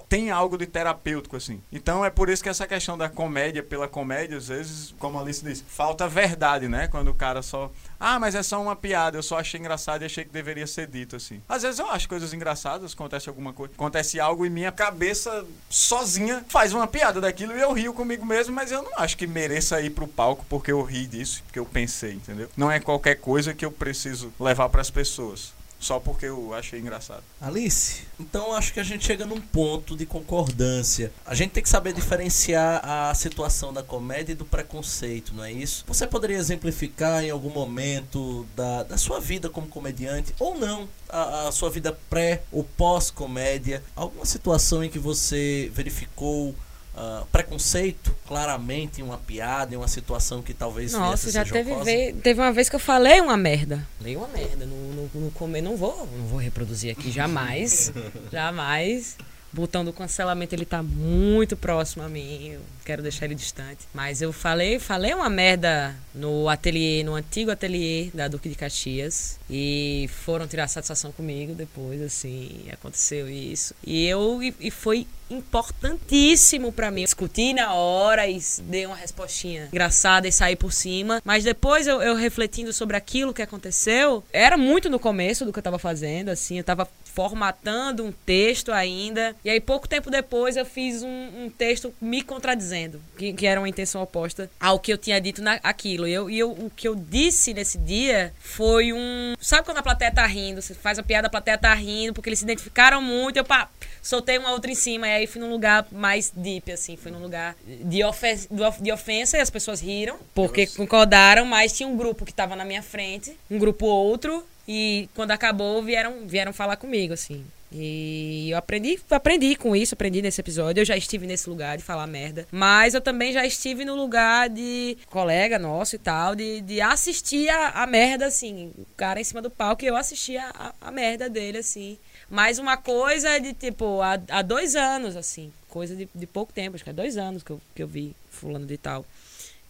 tem 0.08 0.30
algo 0.30 0.56
de 0.56 0.66
terapêutico, 0.66 1.36
assim. 1.36 1.60
Então, 1.70 2.04
é 2.04 2.10
por 2.10 2.30
isso 2.30 2.42
que 2.42 2.48
essa 2.48 2.66
questão 2.66 2.96
da 2.96 3.08
comédia 3.08 3.62
pela 3.62 3.86
comédia, 3.86 4.38
às 4.38 4.48
vezes, 4.48 4.94
como 4.98 5.18
a 5.18 5.22
Alice 5.22 5.44
disse, 5.44 5.64
falta 5.66 6.08
verdade, 6.08 6.68
né? 6.68 6.88
Quando 6.88 7.08
o 7.08 7.14
cara 7.14 7.42
só, 7.42 7.70
ah, 8.04 8.18
mas 8.18 8.34
é 8.34 8.42
só 8.42 8.60
uma 8.60 8.74
piada, 8.74 9.16
eu 9.16 9.22
só 9.22 9.38
achei 9.38 9.60
engraçado 9.60 10.02
e 10.02 10.06
achei 10.06 10.24
que 10.24 10.32
deveria 10.32 10.66
ser 10.66 10.88
dito, 10.88 11.14
assim. 11.14 11.40
Às 11.48 11.62
vezes 11.62 11.78
eu 11.78 11.88
acho 11.88 12.08
coisas 12.08 12.34
engraçadas, 12.34 12.94
acontece 12.94 13.28
alguma 13.28 13.52
coisa, 13.52 13.72
acontece 13.74 14.18
algo 14.18 14.44
e 14.44 14.50
minha 14.50 14.72
cabeça 14.72 15.46
sozinha 15.70 16.44
faz 16.48 16.72
uma 16.72 16.88
piada 16.88 17.20
daquilo 17.20 17.56
e 17.56 17.60
eu 17.60 17.72
rio 17.72 17.94
comigo 17.94 18.26
mesmo, 18.26 18.52
mas 18.52 18.72
eu 18.72 18.82
não 18.82 18.98
acho 18.98 19.16
que 19.16 19.24
mereça 19.24 19.80
ir 19.80 19.90
pro 19.90 20.08
palco 20.08 20.44
porque 20.48 20.72
eu 20.72 20.82
ri 20.82 21.06
disso, 21.06 21.44
porque 21.44 21.60
eu 21.60 21.64
pensei, 21.64 22.14
entendeu? 22.14 22.48
Não 22.56 22.68
é 22.68 22.80
qualquer 22.80 23.14
coisa 23.14 23.54
que 23.54 23.64
eu 23.64 23.70
preciso 23.70 24.32
levar 24.40 24.68
pras 24.68 24.90
pessoas. 24.90 25.52
Só 25.82 25.98
porque 25.98 26.26
eu 26.26 26.54
achei 26.54 26.78
engraçado. 26.78 27.24
Alice, 27.40 28.02
então 28.18 28.54
acho 28.54 28.72
que 28.72 28.78
a 28.78 28.84
gente 28.84 29.04
chega 29.04 29.26
num 29.26 29.40
ponto 29.40 29.96
de 29.96 30.06
concordância. 30.06 31.12
A 31.26 31.34
gente 31.34 31.50
tem 31.50 31.62
que 31.62 31.68
saber 31.68 31.92
diferenciar 31.92 32.80
a 32.84 33.12
situação 33.14 33.72
da 33.72 33.82
comédia 33.82 34.32
e 34.32 34.36
do 34.36 34.44
preconceito, 34.44 35.34
não 35.34 35.42
é 35.42 35.50
isso? 35.50 35.84
Você 35.88 36.06
poderia 36.06 36.36
exemplificar 36.36 37.24
em 37.24 37.30
algum 37.30 37.50
momento 37.50 38.46
da, 38.54 38.84
da 38.84 38.96
sua 38.96 39.18
vida 39.18 39.50
como 39.50 39.66
comediante, 39.66 40.32
ou 40.38 40.56
não, 40.56 40.88
a, 41.08 41.48
a 41.48 41.52
sua 41.52 41.68
vida 41.68 41.98
pré 42.08 42.44
ou 42.52 42.62
pós-comédia, 42.62 43.82
alguma 43.96 44.24
situação 44.24 44.84
em 44.84 44.88
que 44.88 45.00
você 45.00 45.68
verificou 45.74 46.54
ah, 46.94 47.24
preconceito 47.32 48.14
claramente 48.26 49.00
em 49.00 49.04
uma 49.04 49.18
piada, 49.18 49.74
em 49.74 49.76
uma 49.78 49.88
situação 49.88 50.42
que 50.42 50.52
talvez 50.54 50.92
Nossa, 50.92 51.30
já 51.30 51.44
teve, 51.44 51.74
ve- 51.76 52.12
teve 52.22 52.40
uma 52.40 52.52
vez 52.52 52.68
que 52.68 52.76
eu 52.76 52.80
falei 52.80 53.20
uma 53.20 53.36
merda. 53.36 53.86
Falei 53.98 54.16
uma 54.16 54.28
merda 54.28 54.66
no, 54.66 54.76
no, 54.92 55.10
no 55.14 55.30
comer. 55.30 55.62
Não 55.62 55.76
vou, 55.76 56.06
não 56.18 56.26
vou 56.26 56.38
reproduzir 56.38 56.90
aqui 56.92 57.10
jamais. 57.10 57.92
jamais. 58.30 59.16
O 59.52 59.56
botão 59.56 59.84
do 59.84 59.92
cancelamento 59.92 60.54
ele 60.54 60.64
tá 60.64 60.82
muito 60.82 61.56
próximo 61.56 62.02
a 62.02 62.08
mim. 62.08 62.52
Eu 62.52 62.60
quero 62.84 63.02
deixar 63.02 63.26
ele 63.26 63.34
distante. 63.34 63.86
Mas 63.92 64.22
eu 64.22 64.32
falei, 64.32 64.78
falei 64.78 65.12
uma 65.12 65.28
merda 65.28 65.94
no 66.14 66.48
ateliê, 66.48 67.04
no 67.04 67.14
antigo 67.14 67.50
ateliê 67.50 68.10
da 68.14 68.28
Duque 68.28 68.48
de 68.48 68.54
Caxias. 68.54 69.38
E 69.50 70.08
foram 70.24 70.46
tirar 70.46 70.68
satisfação 70.68 71.12
comigo 71.12 71.54
depois, 71.54 72.00
assim, 72.00 72.64
aconteceu 72.72 73.28
isso. 73.28 73.74
E 73.84 74.06
eu 74.06 74.42
e, 74.42 74.54
e 74.58 74.70
foi 74.70 75.06
importantíssimo 75.30 76.72
pra 76.72 76.90
mim. 76.90 77.04
Discuti 77.04 77.52
na 77.52 77.74
hora 77.74 78.26
e 78.26 78.38
dei 78.62 78.86
uma 78.86 78.96
respostinha 78.96 79.68
engraçada 79.72 80.28
e 80.28 80.32
saí 80.32 80.56
por 80.56 80.72
cima. 80.72 81.20
Mas 81.24 81.44
depois 81.44 81.86
eu, 81.86 82.00
eu 82.02 82.14
refletindo 82.14 82.72
sobre 82.72 82.96
aquilo 82.96 83.34
que 83.34 83.42
aconteceu, 83.42 84.22
era 84.32 84.56
muito 84.56 84.88
no 84.88 84.98
começo 84.98 85.44
do 85.44 85.52
que 85.52 85.58
eu 85.58 85.62
tava 85.62 85.78
fazendo, 85.78 86.28
assim, 86.30 86.58
eu 86.58 86.64
tava 86.64 86.88
formatando 87.14 88.04
um 88.04 88.12
texto 88.12 88.72
ainda. 88.72 89.36
E 89.44 89.50
aí, 89.50 89.60
pouco 89.60 89.86
tempo 89.86 90.10
depois, 90.10 90.56
eu 90.56 90.64
fiz 90.64 91.02
um, 91.02 91.44
um 91.44 91.50
texto 91.50 91.94
me 92.00 92.22
contradizendo, 92.22 93.00
que, 93.16 93.32
que, 93.32 93.46
era 93.46 93.60
uma 93.60 93.68
intenção 93.68 94.02
oposta 94.02 94.50
ao 94.58 94.78
que 94.78 94.92
eu 94.92 94.98
tinha 94.98 95.20
dito 95.20 95.42
naquilo. 95.42 96.08
E, 96.08 96.12
eu, 96.12 96.30
e 96.30 96.38
eu, 96.38 96.50
o 96.50 96.70
que 96.74 96.88
eu 96.88 96.94
disse 96.94 97.52
nesse 97.52 97.78
dia 97.78 98.32
foi 98.40 98.92
um. 98.92 99.34
Sabe 99.40 99.64
quando 99.64 99.78
a 99.78 99.82
plateia 99.82 100.10
tá 100.10 100.26
rindo? 100.26 100.62
Você 100.62 100.74
faz 100.74 100.98
a 100.98 101.02
piada, 101.02 101.26
a 101.26 101.30
plateia 101.30 101.58
tá 101.58 101.74
rindo, 101.74 102.14
porque 102.14 102.28
eles 102.28 102.38
se 102.38 102.44
identificaram 102.44 103.02
muito. 103.02 103.36
Eu 103.36 103.44
pá, 103.44 103.68
soltei 104.00 104.38
uma 104.38 104.52
outra 104.52 104.70
em 104.70 104.74
cima. 104.74 105.06
E 105.06 105.12
aí 105.12 105.26
fui 105.26 105.40
num 105.40 105.50
lugar 105.50 105.86
mais 105.92 106.32
deep, 106.34 106.72
assim. 106.72 106.96
Fui 106.96 107.10
num 107.10 107.20
lugar 107.20 107.54
de, 107.66 108.02
ofen 108.04 108.38
de 108.80 108.92
ofensa 108.92 109.36
e 109.36 109.40
as 109.40 109.50
pessoas 109.50 109.80
riram, 109.80 110.18
porque 110.34 110.62
Nossa. 110.62 110.76
concordaram, 110.76 111.44
mas 111.44 111.72
tinha 111.72 111.88
um 111.88 111.96
grupo 111.96 112.24
que 112.24 112.32
tava 112.32 112.56
na 112.56 112.64
minha 112.64 112.82
frente, 112.82 113.36
um 113.50 113.58
grupo 113.58 113.84
outro 113.86 114.44
e 114.66 115.08
quando 115.14 115.30
acabou, 115.32 115.82
vieram, 115.82 116.26
vieram 116.26 116.52
falar 116.52 116.76
comigo, 116.76 117.12
assim. 117.14 117.44
E 117.74 118.50
eu 118.50 118.58
aprendi, 118.58 119.00
aprendi 119.10 119.56
com 119.56 119.74
isso, 119.74 119.94
aprendi 119.94 120.20
nesse 120.20 120.40
episódio. 120.40 120.82
Eu 120.82 120.84
já 120.84 120.96
estive 120.96 121.26
nesse 121.26 121.48
lugar 121.48 121.78
de 121.78 121.82
falar 121.82 122.06
merda. 122.06 122.46
Mas 122.50 122.92
eu 122.92 123.00
também 123.00 123.32
já 123.32 123.46
estive 123.46 123.84
no 123.84 123.96
lugar 123.96 124.50
de 124.50 124.98
colega 125.06 125.58
nosso 125.58 125.96
e 125.96 125.98
tal, 125.98 126.34
de, 126.34 126.60
de 126.60 126.80
assistir 126.80 127.48
a, 127.48 127.82
a 127.82 127.86
merda, 127.86 128.26
assim. 128.26 128.72
O 128.76 128.86
cara 128.96 129.20
em 129.20 129.24
cima 129.24 129.40
do 129.40 129.50
palco 129.50 129.84
e 129.84 129.88
eu 129.88 129.96
assistia 129.96 130.44
a, 130.54 130.74
a 130.80 130.90
merda 130.90 131.30
dele, 131.30 131.58
assim. 131.58 131.98
Mas 132.28 132.58
uma 132.58 132.76
coisa 132.76 133.38
de, 133.40 133.54
tipo, 133.54 134.02
há, 134.02 134.20
há 134.28 134.42
dois 134.42 134.76
anos, 134.76 135.16
assim. 135.16 135.50
Coisa 135.68 135.96
de, 135.96 136.08
de 136.14 136.26
pouco 136.26 136.52
tempo, 136.52 136.74
acho 136.74 136.84
que 136.84 136.90
é 136.90 136.94
dois 136.94 137.16
anos 137.16 137.42
que 137.42 137.50
eu, 137.50 137.60
que 137.74 137.82
eu 137.82 137.88
vi 137.88 138.14
fulano 138.30 138.66
de 138.66 138.76
tal. 138.76 139.06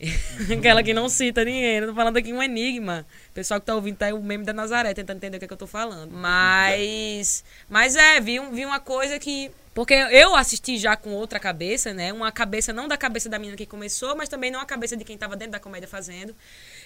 Aquela 0.58 0.82
que 0.82 0.92
não 0.92 1.08
cita 1.08 1.44
ninguém. 1.44 1.76
Eu 1.76 1.88
tô 1.88 1.94
falando 1.94 2.16
aqui 2.16 2.32
um 2.32 2.42
enigma. 2.42 3.06
O 3.30 3.32
pessoal 3.32 3.60
que 3.60 3.66
tá 3.66 3.74
ouvindo 3.74 3.96
tá 3.96 4.06
aí 4.06 4.12
o 4.12 4.22
meme 4.22 4.44
da 4.44 4.52
Nazaré, 4.52 4.92
tentando 4.94 5.18
entender 5.18 5.36
o 5.36 5.38
que, 5.38 5.44
é 5.44 5.48
que 5.48 5.54
eu 5.54 5.58
tô 5.58 5.66
falando. 5.66 6.10
Mas. 6.10 7.44
Mas 7.68 7.94
é, 7.94 8.20
vi, 8.20 8.38
vi 8.50 8.66
uma 8.66 8.80
coisa 8.80 9.18
que. 9.18 9.50
Porque 9.74 9.94
eu 9.94 10.34
assisti 10.36 10.76
já 10.76 10.96
com 10.96 11.10
outra 11.14 11.40
cabeça, 11.40 11.94
né? 11.94 12.12
Uma 12.12 12.30
cabeça 12.30 12.74
não 12.74 12.86
da 12.86 12.96
cabeça 12.96 13.28
da 13.30 13.38
menina 13.38 13.56
que 13.56 13.64
começou, 13.64 14.14
mas 14.14 14.28
também 14.28 14.50
não 14.50 14.60
a 14.60 14.66
cabeça 14.66 14.94
de 14.94 15.02
quem 15.02 15.14
estava 15.14 15.34
dentro 15.34 15.52
da 15.52 15.60
comédia 15.60 15.88
fazendo. 15.88 16.34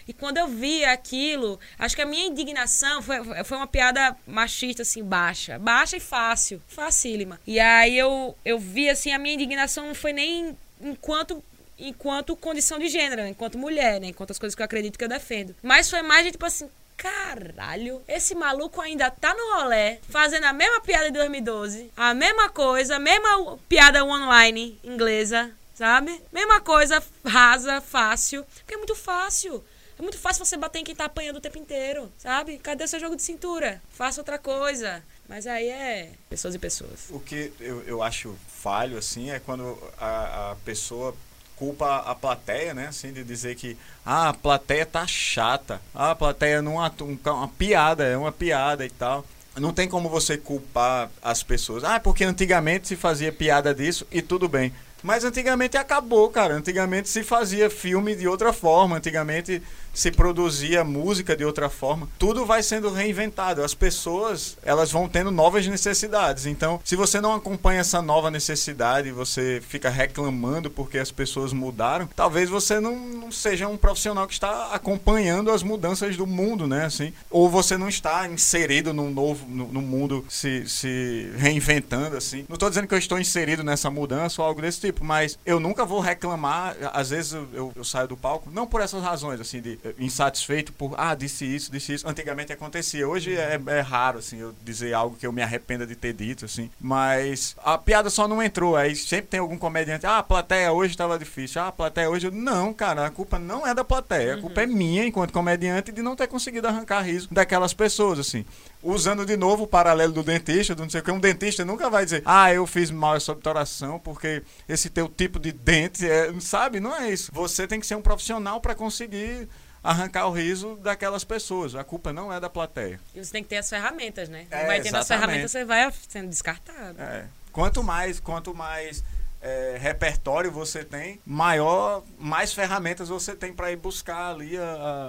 E 0.07 0.13
quando 0.13 0.37
eu 0.37 0.47
vi 0.47 0.85
aquilo, 0.85 1.59
acho 1.77 1.97
que 1.97 2.03
a 2.03 2.07
minha 2.07 2.27
indignação 2.27 3.03
foi, 3.03 3.19
foi 3.43 3.57
uma 3.57 3.67
piada 3.67 4.15
machista, 4.25 4.83
assim, 4.83 5.03
baixa. 5.03 5.59
Baixa 5.59 5.97
e 5.97 6.01
fácil. 6.01 6.63
Facílima. 6.69 7.41
E 7.45 7.59
aí 7.59 7.99
eu, 7.99 8.37
eu 8.45 8.57
vi, 8.57 8.89
assim, 8.89 9.11
a 9.11 9.19
minha 9.19 9.35
indignação 9.35 9.89
não 9.89 9.95
foi 9.95 10.13
nem 10.13 10.57
enquanto 10.81 11.43
enquanto 11.79 12.37
condição 12.37 12.79
de 12.79 12.89
gênero, 12.89 13.23
né? 13.23 13.29
enquanto 13.29 13.59
mulher, 13.59 14.01
né? 14.01 14.09
Enquanto 14.09 14.31
as 14.31 14.39
coisas 14.39 14.55
que 14.55 14.63
eu 14.63 14.65
acredito 14.65 14.99
que 14.99 15.05
eu 15.05 15.09
defendo. 15.09 15.55
Mas 15.63 15.91
foi 15.91 16.03
mais 16.03 16.25
de 16.25 16.33
tipo 16.33 16.47
assim, 16.47 16.69
caralho, 16.97 18.03
esse 18.09 18.35
maluco 18.35 18.81
ainda 18.81 19.11
tá 19.11 19.35
no 19.35 19.61
rolé, 19.61 20.01
fazendo 20.09 20.45
a 20.45 20.53
mesma 20.53 20.81
piada 20.81 21.07
de 21.07 21.19
2012, 21.19 21.91
a 21.97 22.15
mesma 22.15 22.49
coisa, 22.49 22.99
mesma 22.99 23.59
piada 23.69 24.05
online 24.05 24.79
inglesa, 24.83 25.53
sabe? 25.75 26.21
Mesma 26.33 26.61
coisa 26.61 27.03
rasa, 27.25 27.81
fácil, 27.81 28.45
porque 28.59 28.75
é 28.75 28.79
muito 28.79 28.95
fácil. 28.95 29.63
É 29.99 30.03
muito 30.03 30.19
fácil 30.19 30.45
você 30.45 30.59
bater 30.59 30.81
em 30.81 30.85
quem 30.85 30.95
tá 30.95 31.07
apanhando 31.07 31.37
o 31.37 31.41
tempo 31.41 31.57
inteiro, 31.57 32.13
sabe? 32.19 32.59
Cadê 32.59 32.85
o 32.85 32.89
seu 32.89 33.01
jogo 33.01 33.17
de 33.17 33.23
cintura? 33.23 33.81
Faça 33.91 34.21
outra 34.21 34.39
coisa. 34.39 35.03
Mas 35.27 35.47
aí 35.47 35.69
é 35.69 36.13
pessoas 36.29 36.55
e 36.55 36.59
pessoas. 36.59 37.07
O 37.11 37.19
que 37.19 37.51
eu, 37.59 37.83
eu 37.85 38.03
acho 38.03 38.37
falho, 38.47 38.99
assim, 38.99 39.31
é 39.31 39.41
quando 39.41 39.77
a, 39.99 40.53
a 40.53 40.57
pessoa 40.57 41.17
culpa 41.57 41.97
a 41.99 42.15
plateia, 42.15 42.75
né? 42.75 42.89
Assim, 42.89 43.13
de 43.13 43.25
dizer 43.25 43.55
que 43.57 43.77
ah, 44.05 44.29
a 44.29 44.35
plateia 44.35 44.87
tá 44.87 45.07
chata. 45.07 45.81
Ah, 45.95 46.13
a 46.13 46.15
plateia 46.15 46.63
não 46.63 46.85
é 46.85 46.91
uma 47.27 47.49
piada, 47.49 48.05
é 48.05 48.17
uma 48.17 48.31
piada 48.31 48.85
e 48.85 48.91
tal. 48.91 49.25
Não 49.57 49.73
tem 49.73 49.89
como 49.89 50.09
você 50.09 50.37
culpar 50.37 51.11
as 51.23 51.43
pessoas. 51.43 51.83
Ah, 51.83 51.99
porque 51.99 52.25
antigamente 52.25 52.87
se 52.87 52.95
fazia 52.95 53.33
piada 53.33 53.75
disso 53.75 54.07
e 54.13 54.21
tudo 54.21 54.49
bem. 54.49 54.73
Mas 55.03 55.25
antigamente 55.25 55.77
acabou, 55.77 56.29
cara. 56.29 56.55
Antigamente 56.55 57.09
se 57.09 57.23
fazia 57.23 57.71
filme 57.71 58.15
de 58.15 58.29
outra 58.29 58.53
forma. 58.53 58.97
Antigamente 58.97 59.63
se 59.97 60.11
produzia 60.11 60.85
música 60.85 61.35
de 61.35 61.45
outra 61.45 61.71
forma. 61.71 62.07
Tudo 62.19 62.45
vai 62.45 62.63
sendo 62.63 62.93
reinventado. 62.93 63.65
As 63.65 63.73
pessoas, 63.73 64.59
elas 64.63 64.93
vão 64.93 65.09
tendo 65.09 65.31
novas 65.31 65.67
necessidades. 65.67 66.45
Então, 66.45 66.79
se 66.85 66.95
você 66.95 67.19
não 67.19 67.35
acompanha 67.35 67.81
essa 67.81 68.03
nova 68.03 68.31
necessidade, 68.31 69.11
você 69.11 69.63
fica 69.67 69.89
reclamando 69.89 70.71
porque 70.71 70.99
as 70.99 71.11
pessoas 71.11 71.53
mudaram, 71.55 72.07
talvez 72.15 72.51
você 72.51 72.79
não, 72.79 72.95
não 72.95 73.33
seja 73.33 73.67
um 73.69 73.77
profissional 73.79 74.27
que 74.27 74.35
está 74.35 74.75
acompanhando 74.75 75.51
as 75.51 75.63
mudanças 75.63 76.15
do 76.15 76.27
mundo, 76.27 76.67
né? 76.67 76.85
Assim, 76.85 77.13
ou 77.31 77.49
você 77.49 77.79
não 77.79 77.89
está 77.89 78.29
inserido 78.29 78.93
num 78.93 79.11
novo 79.11 79.47
no, 79.49 79.69
no 79.69 79.81
mundo 79.81 80.27
se, 80.29 80.69
se 80.69 81.33
reinventando 81.37 82.19
assim. 82.19 82.45
Não 82.49 82.55
estou 82.55 82.69
dizendo 82.69 82.87
que 82.87 82.95
eu 82.95 82.99
estou 82.99 83.19
inserido 83.19 83.65
nessa 83.65 83.91
mudança 83.91 84.43
ou 84.43 84.47
algo 84.47 84.61
desse 84.61 84.81
tipo, 84.81 85.03
mas 85.03 85.39
eu 85.47 85.59
nunca 85.59 85.87
vou 85.87 86.01
reclamar. 86.01 86.77
Às 86.93 87.09
vezes 87.09 87.33
eu, 87.33 87.49
eu, 87.55 87.73
eu 87.77 87.85
saio 87.85 88.09
do 88.09 88.17
palco, 88.17 88.51
não 88.53 88.67
por 88.67 88.83
essas 88.83 89.03
razões, 89.03 89.41
assim, 89.41 89.63
de 89.63 89.79
insatisfeito 89.99 90.73
por, 90.73 90.95
ah, 90.97 91.15
disse 91.15 91.45
isso, 91.45 91.71
disse 91.71 91.95
isso. 91.95 92.09
Antigamente 92.09 92.53
acontecia. 92.53 93.07
Hoje 93.09 93.37
é, 93.37 93.61
é 93.67 93.81
raro, 93.81 94.19
assim, 94.19 94.39
eu 94.39 94.55
dizer 94.65 94.93
algo 94.95 95.17
que 95.17 95.27
eu 95.27 95.33
me 95.33 95.43
arrependa 95.43 95.87
de 95.87 95.95
ter 95.95 96.13
dito, 96.13 96.45
assim. 96.45 96.71
Mas 96.81 97.57
a 97.63 97.79
piada 97.79 98.11
só 98.11 98.27
não 98.27 98.43
entrou. 98.43 98.77
Aí 98.77 98.95
sempre 98.95 99.29
tem 99.29 99.41
algum 99.41 99.59
comediante, 99.59 100.07
ah, 100.07 100.19
a 100.19 100.23
plateia 100.23 100.73
hoje 100.73 100.93
estava 100.93 101.19
difícil. 101.19 101.61
Ah, 101.61 101.69
a 101.69 101.73
plateia 101.73 102.11
hoje. 102.11 102.31
Não, 102.31 102.73
cara, 102.73 103.07
a 103.07 103.11
culpa 103.11 103.39
não 103.39 103.67
é 103.67 103.75
da 103.75 103.85
plateia. 103.85 104.35
A 104.35 104.41
culpa 104.41 104.63
é 104.63 104.67
minha, 104.67 105.05
enquanto 105.05 105.33
comediante, 105.33 105.93
de 105.93 106.03
não 106.03 106.17
ter 106.17 106.27
conseguido 106.27 106.67
arrancar 106.67 107.03
riso 107.03 107.29
daquelas 107.31 107.73
pessoas, 107.73 108.19
assim 108.19 108.45
usando 108.87 109.27
de 109.27 109.37
novo 109.37 109.65
o 109.65 109.67
paralelo 109.67 110.13
do 110.13 110.23
dentista, 110.23 110.75
do 110.75 110.83
não 110.83 110.91
sei 110.91 111.01
o 111.01 111.05
que, 111.05 111.11
um 111.11 111.21
dentista 111.21 111.65
nunca 111.65 111.91
vai 111.91 112.05
dizer, 112.05 112.23
ah, 112.25 112.53
eu 112.53 112.67
fiz 112.67 112.91
mal 112.91 113.17
essa 113.17 113.33
obturação 113.33 113.99
porque 113.99 114.43
esse 114.69 114.89
teu 114.89 115.09
tipo 115.09 115.39
de 115.39 115.53
dente, 115.53 116.09
é, 116.09 116.33
sabe? 116.41 116.81
Não 116.81 116.97
é 116.97 117.11
isso. 117.11 117.31
Você 117.33 117.67
tem 117.67 117.81
que 117.81 117.87
ser 117.87 117.97
um 117.97 118.03
profissional 118.03 118.61
para 118.61 118.75
conseguir 118.75 119.49
arrancar 119.83 120.27
o 120.27 120.33
riso 120.33 120.77
daquelas 120.77 121.25
pessoas. 121.25 121.75
A 121.75 121.85
culpa 121.85 122.13
não 122.13 122.33
é 122.33 122.41
da 122.41 122.51
plateia. 122.51 123.01
E 123.15 123.25
você 123.25 123.33
tem 123.33 123.43
que 123.43 123.49
ter 123.49 123.57
as 123.57 123.69
ferramentas, 123.69 124.29
né? 124.29 124.47
É, 124.51 124.61
não 124.61 124.67
vai 124.67 124.81
tendo 124.81 124.97
as 124.97 125.09
ferramentas, 125.09 125.51
você 125.51 125.65
vai 125.65 125.93
sendo 126.09 126.29
descartado. 126.29 127.01
É. 127.01 127.27
Quanto 127.53 127.83
mais, 127.83 128.21
quanto 128.21 128.55
mais 128.55 129.03
é, 129.41 129.77
repertório 129.81 130.51
você 130.51 130.85
tem, 130.85 131.21
maior, 131.25 132.03
mais 132.19 132.53
ferramentas 132.53 133.09
você 133.09 133.35
tem 133.35 133.53
para 133.53 133.71
ir 133.71 133.77
buscar 133.77 134.35
ali 134.35 134.57
a, 134.59 134.63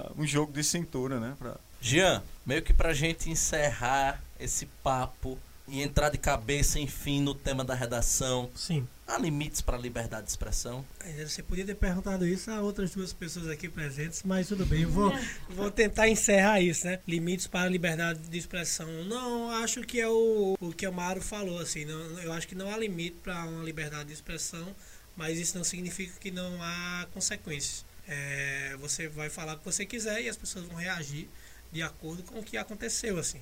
a, 0.06 0.12
um 0.16 0.26
jogo 0.26 0.52
de 0.52 0.62
cintura, 0.62 1.18
né? 1.18 1.34
Pra... 1.38 1.56
Jean, 1.80 2.22
meio 2.44 2.62
que 2.62 2.72
pra 2.72 2.92
gente 2.92 3.30
encerrar 3.30 4.22
esse 4.38 4.66
papo 4.82 5.38
e 5.66 5.82
entrar 5.82 6.08
de 6.10 6.18
cabeça, 6.18 6.78
enfim, 6.78 7.20
no 7.20 7.34
tema 7.34 7.64
da 7.64 7.74
redação. 7.74 8.50
Sim. 8.54 8.86
Há 9.06 9.18
limites 9.18 9.60
para 9.60 9.76
a 9.76 9.80
liberdade 9.80 10.24
de 10.24 10.30
expressão? 10.30 10.84
Você 11.18 11.42
podia 11.42 11.64
ter 11.64 11.74
perguntado 11.74 12.26
isso 12.26 12.50
a 12.50 12.60
outras 12.60 12.90
duas 12.90 13.12
pessoas 13.12 13.48
aqui 13.48 13.68
presentes, 13.68 14.22
mas 14.22 14.48
tudo 14.48 14.66
bem. 14.66 14.82
Eu 14.82 14.90
vou, 14.90 15.12
vou 15.48 15.70
tentar 15.70 16.08
encerrar 16.08 16.60
isso, 16.60 16.86
né? 16.86 17.00
Limites 17.06 17.46
para 17.46 17.62
a 17.62 17.68
liberdade 17.68 18.20
de 18.20 18.38
expressão. 18.38 18.86
Não, 19.04 19.50
acho 19.50 19.82
que 19.82 20.00
é 20.00 20.08
o, 20.08 20.56
o 20.60 20.72
que 20.72 20.86
o 20.86 20.92
Mário 20.92 21.22
falou, 21.22 21.58
assim. 21.58 21.86
Não, 21.86 22.20
eu 22.20 22.32
acho 22.32 22.46
que 22.46 22.54
não 22.54 22.70
há 22.70 22.76
limite 22.76 23.16
para 23.22 23.44
uma 23.44 23.64
liberdade 23.64 24.08
de 24.08 24.14
expressão, 24.14 24.74
mas 25.16 25.38
isso 25.38 25.56
não 25.56 25.64
significa 25.64 26.12
que 26.20 26.30
não 26.30 26.62
há 26.62 27.06
consequências. 27.12 27.86
É, 28.06 28.76
você 28.78 29.08
vai 29.08 29.30
falar 29.30 29.54
o 29.54 29.58
que 29.58 29.64
você 29.64 29.86
quiser 29.86 30.22
e 30.22 30.28
as 30.28 30.36
pessoas 30.36 30.66
vão 30.66 30.76
reagir 30.76 31.28
de 31.72 31.82
acordo 31.82 32.22
com 32.22 32.38
o 32.38 32.42
que 32.42 32.56
aconteceu, 32.56 33.18
assim. 33.18 33.40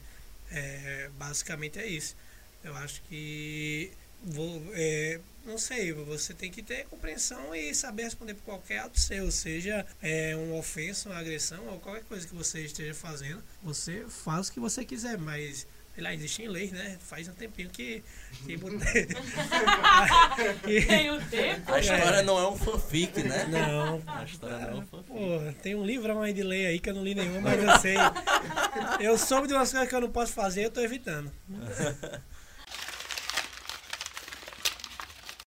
É, 0.51 1.11
basicamente 1.18 1.79
é 1.79 1.87
isso. 1.87 2.16
Eu 2.62 2.74
acho 2.77 3.03
que 3.03 3.93
vou, 4.22 4.62
é, 4.74 5.20
não 5.45 5.59
sei, 5.59 5.93
você 5.93 6.35
tem 6.35 6.51
que 6.51 6.62
ter 6.62 6.87
compreensão 6.87 7.55
e 7.55 7.74
saber 7.74 8.05
responder 8.05 8.35
por 8.35 8.43
qualquer 8.45 8.81
ato 8.81 8.99
seu, 8.99 9.31
seja 9.31 9.87
é, 10.03 10.35
uma 10.37 10.57
ofensa, 10.57 11.09
uma 11.09 11.18
agressão 11.18 11.64
ou 11.66 11.79
qualquer 11.79 12.05
coisa 12.05 12.27
que 12.27 12.35
você 12.35 12.61
esteja 12.62 12.95
fazendo. 12.95 13.43
Você 13.62 14.05
faz 14.09 14.49
o 14.49 14.53
que 14.53 14.61
você 14.61 14.85
quiser, 14.85 15.18
mas 15.18 15.66
sei 15.97 16.05
lá, 16.05 16.12
existem 16.12 16.47
leis, 16.47 16.70
né? 16.72 16.99
Faz 17.01 17.26
um 17.26 17.32
tempinho 17.32 17.70
que. 17.70 18.05
que... 20.62 20.84
tem 20.84 21.11
um 21.11 21.18
tempo. 21.24 21.72
A 21.72 21.80
história 21.80 22.18
é. 22.18 22.22
não 22.22 22.38
é 22.38 22.47
um 22.47 22.57
fanfic, 22.57 23.22
né? 23.22 23.47
Não. 23.47 24.03
A 24.07 24.22
história 24.24 24.59
não 24.59 24.68
é 24.68 24.74
um 24.74 24.86
fanfic. 24.86 25.09
Pô, 25.09 25.40
tem 25.62 25.74
um 25.74 25.86
livrão 25.86 26.20
aí 26.20 26.34
de 26.34 26.42
lei 26.42 26.66
aí 26.66 26.78
que 26.78 26.90
eu 26.90 26.94
não 26.94 27.03
li 27.03 27.14
nenhum, 27.14 27.40
mas 27.40 27.59
eu 27.64 27.78
sei. 27.78 27.97
Eu 29.01 29.16
soube 29.16 29.49
de 29.49 29.55
umas 29.55 29.70
coisas 29.70 29.88
que 29.88 29.94
eu 29.94 30.03
não 30.03 30.11
posso 30.11 30.34
fazer, 30.34 30.66
eu 30.66 30.70
tô 30.70 30.82
evitando. 30.82 31.32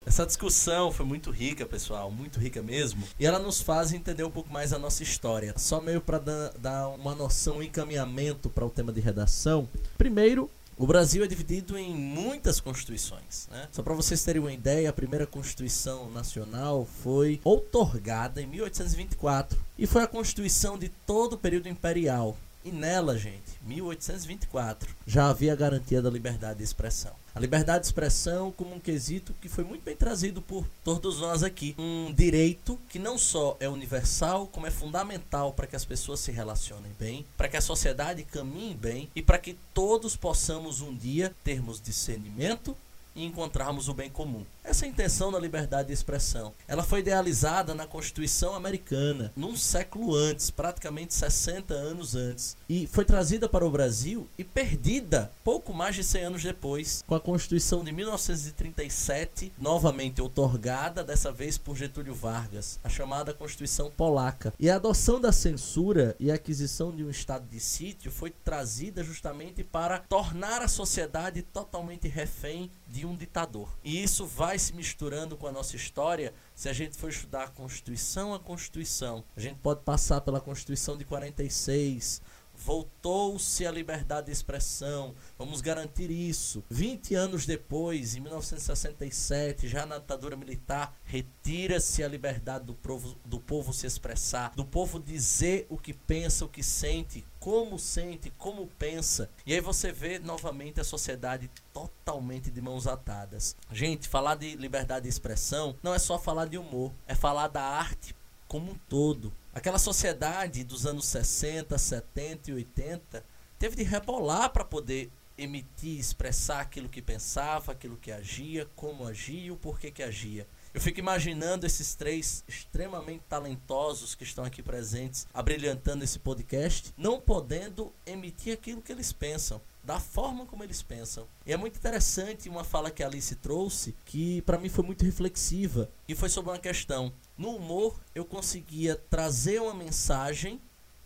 Essa 0.06 0.26
discussão 0.26 0.92
foi 0.92 1.06
muito 1.06 1.32
rica, 1.32 1.66
pessoal, 1.66 2.12
muito 2.12 2.40
rica 2.40 2.62
mesmo. 2.62 3.04
E 3.20 3.26
ela 3.26 3.40
nos 3.40 3.62
faz 3.62 3.94
entender 3.94 4.24
um 4.24 4.32
pouco 4.32 4.52
mais 4.52 4.74
a 4.74 4.80
nossa 4.80 5.04
história. 5.04 5.54
Só 5.58 5.80
meio 5.80 6.02
para 6.02 6.20
dar 6.60 6.90
uma 6.90 7.16
noção, 7.16 7.58
um 7.58 7.64
encaminhamento 7.64 8.50
para 8.50 8.66
o 8.66 8.70
tema 8.70 8.92
de 8.92 9.00
redação. 9.00 9.68
Primeiro, 9.98 10.50
o 10.78 10.88
Brasil 10.88 11.24
é 11.24 11.28
dividido 11.28 11.78
em 11.78 11.94
muitas 11.94 12.60
constituições. 12.60 13.48
Né? 13.52 13.68
Só 13.72 13.84
para 13.84 13.94
vocês 13.94 14.24
terem 14.24 14.42
uma 14.42 14.52
ideia, 14.52 14.90
a 14.90 14.94
primeira 14.94 15.28
Constituição 15.28 16.10
Nacional 16.10 16.88
foi 17.04 17.40
outorgada 17.44 18.42
em 18.42 18.48
1824 18.48 19.58
e 19.78 19.86
foi 19.86 20.04
a 20.04 20.08
Constituição 20.08 20.78
de 20.78 20.90
todo 20.90 21.34
o 21.34 21.38
período 21.38 21.70
imperial. 21.70 22.36
E 22.66 22.72
nela, 22.72 23.18
gente, 23.18 23.60
1824, 23.62 24.90
já 25.06 25.30
havia 25.30 25.54
a 25.54 25.56
garantia 25.56 26.02
da 26.02 26.10
liberdade 26.10 26.60
de 26.60 26.64
expressão. 26.64 27.14
A 27.36 27.40
liberdade 27.40 27.80
de 27.80 27.88
expressão 27.88 28.52
como 28.52 28.76
um 28.76 28.80
quesito 28.80 29.34
que 29.42 29.50
foi 29.50 29.64
muito 29.64 29.84
bem 29.84 29.96
trazido 29.96 30.40
por 30.40 30.68
todos 30.84 31.20
nós 31.20 31.42
aqui. 31.42 31.74
Um 31.80 32.14
direito 32.14 32.80
que 32.90 33.00
não 33.00 33.18
só 33.18 33.58
é 33.60 33.68
universal, 33.68 34.46
como 34.46 34.68
é 34.68 34.72
fundamental 34.72 35.52
para 35.52 35.66
que 35.66 35.76
as 35.76 35.84
pessoas 35.84 36.20
se 36.20 36.32
relacionem 36.32 36.92
bem, 37.00 37.26
para 37.36 37.50
que 37.50 37.58
a 37.58 37.62
sociedade 37.62 38.22
caminhe 38.22 38.76
bem 38.76 39.10
e 39.16 39.22
para 39.22 39.40
que 39.40 39.58
todos 39.74 40.16
possamos 40.16 40.80
um 40.80 40.96
dia 40.96 41.36
termos 41.44 41.82
discernimento 41.82 42.78
e 43.16 43.26
encontrarmos 43.26 43.90
o 43.90 43.96
bem 43.96 44.12
comum. 44.12 44.46
Essa 44.64 44.86
é 44.86 44.90
intenção 44.90 45.30
da 45.30 45.38
liberdade 45.38 45.90
de 45.90 45.94
expressão. 45.94 46.54
Ela 46.68 46.84
foi 46.84 47.02
idealizada 47.02 47.76
na 47.76 47.86
Constituição 47.86 48.56
Americana, 48.56 49.32
num 49.36 49.58
século 49.58 50.16
antes, 50.16 50.50
praticamente 50.50 51.14
60 51.14 51.74
anos 51.74 52.16
antes, 52.16 52.56
e 52.70 52.88
foi 52.88 53.04
trazida 53.04 53.50
para 53.50 53.66
o 53.66 53.70
Brasil 53.70 54.26
e 54.38 54.44
perdida 54.44 55.30
pouco 55.44 55.74
mais 55.74 55.96
de 55.96 56.04
100 56.04 56.24
anos 56.24 56.44
depois, 56.44 57.04
com 57.06 57.14
a 57.14 57.20
Constituição 57.20 57.84
de 57.84 57.92
1937, 57.92 59.52
novamente 59.60 60.22
outorgada, 60.22 61.04
dessa 61.04 61.30
vez 61.30 61.58
por 61.58 61.76
Getúlio 61.76 62.16
Vargas, 62.16 62.80
a 62.84 62.90
chamada 62.90 63.34
Constituição 63.34 63.92
Polaca. 63.92 64.54
E 64.58 64.70
a 64.70 64.76
adoção 64.76 65.20
da 65.20 65.34
censura 65.34 66.16
e 66.20 66.32
a 66.32 66.36
aquisição 66.36 66.96
de 66.96 67.04
um 67.04 67.10
estado 67.10 67.46
de 67.50 67.60
sítio 67.60 68.10
foi 68.10 68.30
trazida 68.30 69.04
justamente 69.04 69.62
para 69.62 70.00
tornar 70.00 70.62
a 70.62 70.70
sociedade 70.70 71.42
totalmente 71.42 72.08
refém 72.08 72.72
de 72.88 73.06
um 73.06 73.16
ditador. 73.16 73.68
E 73.84 74.02
isso 74.02 74.26
vai 74.26 74.53
vai 74.54 74.60
se 74.60 74.76
misturando 74.76 75.36
com 75.36 75.48
a 75.48 75.52
nossa 75.52 75.76
história 75.76 76.32
se 76.54 76.70
a 76.70 76.74
gente 76.74 76.96
for 76.96 77.10
estudar 77.10 77.46
a 77.46 77.48
Constituição 77.48 78.36
a 78.36 78.40
Constituição. 78.40 79.24
A 79.36 79.40
gente 79.40 79.58
pode 79.58 79.82
passar 79.82 80.22
pela 80.22 80.40
Constituição 80.40 80.96
de 80.96 81.04
46, 81.04 82.22
voltou-se 82.64 83.66
a 83.66 83.72
liberdade 83.72 84.28
de 84.28 84.32
expressão, 84.32 85.14
vamos 85.38 85.60
garantir 85.60 86.10
isso. 86.10 86.64
20 86.70 87.14
anos 87.14 87.46
depois, 87.46 88.16
em 88.16 88.22
1967, 88.22 89.68
já 89.68 89.86
na 89.86 90.00
ditadura 90.00 90.38
militar, 90.38 90.98
retira-se 91.04 92.04
a 92.04 92.08
liberdade 92.08 92.66
do 92.66 92.74
povo, 92.74 93.18
do 93.26 93.40
povo 93.40 93.74
se 93.74 93.86
expressar, 93.86 94.54
do 94.56 94.64
povo 94.64 95.00
dizer 95.00 95.66
o 95.70 95.78
que 95.78 95.94
pensa, 95.94 96.46
o 96.46 96.50
que 96.50 96.64
sente, 96.64 97.26
como 97.40 97.78
sente, 97.78 98.32
como 98.38 98.68
pensa. 98.80 99.30
E 99.46 99.54
aí 99.54 99.60
você 99.60 99.92
vê 99.92 100.18
novamente 100.18 100.80
a 100.80 100.84
sociedade 100.86 101.52
totalmente 101.74 102.50
de 102.50 102.62
mãos 102.62 102.88
atadas. 102.88 103.58
Gente, 103.72 104.08
falar 104.08 104.36
de 104.36 104.56
liberdade 104.56 105.04
de 105.04 105.10
expressão 105.10 105.76
não 105.84 105.94
é 105.94 106.00
só 106.00 106.18
falar 106.18 106.46
de 106.46 106.58
humor, 106.58 106.94
é 107.06 107.14
falar 107.14 107.50
da 107.50 107.62
arte 107.62 108.16
como 108.48 108.72
um 108.72 108.76
todo. 108.88 109.34
Aquela 109.54 109.78
sociedade 109.78 110.64
dos 110.64 110.86
anos 110.88 111.06
60, 111.06 111.78
70 111.78 112.50
e 112.50 112.54
80 112.56 113.24
teve 113.60 113.76
de 113.76 113.84
rebolar 113.84 114.50
para 114.50 114.66
poder 114.66 115.12
emitir, 115.38 116.00
expressar 116.00 116.62
aquilo 116.62 116.90
que 116.90 117.02
pensava, 117.02 117.72
aquilo 117.72 117.98
que 117.98 118.12
agia, 118.12 118.68
como 118.76 119.08
agia 119.08 119.46
e 119.46 119.52
o 119.52 119.56
porquê 119.56 119.92
que 119.92 120.02
agia. 120.02 120.48
Eu 120.74 120.82
fico 120.82 121.00
imaginando 121.00 121.68
esses 121.68 121.94
três 121.94 122.44
extremamente 122.48 123.24
talentosos 123.30 124.16
que 124.16 124.24
estão 124.24 124.44
aqui 124.44 124.64
presentes, 124.64 125.28
abrilhantando 125.32 126.04
esse 126.04 126.18
podcast, 126.18 126.92
não 126.98 127.22
podendo 127.22 127.94
emitir 128.08 128.54
aquilo 128.54 128.82
que 128.82 128.92
eles 128.92 129.14
pensam, 129.14 129.62
da 129.84 130.00
forma 130.00 130.46
como 130.46 130.64
eles 130.64 130.82
pensam. 130.82 131.28
E 131.46 131.52
é 131.52 131.58
muito 131.58 131.78
interessante 131.78 132.48
uma 132.48 132.64
fala 132.64 132.90
que 132.90 133.04
a 133.04 133.08
Alice 133.08 133.36
trouxe, 133.36 133.94
que 134.06 134.42
para 134.44 134.58
mim 134.58 134.70
foi 134.70 134.84
muito 134.84 135.04
reflexiva, 135.04 135.90
e 136.08 136.16
foi 136.16 136.30
sobre 136.30 136.52
uma 136.52 136.60
questão. 136.60 137.12
No 137.38 137.56
humor, 137.58 138.00
eu 138.16 138.24
conseguia 138.24 138.96
trazer 138.96 139.62
uma 139.62 139.74
mensagem 139.74 140.62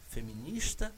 feminista, 0.07 0.93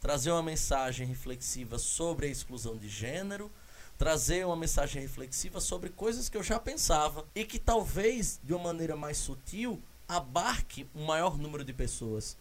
trazer 0.00 0.30
uma 0.30 0.42
mensagem 0.42 1.06
reflexiva 1.06 1.78
sobre 1.78 2.26
a 2.26 2.30
exclusão 2.30 2.76
de 2.76 2.88
gênero, 2.88 3.50
trazer 3.96 4.44
uma 4.44 4.56
mensagem 4.56 5.00
reflexiva 5.00 5.60
sobre 5.60 5.88
coisas 5.88 6.28
que 6.28 6.36
eu 6.36 6.42
já 6.42 6.58
pensava 6.58 7.24
e 7.34 7.44
que 7.44 7.58
talvez 7.58 8.40
de 8.42 8.52
uma 8.52 8.64
maneira 8.64 8.96
mais 8.96 9.16
sutil 9.16 9.80
abarque 10.08 10.86
um 10.94 11.04
maior 11.04 11.38
número 11.38 11.64
de 11.64 11.72
pessoas. 11.72 12.36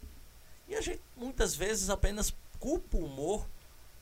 E 0.68 0.76
a 0.76 0.82
gente 0.82 1.02
muitas 1.16 1.56
vezes 1.56 1.90
apenas 1.90 2.34
culpa 2.60 2.98
o 2.98 3.06
humor 3.06 3.48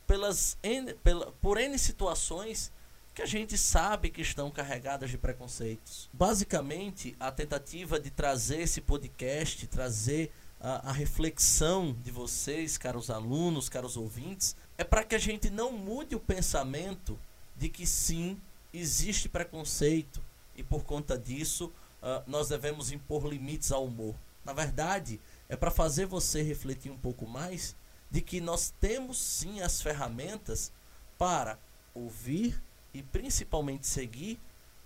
pelas 0.10 0.57
N, 0.64 0.95
pela, 0.95 1.32
por 1.34 1.60
N 1.60 1.78
situações 1.78 2.72
que 3.14 3.22
a 3.22 3.28
gente 3.28 3.55
sabe 3.55 4.10
que 4.10 4.24
estão 4.24 4.49
carregadas 4.49 5.12
de 5.12 5.20
preconceitos. 5.20 6.10
Basicamente, 6.12 7.16
a 7.20 7.32
tentativa 7.32 7.99
de 7.99 8.10
trazer 8.10 8.62
esse 8.62 8.82
podcast, 8.82 9.68
trazer 9.68 10.32
a, 10.60 10.89
a 10.89 10.91
reflexão 10.91 11.95
de 12.03 12.10
vocês, 12.10 12.76
caros 12.76 13.12
alunos, 13.12 13.70
caros 13.70 13.95
ouvintes, 13.95 14.55
é 14.80 14.84
para 14.84 15.03
que 15.03 15.14
a 15.14 15.20
gente 15.20 15.51
não 15.51 15.72
mude 15.74 16.16
o 16.16 16.20
pensamento 16.20 17.20
de 17.55 17.70
que 17.70 17.86
sim, 17.86 18.41
existe 18.74 19.30
preconceito 19.30 20.20
e 20.55 20.64
por 20.64 20.84
conta 20.86 21.20
disso 21.20 21.72
uh, 22.01 22.24
nós 22.26 22.49
devemos 22.49 22.91
impor 22.91 23.28
limites 23.28 23.72
ao 23.72 23.86
humor. 23.86 24.16
Na 24.43 24.53
verdade, 24.53 25.22
é 25.47 25.55
para 25.55 25.70
fazer 25.70 26.07
você 26.07 26.41
refletir 26.41 26.91
um 26.91 26.97
pouco 26.97 27.28
mais 27.28 27.76
de 28.10 28.22
que 28.22 28.41
nós 28.41 28.74
temos 28.80 29.18
sim 29.18 29.62
as 29.62 29.82
ferramentas 29.82 30.72
para 31.18 31.60
ouvir 31.93 32.62
e 32.93 33.03
principalmente 33.03 33.88
seguir 33.88 34.39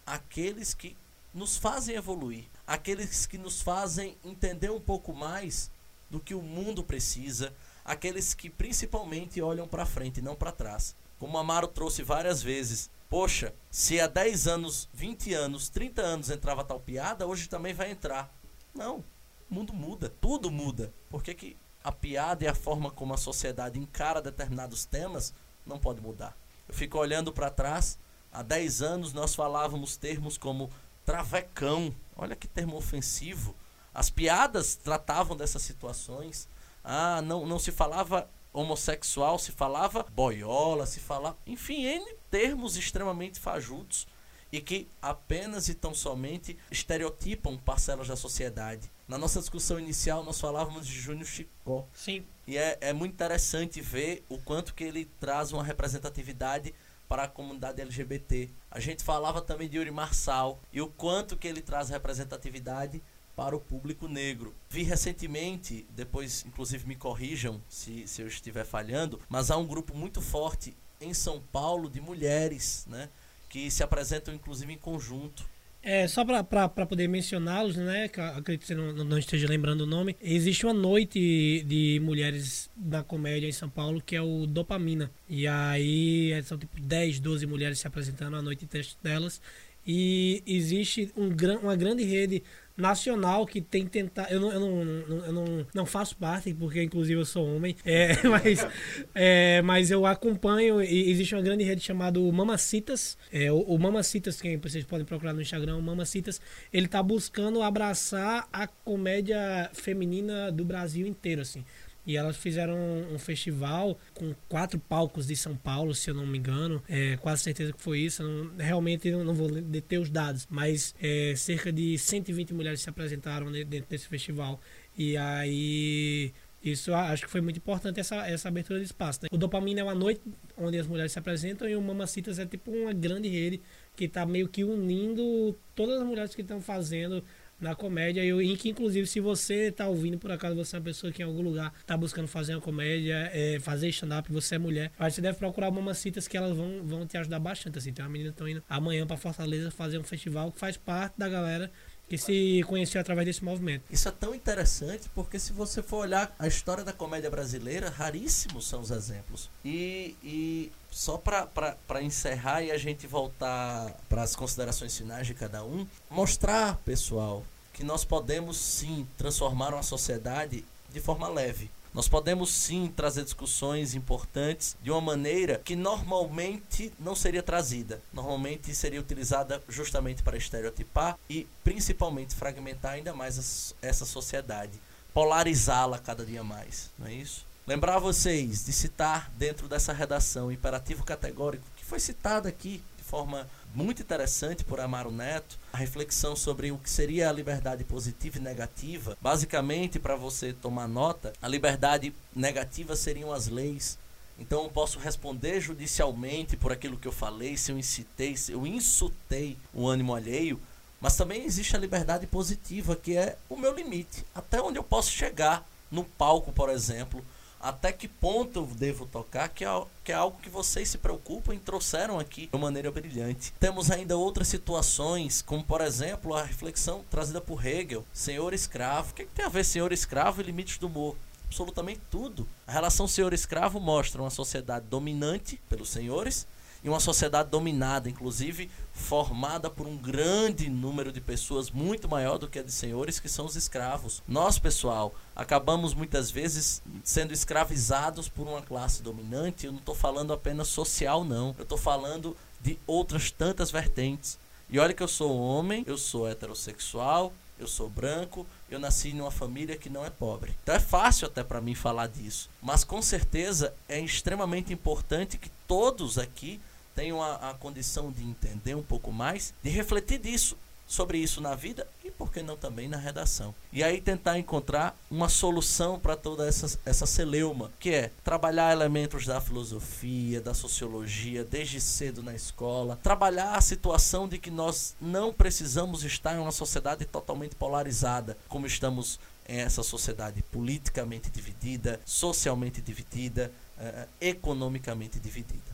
aqueles 0.06 0.74
que 0.74 0.98
nos 1.34 1.58
fazem 1.58 1.96
evoluir, 1.96 2.46
aqueles 2.68 3.26
que 3.26 3.38
nos 3.38 3.62
fazem 3.62 4.18
entender 4.24 4.70
um 4.70 4.80
pouco 4.80 5.14
mais 5.14 5.72
do 6.10 6.20
que 6.20 6.36
o 6.36 6.42
mundo 6.42 6.84
precisa, 6.84 7.54
aqueles 7.84 8.34
que 8.34 8.50
principalmente 8.50 9.42
olham 9.42 9.68
para 9.68 9.86
frente 9.86 10.20
e 10.20 10.24
não 10.24 10.36
para 10.36 10.52
trás. 10.52 10.96
Como 11.18 11.38
Amaro 11.38 11.68
trouxe 11.68 12.04
várias 12.04 12.44
vezes. 12.44 12.90
Poxa, 13.10 13.54
se 13.72 14.00
há 14.00 14.08
10 14.08 14.48
anos, 14.48 14.90
20 14.94 15.34
anos, 15.34 15.70
30 15.70 16.02
anos 16.02 16.30
entrava 16.30 16.64
tal 16.64 16.80
piada, 16.80 17.26
hoje 17.26 17.48
também 17.48 17.74
vai 17.74 17.92
entrar. 17.92 18.34
Não. 18.74 19.04
O 19.50 19.54
mundo 19.56 19.74
muda, 19.74 20.10
tudo 20.10 20.52
muda. 20.52 20.94
Por 21.10 21.24
que, 21.24 21.34
que 21.34 21.58
a 21.84 21.92
piada 21.92 22.44
e 22.44 22.48
a 22.48 22.56
forma 22.56 22.90
como 22.90 23.14
a 23.14 23.18
sociedade 23.18 23.80
encara 23.80 24.22
determinados 24.22 24.86
temas 24.86 25.34
não 25.66 25.78
pode 25.78 26.02
mudar? 26.02 26.38
Eu 26.68 26.74
fico 26.74 26.98
olhando 26.98 27.32
para 27.32 27.50
trás. 27.50 28.00
Há 28.32 28.42
10 28.42 28.82
anos 28.82 29.14
nós 29.14 29.36
falávamos 29.36 29.98
termos 29.98 30.38
como 30.38 30.70
travecão. 31.06 31.94
Olha 32.16 32.36
que 32.36 32.48
termo 32.48 32.78
ofensivo. 32.78 33.56
As 33.94 34.10
piadas 34.10 34.76
tratavam 34.76 35.36
dessas 35.36 35.62
situações. 35.62 36.48
Ah, 36.84 37.22
não, 37.22 37.46
não 37.46 37.60
se 37.60 37.72
falava 37.72 38.30
homossexual 38.54 39.40
se 39.40 39.52
falava 39.52 40.06
boiola, 40.12 40.86
se 40.86 41.00
falava. 41.00 41.36
Enfim, 41.46 41.86
N 41.86 42.16
termos 42.30 42.78
extremamente 42.78 43.40
fajutos 43.40 44.08
e 44.54 44.62
que 44.62 44.88
apenas 45.02 45.68
e 45.68 45.74
tão 45.74 45.96
somente 45.96 46.56
estereotipam 46.70 47.58
parcelas 47.58 48.08
da 48.08 48.16
sociedade. 48.16 48.88
Na 49.08 49.18
nossa 49.18 49.40
discussão 49.40 49.80
inicial, 49.80 50.24
nós 50.24 50.40
falávamos 50.40 50.86
de 50.86 50.94
Júnior 50.94 51.26
Chicó. 51.26 51.88
Sim. 51.92 52.24
E 52.46 52.56
é, 52.56 52.78
é 52.80 52.94
muito 52.94 53.14
interessante 53.14 53.82
ver 53.82 54.24
o 54.30 54.38
quanto 54.38 54.76
que 54.76 54.84
ele 54.84 55.10
traz 55.20 55.52
uma 55.52 55.64
representatividade 55.64 56.72
para 57.10 57.24
a 57.24 57.28
comunidade 57.28 57.82
LGBT. 57.82 58.48
A 58.70 58.80
gente 58.80 59.04
falava 59.04 59.42
também 59.42 59.68
de 59.68 59.78
Yuri 59.78 59.90
Marçal 59.90 60.62
e 60.72 60.80
o 60.80 60.88
quanto 60.88 61.36
que 61.36 61.48
ele 61.48 61.62
traz 61.62 61.90
representatividade 61.90 63.02
para 63.36 63.56
o 63.56 63.60
público 63.60 64.08
negro. 64.08 64.54
Vi 64.70 64.84
recentemente, 64.84 65.88
depois 65.90 66.46
inclusive 66.46 66.88
me 66.88 66.96
corrijam 66.96 67.60
se, 67.68 68.08
se 68.08 68.22
eu 68.22 68.28
estiver 68.28 68.66
falhando, 68.66 69.20
mas 69.28 69.50
há 69.50 69.58
um 69.58 69.66
grupo 69.66 69.98
muito 69.98 70.22
forte 70.22 70.78
em 71.02 71.12
São 71.12 71.42
Paulo 71.52 71.90
de 71.90 72.00
mulheres, 72.00 72.86
né, 72.88 73.10
que 73.54 73.70
se 73.70 73.84
apresentam 73.84 74.34
inclusive 74.34 74.74
em 74.74 74.78
conjunto. 74.80 75.48
É, 75.84 76.08
só 76.08 76.26
para 76.26 76.86
poder 76.88 77.08
mencioná-los, 77.08 77.76
né? 77.76 78.08
Que 78.08 78.20
acredito 78.20 78.62
que 78.62 78.68
você 78.68 78.74
não, 78.74 78.92
não, 78.92 79.18
esteja 79.18 79.48
lembrando 79.48 79.82
o 79.82 79.86
nome. 79.86 80.16
Existe 80.20 80.66
uma 80.66 80.74
noite 80.74 81.64
de 81.68 82.00
mulheres 82.02 82.68
na 82.76 83.04
comédia 83.04 83.48
em 83.48 83.52
São 83.52 83.70
Paulo 83.70 84.02
que 84.02 84.16
é 84.16 84.22
o 84.22 84.48
Dopamina. 84.48 85.12
E 85.30 85.46
aí 85.46 86.32
são 86.44 86.58
tipo 86.58 86.80
10, 86.82 87.20
12 87.20 87.46
mulheres 87.46 87.78
se 87.78 87.86
apresentando 87.86 88.38
à 88.38 88.42
noite 88.42 88.68
delas. 89.04 89.40
E 89.86 90.42
existe 90.46 91.12
um, 91.16 91.30
uma 91.62 91.76
grande 91.76 92.04
rede 92.04 92.44
nacional 92.76 93.46
que 93.46 93.62
tem 93.62 93.86
tentar. 93.86 94.32
Eu 94.32 94.40
não, 94.40 94.52
eu 94.52 94.60
não, 94.60 94.86
não, 94.86 95.26
eu 95.26 95.34
não, 95.34 95.68
não 95.74 95.86
faço 95.86 96.16
parte, 96.18 96.54
porque 96.54 96.82
inclusive 96.82 97.20
eu 97.20 97.26
sou 97.26 97.56
homem, 97.56 97.76
é, 97.86 98.16
mas, 98.28 98.68
é, 99.14 99.62
mas 99.62 99.92
eu 99.92 100.06
acompanho. 100.06 100.82
E 100.82 101.12
existe 101.12 101.36
uma 101.36 101.42
grande 101.42 101.64
rede 101.64 101.82
chamada 101.82 102.20
Mamacitas. 102.20 103.18
É, 103.32 103.52
o, 103.52 103.60
o 103.60 103.78
Mamacitas, 103.78 104.42
que 104.42 104.58
vocês 104.58 104.84
podem 104.84 105.06
procurar 105.06 105.34
no 105.34 105.42
Instagram, 105.42 105.78
o 105.78 105.82
Mamacitas, 105.82 106.42
ele 106.72 106.88
tá 106.88 107.02
buscando 107.02 107.62
abraçar 107.62 108.48
a 108.52 108.68
comédia 108.68 109.70
feminina 109.74 110.52
do 110.52 110.66
Brasil 110.66 111.06
inteiro, 111.06 111.42
assim. 111.42 111.64
E 112.06 112.18
elas 112.18 112.36
fizeram 112.36 112.76
um, 113.14 113.18
festival 113.18 113.98
com 114.14 114.34
quatro 114.50 114.78
palcos 114.78 115.28
de 115.28 115.36
São 115.36 115.56
Paulo, 115.56 115.96
se 115.96 116.10
eu 116.10 116.14
não 116.14 116.28
me 116.28 116.38
engano. 116.38 116.84
É, 116.90 117.16
quase 117.18 117.44
certeza 117.44 117.72
que 117.72 117.82
foi 117.82 118.00
isso. 118.00 118.22
Não, 118.22 118.58
realmente 118.58 119.10
não, 119.10 119.24
não 119.24 119.34
vou 119.34 119.50
deter 119.50 120.00
os 120.00 120.10
dados, 120.10 120.46
mas 120.50 120.94
é, 121.02 121.34
cerca 121.36 121.72
de 121.72 121.98
120 121.98 122.54
mulheres 122.54 122.82
se 122.82 122.90
apresentaram 122.90 123.52
dentro 123.52 123.90
desse 123.90 124.08
festival. 124.08 124.60
E 124.98 125.16
aí 125.18 126.34
Isso 126.64 126.94
acho 126.94 127.26
que 127.26 127.30
foi 127.30 127.42
muito 127.42 127.58
importante 127.58 128.00
essa, 128.00 128.26
essa 128.26 128.48
abertura 128.48 128.80
de 128.80 128.86
espaço. 128.86 129.20
Né? 129.24 129.28
O 129.32 129.38
Dopamina 129.38 129.82
é 129.82 129.84
uma 129.84 129.94
noite 129.94 130.22
onde 130.58 130.78
as 130.78 130.88
mulheres 130.88 131.12
se 131.12 131.20
apresentam 131.20 131.68
e 131.68 131.76
o 131.76 131.82
Mamacitas 131.82 132.40
é 132.40 132.46
tipo 132.46 132.72
uma 132.72 132.94
grande 132.94 133.28
rede 133.28 133.62
que 133.98 134.06
está 134.06 134.26
meio 134.26 134.48
que 134.48 134.64
unindo 134.64 135.58
todas 135.76 136.00
as 136.00 136.08
mulheres 136.08 136.34
que 136.34 136.42
estão 136.42 136.62
fazendo 136.62 137.24
na 137.64 137.76
comédia 137.76 138.24
e 138.24 138.58
que 138.58 138.70
inclusive 138.70 139.08
se 139.08 139.20
você 139.20 139.70
está 139.70 139.88
ouvindo 139.88 140.18
por 140.18 140.32
acaso 140.32 140.56
você 140.56 140.76
é 140.76 140.80
uma 140.80 140.86
pessoa 140.86 141.12
que 141.12 141.22
em 141.22 141.26
algum 141.26 141.42
lugar 141.42 141.74
está 141.80 141.96
buscando 141.96 142.28
fazer 142.28 142.54
uma 142.54 142.62
comédia 142.62 143.30
é, 143.34 143.60
fazer 143.60 143.90
stand-up 143.90 144.32
você 144.32 144.56
é 144.56 144.58
mulher 144.58 144.92
você 145.00 145.22
deve 145.22 145.38
procurar 145.38 145.72
mamacitas 145.72 146.28
que 146.28 146.38
elas 146.38 146.56
vão, 146.56 146.82
vão 146.84 147.08
te 147.08 147.18
ajudar 147.18 147.40
bastante 147.40 147.78
assim 147.78 147.94
tem 147.94 148.04
uma 148.04 148.12
menina 148.12 148.30
que 148.30 148.36
estão 148.36 148.48
indo 148.48 148.64
amanhã 148.70 149.08
para 149.08 149.18
Fortaleza 149.18 149.72
fazer 149.72 149.98
um 149.98 150.04
festival 150.04 150.52
que 150.52 150.60
faz 150.60 150.78
parte 150.78 151.18
da 151.18 151.30
galera 151.30 151.72
que 152.08 152.18
se 152.18 152.64
conheceu 152.68 153.02
através 153.02 153.26
desse 153.26 153.44
movimento. 153.44 153.86
Isso 153.90 154.08
é 154.08 154.12
tão 154.12 154.36
interessante 154.36 155.10
porque 155.16 155.40
se 155.40 155.54
você 155.54 155.82
for 155.82 155.98
olhar 155.98 156.34
a 156.38 156.48
história 156.48 156.84
da 156.84 156.94
comédia 156.94 157.30
brasileira, 157.30 157.90
raríssimos 157.90 158.68
são 158.68 158.82
os 158.82 158.92
exemplos. 158.92 159.50
E, 159.64 160.16
e 160.24 160.72
só 160.92 161.18
para 161.18 162.04
encerrar 162.04 162.62
e 162.62 162.72
a 162.72 162.78
gente 162.78 163.08
voltar 163.08 163.92
para 164.08 164.22
as 164.22 164.36
considerações 164.36 164.96
finais 164.96 165.26
de 165.26 165.34
cada 165.34 165.64
um, 165.64 165.88
mostrar, 166.10 166.78
pessoal, 166.86 167.44
que 167.74 167.84
nós 167.84 168.06
podemos 168.06 168.58
sim 168.58 169.08
transformar 169.18 169.74
uma 169.74 169.84
sociedade 169.84 170.64
de 170.92 171.00
forma 171.02 171.28
leve. 171.28 171.70
Nós 171.94 172.08
podemos 172.08 172.52
sim 172.52 172.92
trazer 172.96 173.24
discussões 173.24 173.94
importantes 173.94 174.76
de 174.82 174.90
uma 174.90 175.02
maneira 175.02 175.62
que 175.64 175.76
normalmente 175.76 176.92
não 177.00 177.16
seria 177.16 177.44
trazida. 177.44 178.02
Normalmente 178.12 178.74
seria 178.74 179.00
utilizada 179.00 179.62
justamente 179.70 180.24
para 180.24 180.38
estereotipar 180.38 181.18
e 181.30 181.48
principalmente 181.64 182.34
fragmentar 182.34 182.94
ainda 182.94 183.14
mais 183.14 183.76
essa 183.80 184.06
sociedade, 184.06 184.80
polarizá-la 185.14 186.00
cada 186.00 186.26
dia 186.26 186.44
mais, 186.44 186.90
não 186.98 187.08
é 187.08 187.14
isso? 187.14 187.46
Lembrar 187.66 188.00
vocês 188.00 188.66
de 188.66 188.74
citar 188.74 189.32
dentro 189.38 189.70
dessa 189.70 189.94
redação 189.94 190.52
imperativo 190.52 191.04
categórico 191.04 191.66
que 191.78 191.86
foi 191.86 192.00
citado 192.00 192.48
aqui 192.48 192.84
de 192.98 193.04
forma 193.04 193.48
muito 193.74 194.02
interessante 194.02 194.64
por 194.64 194.80
Amaro 194.80 195.12
Neto, 195.12 195.58
a 195.72 195.78
reflexão 195.78 196.36
sobre 196.36 196.72
o 196.72 196.78
que 196.78 196.90
seria 196.90 197.30
a 197.30 197.34
liberdade 197.34 197.84
positiva 197.84 198.38
e 198.38 198.42
negativa. 198.42 199.18
Basicamente, 199.20 200.00
para 200.00 200.16
você 200.16 200.54
tomar 200.54 200.88
nota, 200.88 201.34
a 201.42 201.48
liberdade 201.48 202.14
negativa 202.36 202.96
seriam 202.96 203.32
as 203.32 203.48
leis. 203.48 203.98
Então 204.38 204.64
eu 204.64 204.70
posso 204.70 205.00
responder 205.00 205.60
judicialmente 205.62 206.56
por 206.56 206.72
aquilo 206.72 206.98
que 206.98 207.08
eu 207.08 207.12
falei, 207.12 207.58
se 207.58 207.72
eu 207.72 207.78
incitei, 207.78 208.36
se 208.36 208.52
eu 208.52 208.66
insultei 208.66 209.58
o 209.74 209.88
ânimo 209.88 210.16
alheio, 210.16 210.60
mas 211.00 211.16
também 211.16 211.44
existe 211.44 211.76
a 211.76 211.80
liberdade 211.80 212.26
positiva, 212.28 212.96
que 212.96 213.18
é 213.18 213.38
o 213.50 213.58
meu 213.58 213.76
limite, 213.76 214.26
até 214.34 214.62
onde 214.62 214.78
eu 214.78 214.84
posso 214.84 215.12
chegar 215.12 215.68
no 215.92 216.04
palco, 216.04 216.52
por 216.52 216.70
exemplo, 216.70 217.24
até 217.64 217.94
que 217.94 218.10
ponto 218.10 218.60
eu 218.60 218.66
devo 218.66 219.06
tocar, 219.06 219.48
que 219.48 219.64
é, 219.64 219.84
que 220.04 220.12
é 220.12 220.16
algo 220.16 220.38
que 220.42 220.50
vocês 220.50 220.90
se 220.90 220.98
preocupam 220.98 221.56
e 221.56 221.60
trouxeram 221.60 222.20
aqui 222.20 222.50
de 222.52 222.60
maneira 222.60 222.92
brilhante. 222.92 223.54
Temos 223.58 223.90
ainda 223.90 224.18
outras 224.18 224.50
situações, 224.50 225.42
como 225.42 225.64
por 225.64 225.80
exemplo 225.80 226.36
a 226.36 226.44
reflexão 226.44 227.06
trazida 227.10 227.40
por 227.40 227.66
Hegel, 227.66 228.06
senhor 228.12 228.54
escravo. 228.54 229.12
O 229.12 229.14
que, 229.14 229.22
é 229.22 229.26
que 229.26 229.32
tem 229.32 229.46
a 229.46 229.50
ver 229.50 229.64
senhor 229.64 229.94
escravo 229.94 230.42
e 230.42 230.44
limites 230.44 230.78
do 230.78 230.88
humor? 230.88 231.16
Absolutamente 231.48 232.02
tudo. 232.12 232.48
A 232.68 232.72
relação 232.72 233.08
senhor-escravo 233.08 233.80
mostra 233.80 234.22
uma 234.22 234.32
sociedade 234.32 234.86
dominante 234.90 235.62
pelos 235.70 235.90
senhores 235.90 236.48
e 236.84 236.90
uma 236.90 237.00
sociedade 237.00 237.50
dominada, 237.50 238.10
inclusive 238.10 238.70
formada 238.92 239.70
por 239.70 239.88
um 239.88 239.98
grande 239.98 240.70
número 240.70 241.12
de 241.12 241.22
pessoas 241.22 241.72
muito 241.72 242.10
maior 242.10 242.38
do 242.38 242.48
que 242.48 242.60
a 242.60 242.64
de 242.64 242.72
senhores, 242.72 243.20
que 243.20 243.30
são 243.30 243.46
os 243.46 243.56
escravos. 243.56 244.22
Nós, 244.28 244.60
pessoal, 244.60 245.16
acabamos 245.36 245.94
muitas 245.94 246.30
vezes 246.30 246.82
sendo 247.04 247.34
escravizados 247.34 248.28
por 248.28 248.48
uma 248.48 248.62
classe 248.62 249.02
dominante. 249.02 249.66
Eu 249.66 249.72
não 249.72 249.80
estou 249.80 249.96
falando 249.96 250.34
apenas 250.34 250.68
social, 250.68 251.24
não. 251.24 251.56
Eu 251.58 251.64
estou 251.64 251.78
falando 251.78 252.36
de 252.62 252.78
outras 252.86 253.32
tantas 253.32 253.72
vertentes. 253.72 254.38
E 254.70 254.80
olha 254.80 254.94
que 254.94 255.04
eu 255.04 255.08
sou 255.08 255.38
homem, 255.40 255.84
eu 255.88 255.98
sou 255.98 256.28
heterossexual, 256.28 257.32
eu 257.60 257.68
sou 257.68 257.90
branco, 257.90 258.46
eu 258.70 258.80
nasci 258.80 259.14
numa 259.14 259.32
família 259.32 259.78
que 259.78 259.90
não 259.90 260.06
é 260.06 260.10
pobre. 260.10 260.56
Então 260.64 260.76
é 260.76 260.80
fácil 260.80 261.28
até 261.28 261.44
para 261.44 261.62
mim 261.62 261.76
falar 261.76 262.08
disso, 262.08 262.50
mas 262.62 262.84
com 262.84 263.02
certeza 263.02 263.74
é 263.88 264.00
extremamente 264.00 264.74
importante 264.74 265.38
que 265.38 265.52
todos 265.68 266.18
aqui 266.18 266.60
tenham 266.96 267.22
a, 267.22 267.52
a 267.52 267.54
condição 267.54 268.12
de 268.12 268.24
entender 268.24 268.76
um 268.76 268.84
pouco 268.84 269.12
mais, 269.12 269.54
de 269.64 269.70
refletir 269.70 270.20
disso, 270.20 270.58
sobre 270.86 271.18
isso 271.18 271.42
na 271.42 271.56
vida 271.56 271.88
e 272.04 272.12
por 272.12 272.32
que 272.32 272.44
não 272.44 272.56
também 272.56 272.88
na 272.88 272.98
redação. 272.98 273.56
E 273.72 273.84
aí 273.84 274.00
tentar 274.00 274.38
encontrar 274.38 274.96
uma 275.10 275.30
solução 275.30 276.00
para 276.00 276.16
toda 276.16 276.48
essa, 276.48 276.80
essa 276.86 277.06
celeuma, 277.06 277.72
que 277.80 277.90
é 277.90 278.12
trabalhar 278.24 278.72
elementos 278.72 279.26
da 279.26 279.42
filosofia, 279.42 280.42
da 280.42 280.54
sociologia 280.54 281.44
desde 281.44 281.82
cedo 281.82 282.22
na 282.22 282.36
escola, 282.36 283.00
trabalhar 283.02 283.56
a 283.56 283.62
situação 283.62 284.28
de 284.28 284.38
que 284.38 284.52
nós 284.52 284.96
não 285.02 285.34
precisamos 285.34 286.04
estar 286.04 286.36
em 286.36 286.40
uma 286.40 286.52
sociedade 286.52 287.06
totalmente 287.06 287.56
polarizada, 287.56 288.38
como 288.48 288.68
estamos 288.68 289.20
em 289.48 289.60
essa 289.60 289.84
sociedade 289.84 290.42
politicamente 290.52 291.30
dividida, 291.30 292.00
socialmente 292.06 292.82
dividida, 292.82 293.52
eh, 293.80 294.08
economicamente 294.22 295.20
dividida. 295.20 295.73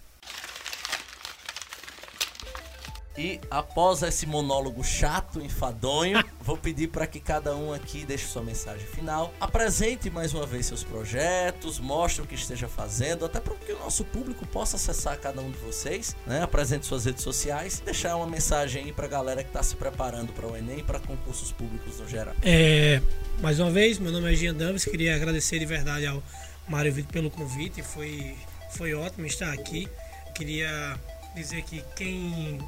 E 3.19 3.37
após 3.51 4.01
esse 4.01 4.25
monólogo 4.25 4.81
chato, 4.81 5.41
enfadonho, 5.41 6.23
vou 6.39 6.55
pedir 6.55 6.87
para 6.87 7.05
que 7.05 7.19
cada 7.19 7.53
um 7.53 7.73
aqui 7.73 8.05
deixe 8.05 8.25
sua 8.25 8.41
mensagem 8.41 8.87
final. 8.87 9.33
Apresente 9.41 10.09
mais 10.09 10.33
uma 10.33 10.45
vez 10.45 10.67
seus 10.67 10.85
projetos, 10.85 11.79
mostre 11.79 12.21
o 12.21 12.25
que 12.25 12.35
esteja 12.35 12.69
fazendo, 12.69 13.25
até 13.25 13.41
para 13.41 13.55
que 13.55 13.73
o 13.73 13.79
nosso 13.79 14.05
público 14.05 14.47
possa 14.47 14.77
acessar 14.77 15.19
cada 15.19 15.41
um 15.41 15.51
de 15.51 15.57
vocês. 15.57 16.15
Né? 16.25 16.41
Apresente 16.41 16.85
suas 16.85 17.03
redes 17.03 17.21
sociais, 17.21 17.81
deixar 17.83 18.15
uma 18.15 18.25
mensagem 18.25 18.85
aí 18.85 18.93
para 18.93 19.05
a 19.05 19.09
galera 19.09 19.43
que 19.43 19.49
está 19.49 19.61
se 19.61 19.75
preparando 19.75 20.31
para 20.31 20.47
o 20.47 20.55
Enem 20.55 20.79
e 20.79 20.83
para 20.83 20.97
concursos 21.01 21.51
públicos 21.51 21.99
no 21.99 22.07
geral. 22.07 22.33
É, 22.41 23.01
mais 23.41 23.59
uma 23.59 23.69
vez, 23.69 23.99
meu 23.99 24.13
nome 24.13 24.31
é 24.31 24.35
Gian 24.35 24.53
Dames, 24.53 24.85
queria 24.85 25.13
agradecer 25.13 25.59
de 25.59 25.65
verdade 25.65 26.05
ao 26.05 26.23
Mário 26.69 26.93
Vitor 26.93 27.11
pelo 27.11 27.29
convite, 27.29 27.83
foi, 27.83 28.37
foi 28.71 28.93
ótimo 28.93 29.25
estar 29.25 29.51
aqui. 29.51 29.89
Queria 30.33 30.97
dizer 31.35 31.63
que 31.63 31.83
quem 31.97 32.59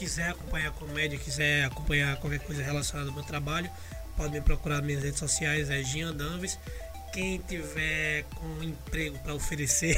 quiser 0.00 0.30
acompanhar 0.30 0.72
comédia, 0.72 1.18
quiser 1.18 1.66
acompanhar 1.66 2.16
qualquer 2.16 2.40
coisa 2.40 2.62
relacionada 2.62 3.10
ao 3.10 3.14
meu 3.14 3.22
trabalho, 3.22 3.70
pode 4.16 4.32
me 4.32 4.40
procurar 4.40 4.76
nas 4.76 4.86
minhas 4.86 5.02
redes 5.02 5.18
sociais, 5.18 5.68
é 5.68 5.82
Gian 5.82 6.14
Danves. 6.14 6.58
Quem 7.12 7.38
tiver 7.38 8.22
com 8.34 8.46
um 8.46 8.62
emprego 8.62 9.18
para 9.18 9.34
oferecer, 9.34 9.96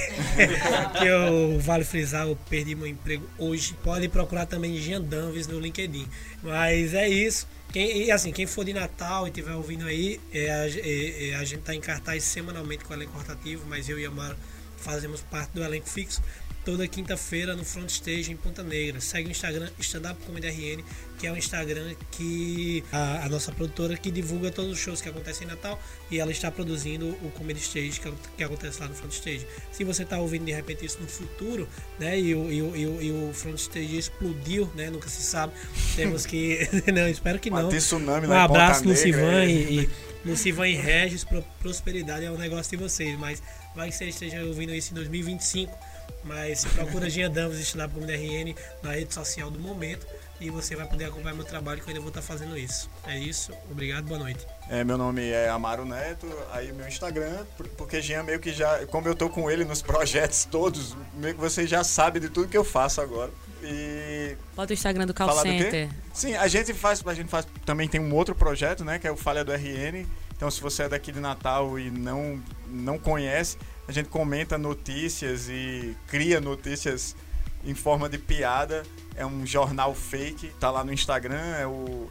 que 0.99 1.05
eu 1.05 1.61
vale 1.61 1.85
frisar, 1.85 2.27
eu 2.27 2.37
perdi 2.49 2.75
meu 2.75 2.87
emprego 2.87 3.29
hoje, 3.39 3.75
pode 3.85 4.09
procurar 4.09 4.47
também 4.47 4.77
Gian 4.79 5.01
Danves 5.01 5.47
no 5.47 5.61
LinkedIn. 5.61 6.09
Mas 6.43 6.95
é 6.95 7.09
isso. 7.09 7.47
Quem, 7.71 8.05
e 8.05 8.11
assim, 8.11 8.33
quem 8.33 8.47
for 8.47 8.65
de 8.65 8.73
Natal 8.73 9.27
e 9.27 9.31
estiver 9.31 9.55
ouvindo 9.55 9.87
aí, 9.87 10.19
é, 10.33 10.47
é, 10.47 11.29
é, 11.29 11.35
a 11.37 11.45
gente 11.45 11.61
está 11.61 11.75
em 11.75 11.81
cartaz 11.81 12.25
semanalmente 12.25 12.85
com 12.85 12.93
o 12.93 12.97
elenco 12.97 13.17
rotativo, 13.17 13.65
mas 13.69 13.89
eu 13.89 14.01
e 14.01 14.07
a 14.07 14.11
Mara 14.11 14.37
fazemos 14.79 15.21
parte 15.21 15.53
do 15.53 15.63
elenco 15.63 15.89
fixo 15.89 16.21
toda 16.65 16.87
quinta-feira 16.87 17.57
no 17.57 17.65
Front 17.65 17.91
Stage 17.91 18.31
em 18.31 18.37
Ponta 18.37 18.63
Negra. 18.63 19.01
Segue 19.01 19.29
o 19.29 19.31
Instagram 19.31 19.69
Stand 19.79 20.11
Up 20.11 20.25
Comedy 20.25 20.49
RN, 20.49 20.83
que 21.19 21.27
é 21.27 21.33
o 21.33 21.37
Instagram 21.37 21.95
que 22.11 22.85
a, 22.93 23.25
a, 23.25 23.29
nossa 23.29 23.53
produtora 23.53 23.97
que 23.97 24.11
divulga 24.11 24.51
todos 24.51 24.73
os 24.73 24.79
shows 24.79 25.01
que 25.01 25.09
acontecem 25.09 25.47
em 25.47 25.51
Natal 25.51 25.81
e 26.11 26.19
ela 26.19 26.31
está 26.31 26.51
produzindo 26.51 27.09
o 27.23 27.31
Comedy 27.31 27.61
Stage 27.61 28.01
que, 28.01 28.13
que 28.37 28.45
acontece 28.45 28.81
lá 28.81 28.89
no 28.89 28.95
Front 28.95 29.13
Stage. 29.13 29.47
Se 29.71 29.85
você 29.85 30.03
está 30.03 30.19
ouvindo 30.19 30.45
de 30.45 30.53
repente 30.53 30.85
isso 30.85 30.99
no 31.01 31.09
futuro, 31.09 31.69
né, 31.99 32.19
e 32.19 32.35
o, 32.35 32.51
e 32.53 32.63
o, 32.63 32.77
e 32.77 32.87
o, 32.87 33.03
e 33.03 33.13
o 33.13 33.33
Front 33.33 33.59
Stage 33.59 33.97
explodiu, 33.97 34.71
né, 34.75 34.91
nunca 34.91 35.09
se 35.09 35.23
sabe, 35.23 35.53
temos 35.97 36.27
que, 36.27 36.69
não, 36.93 37.09
espero 37.09 37.39
que 37.39 37.51
não. 37.51 37.69
Tsunami 37.69 38.27
um 38.27 38.33
abraço 38.33 38.85
no 38.85 38.95
Sivan 38.95 39.45
e, 39.47 39.81
e 39.81 39.91
no 40.25 40.37
Sivan 40.37 40.69
e 40.69 40.77
Regis, 40.77 41.27
prosperidade 41.61 42.25
é 42.25 42.31
um 42.31 42.39
negócio 42.39 42.77
de 42.77 42.83
vocês, 42.83 43.19
mas 43.19 43.43
vai 43.75 43.89
que 43.89 43.97
você 43.97 44.07
esteja 44.07 44.45
ouvindo 44.45 44.73
isso 44.73 44.93
em 44.93 44.95
2025 44.95 45.92
mas 46.25 46.65
procura 46.65 47.09
Gia 47.09 47.29
Danvers 47.29 47.61
Stand-Up 47.61 47.95
Comedy 47.95 48.13
RN 48.13 48.55
na 48.83 48.93
rede 48.93 49.13
social 49.13 49.51
do 49.51 49.59
momento 49.59 50.07
e 50.43 50.51
você 50.51 50.75
vai 50.75 50.87
poder 50.87 51.05
acompanhar 51.05 51.35
meu 51.35 51.45
trabalho 51.45 51.81
que 51.81 51.85
eu 51.85 51.89
ainda 51.91 52.01
vou 52.01 52.09
estar 52.09 52.21
fazendo 52.21 52.59
isso. 52.59 52.91
É 53.07 53.17
isso, 53.17 53.53
obrigado, 53.71 54.05
boa 54.05 54.19
noite. 54.19 54.45
É, 54.69 54.83
meu 54.83 54.99
nome 54.99 55.31
é 55.31 55.49
Amaro 55.49 55.85
Neto, 55.85 56.27
aí 56.51 56.73
meu 56.73 56.87
Instagram, 56.87 57.45
porque 57.77 58.03
Jean 58.03 58.25
meio 58.25 58.41
que 58.41 58.53
já, 58.53 58.85
como 58.87 59.07
eu 59.07 59.15
tô 59.15 59.29
com 59.29 59.49
ele 59.51 59.65
nos 59.65 59.81
projetos 59.83 60.45
todos, 60.45 60.97
meio 61.15 61.35
que 61.35 61.41
você 61.41 61.67
já 61.67 61.85
sabe 61.85 62.19
de 62.19 62.29
tudo 62.29 62.49
que 62.49 62.57
eu 62.57 62.65
faço 62.65 63.01
agora. 63.01 63.31
E 63.63 64.37
Bota 64.57 64.73
o 64.73 64.75
Instagram 64.75 65.07
do 65.07 65.15
Call 65.15 65.33
Center. 65.41 65.89
Do 65.89 65.95
Sim, 66.13 66.35
a 66.35 66.49
gente 66.49 66.75
faz, 66.75 67.01
a 67.07 67.15
gente 67.15 67.29
faz 67.29 67.47
também 67.65 67.89
tem 67.89 68.01
um 68.01 68.13
outro 68.13 68.35
projeto, 68.35 68.85
né, 68.85 68.99
que 68.99 69.07
é 69.07 69.13
o 69.13 69.17
Falha 69.17 69.45
do 69.45 69.53
RN. 69.53 70.05
Então 70.37 70.51
se 70.51 70.61
você 70.61 70.83
é 70.85 70.89
daqui 70.89 71.13
de 71.13 71.21
Natal 71.21 71.79
e 71.79 71.89
não 71.89 72.43
não 72.67 72.99
conhece, 72.99 73.57
a 73.87 73.93
gente 73.93 74.09
comenta 74.09 74.57
notícias 74.57 75.49
e 75.49 75.97
cria 76.07 76.41
notícias 76.41 77.17
em 77.65 77.75
forma 77.75 78.09
de 78.09 78.19
piada. 78.19 78.83
É 79.15 79.27
um 79.27 79.47
jornal 79.47 79.95
fake, 79.95 80.49
tá 80.59 80.71
lá 80.71 80.83
no 80.83 80.93
Instagram, 80.93 81.57
é 81.57 81.67
o 81.67 82.09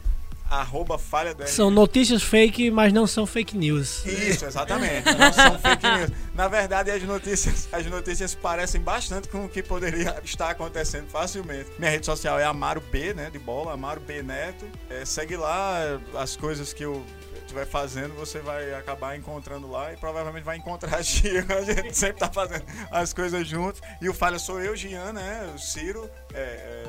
arroba 0.52 0.98
falha 0.98 1.34
do 1.34 1.46
São 1.48 1.70
notícias 1.70 2.22
fake, 2.22 2.70
mas 2.70 2.92
não 2.92 3.06
são 3.06 3.26
fake 3.26 3.56
news. 3.56 4.04
Isso, 4.04 4.44
exatamente. 4.44 5.06
Não 5.06 5.32
são 5.32 5.58
fake 5.58 5.86
news. 5.86 6.10
Na 6.34 6.46
verdade, 6.46 6.90
as 6.90 7.02
notícias, 7.02 7.68
as 7.72 7.86
notícias 7.86 8.34
parecem 8.34 8.80
bastante 8.80 9.28
com 9.28 9.46
o 9.46 9.48
que 9.48 9.62
poderia 9.62 10.20
estar 10.22 10.50
acontecendo 10.50 11.08
facilmente. 11.08 11.70
Minha 11.78 11.90
rede 11.90 12.04
social 12.06 12.38
é 12.38 12.44
Amaro 12.44 12.82
B, 12.92 13.14
né? 13.14 13.30
De 13.30 13.38
bola, 13.38 13.72
Amaro 13.72 14.00
B 14.00 14.22
Neto. 14.22 14.66
É, 14.90 15.04
segue 15.04 15.36
lá 15.36 15.98
as 16.14 16.36
coisas 16.36 16.72
que 16.72 16.84
eu 16.84 17.04
estiver 17.52 17.66
fazendo, 17.66 18.14
você 18.14 18.40
vai 18.40 18.74
acabar 18.74 19.16
encontrando 19.16 19.70
lá 19.70 19.92
e 19.92 19.96
provavelmente 19.96 20.42
vai 20.42 20.56
encontrar 20.56 20.96
a 20.96 21.02
Gia. 21.02 21.44
A 21.54 21.62
gente 21.62 21.96
sempre 21.96 22.18
tá 22.18 22.28
fazendo 22.28 22.64
as 22.90 23.12
coisas 23.12 23.46
juntos. 23.46 23.80
E 24.00 24.08
o 24.08 24.14
Falha 24.14 24.38
sou 24.38 24.60
eu, 24.60 24.74
Gian, 24.74 25.12
né? 25.12 25.52
O 25.54 25.58
Ciro, 25.58 26.10
é, 26.32 26.40
é, 26.40 26.84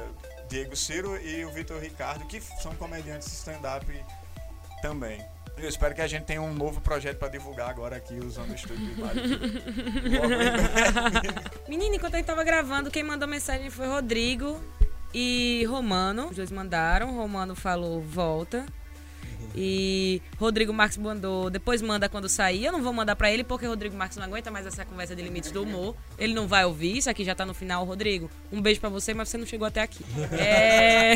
Diego 0.48 0.76
Ciro 0.76 1.20
e 1.22 1.46
o 1.46 1.52
Vitor 1.52 1.80
Ricardo, 1.80 2.26
que 2.26 2.42
são 2.62 2.74
comediantes 2.76 3.28
stand-up 3.28 3.86
também. 4.82 5.24
Eu 5.58 5.70
espero 5.70 5.94
que 5.94 6.02
a 6.02 6.08
gente 6.08 6.24
tenha 6.24 6.42
um 6.42 6.52
novo 6.54 6.82
projeto 6.82 7.20
para 7.20 7.28
divulgar 7.28 7.70
agora 7.70 7.98
aqui 7.98 8.16
usando 8.16 8.50
o 8.50 8.56
estúdio 8.56 8.88
de. 8.88 8.96
Menina, 11.70 11.96
enquanto 11.96 12.16
a 12.16 12.18
gente 12.18 12.26
tava 12.26 12.44
gravando, 12.44 12.90
quem 12.90 13.04
mandou 13.04 13.28
mensagem 13.28 13.70
foi 13.70 13.88
Rodrigo 13.88 14.60
e 15.14 15.64
Romano. 15.66 16.30
Os 16.30 16.38
dois 16.38 16.50
mandaram. 16.50 17.16
Romano 17.16 17.54
falou 17.54 18.02
volta. 18.02 18.66
E 19.56 20.22
Rodrigo 20.38 20.74
Marques 20.74 20.98
mandou, 20.98 21.50
depois 21.50 21.82
manda 21.82 22.10
quando 22.10 22.28
sair. 22.28 22.66
Eu 22.66 22.72
não 22.72 22.82
vou 22.82 22.94
mandar 22.94 23.16
pra 23.16 23.32
ele 23.32 23.44
porque 23.44 23.66
Rodrigo 23.66 23.96
Marques 23.96 24.18
não 24.18 24.26
aguenta 24.26 24.50
mais 24.50 24.66
essa 24.66 24.84
conversa 24.84 25.16
de 25.16 25.22
limites 25.22 25.52
do 25.52 25.64
humor. 25.64 25.96
Ele 26.18 26.34
não 26.34 26.48
vai 26.48 26.66
ouvir, 26.66 26.98
isso 26.98 27.10
aqui 27.10 27.24
já 27.24 27.36
tá 27.36 27.46
no 27.46 27.54
final, 27.54 27.86
Rodrigo. 27.86 28.30
Um 28.52 28.62
beijo 28.62 28.80
pra 28.80 28.90
você, 28.90 29.14
mas 29.14 29.30
você 29.30 29.38
não 29.38 29.46
chegou 29.46 29.68
até 29.68 29.82
aqui. 29.82 30.04
É... 30.32 31.16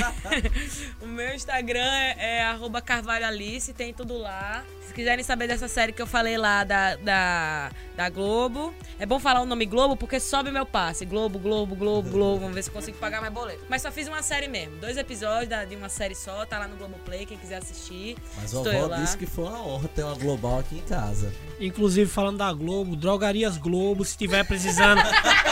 o 1.02 1.08
meu 1.08 1.34
Instagram 1.34 1.80
é, 1.80 2.38
é 2.38 2.44
arroba 2.44 2.82
Carvalho 2.82 3.26
Alice, 3.26 3.74
tem 3.74 3.94
tudo 3.94 4.18
lá. 4.18 4.64
Se 4.88 4.94
quiserem 4.94 5.24
saber 5.24 5.48
dessa 5.48 5.68
série 5.68 5.92
que 5.92 6.02
eu 6.02 6.08
falei 6.08 6.38
lá 6.38 6.64
da, 6.64 6.96
da, 6.96 7.72
da 7.96 8.10
Globo, 8.10 8.74
é 9.00 9.06
bom 9.06 9.20
falar 9.20 9.42
o 9.42 9.46
nome 9.46 9.66
Globo 9.66 9.98
porque 9.98 10.20
sobe 10.20 10.52
meu 10.52 10.66
passe. 10.66 11.06
Globo, 11.06 11.38
Globo, 11.40 11.76
Globo, 11.76 12.10
Globo. 12.10 12.40
Vamos 12.42 12.56
ver 12.56 12.64
se 12.64 12.72
consigo 12.72 12.98
pagar 12.98 13.20
mais 13.20 13.34
boleto. 13.34 13.66
Mas 13.70 13.82
só 13.82 13.92
fiz 13.92 14.08
uma 14.08 14.22
série 14.22 14.48
mesmo. 14.48 14.78
Dois 14.78 14.98
episódios 14.98 15.68
de 15.68 15.76
uma 15.76 15.90
série 15.90 16.16
só, 16.16 16.46
tá 16.46 16.60
lá 16.60 16.68
no 16.68 16.78
Globoplay, 16.78 17.26
quem 17.26 17.38
quiser 17.38 17.58
assistir. 17.58 18.16
Mas 18.36 18.54
a 18.56 18.60
avó 18.60 18.88
lá. 18.88 18.98
disse 18.98 19.18
que 19.18 19.26
foi 19.26 19.46
uma 19.46 19.66
honra 19.66 19.88
ter 19.88 20.04
uma 20.04 20.16
global 20.16 20.60
aqui 20.60 20.78
em 20.78 20.82
casa. 20.82 21.34
Inclusive, 21.60 22.10
falando 22.10 22.38
da 22.38 22.52
Globo, 22.54 22.96
drogarias 22.96 23.58
Globo, 23.58 24.06
se 24.06 24.18
tiver 24.18 24.44
precisando 24.46 25.02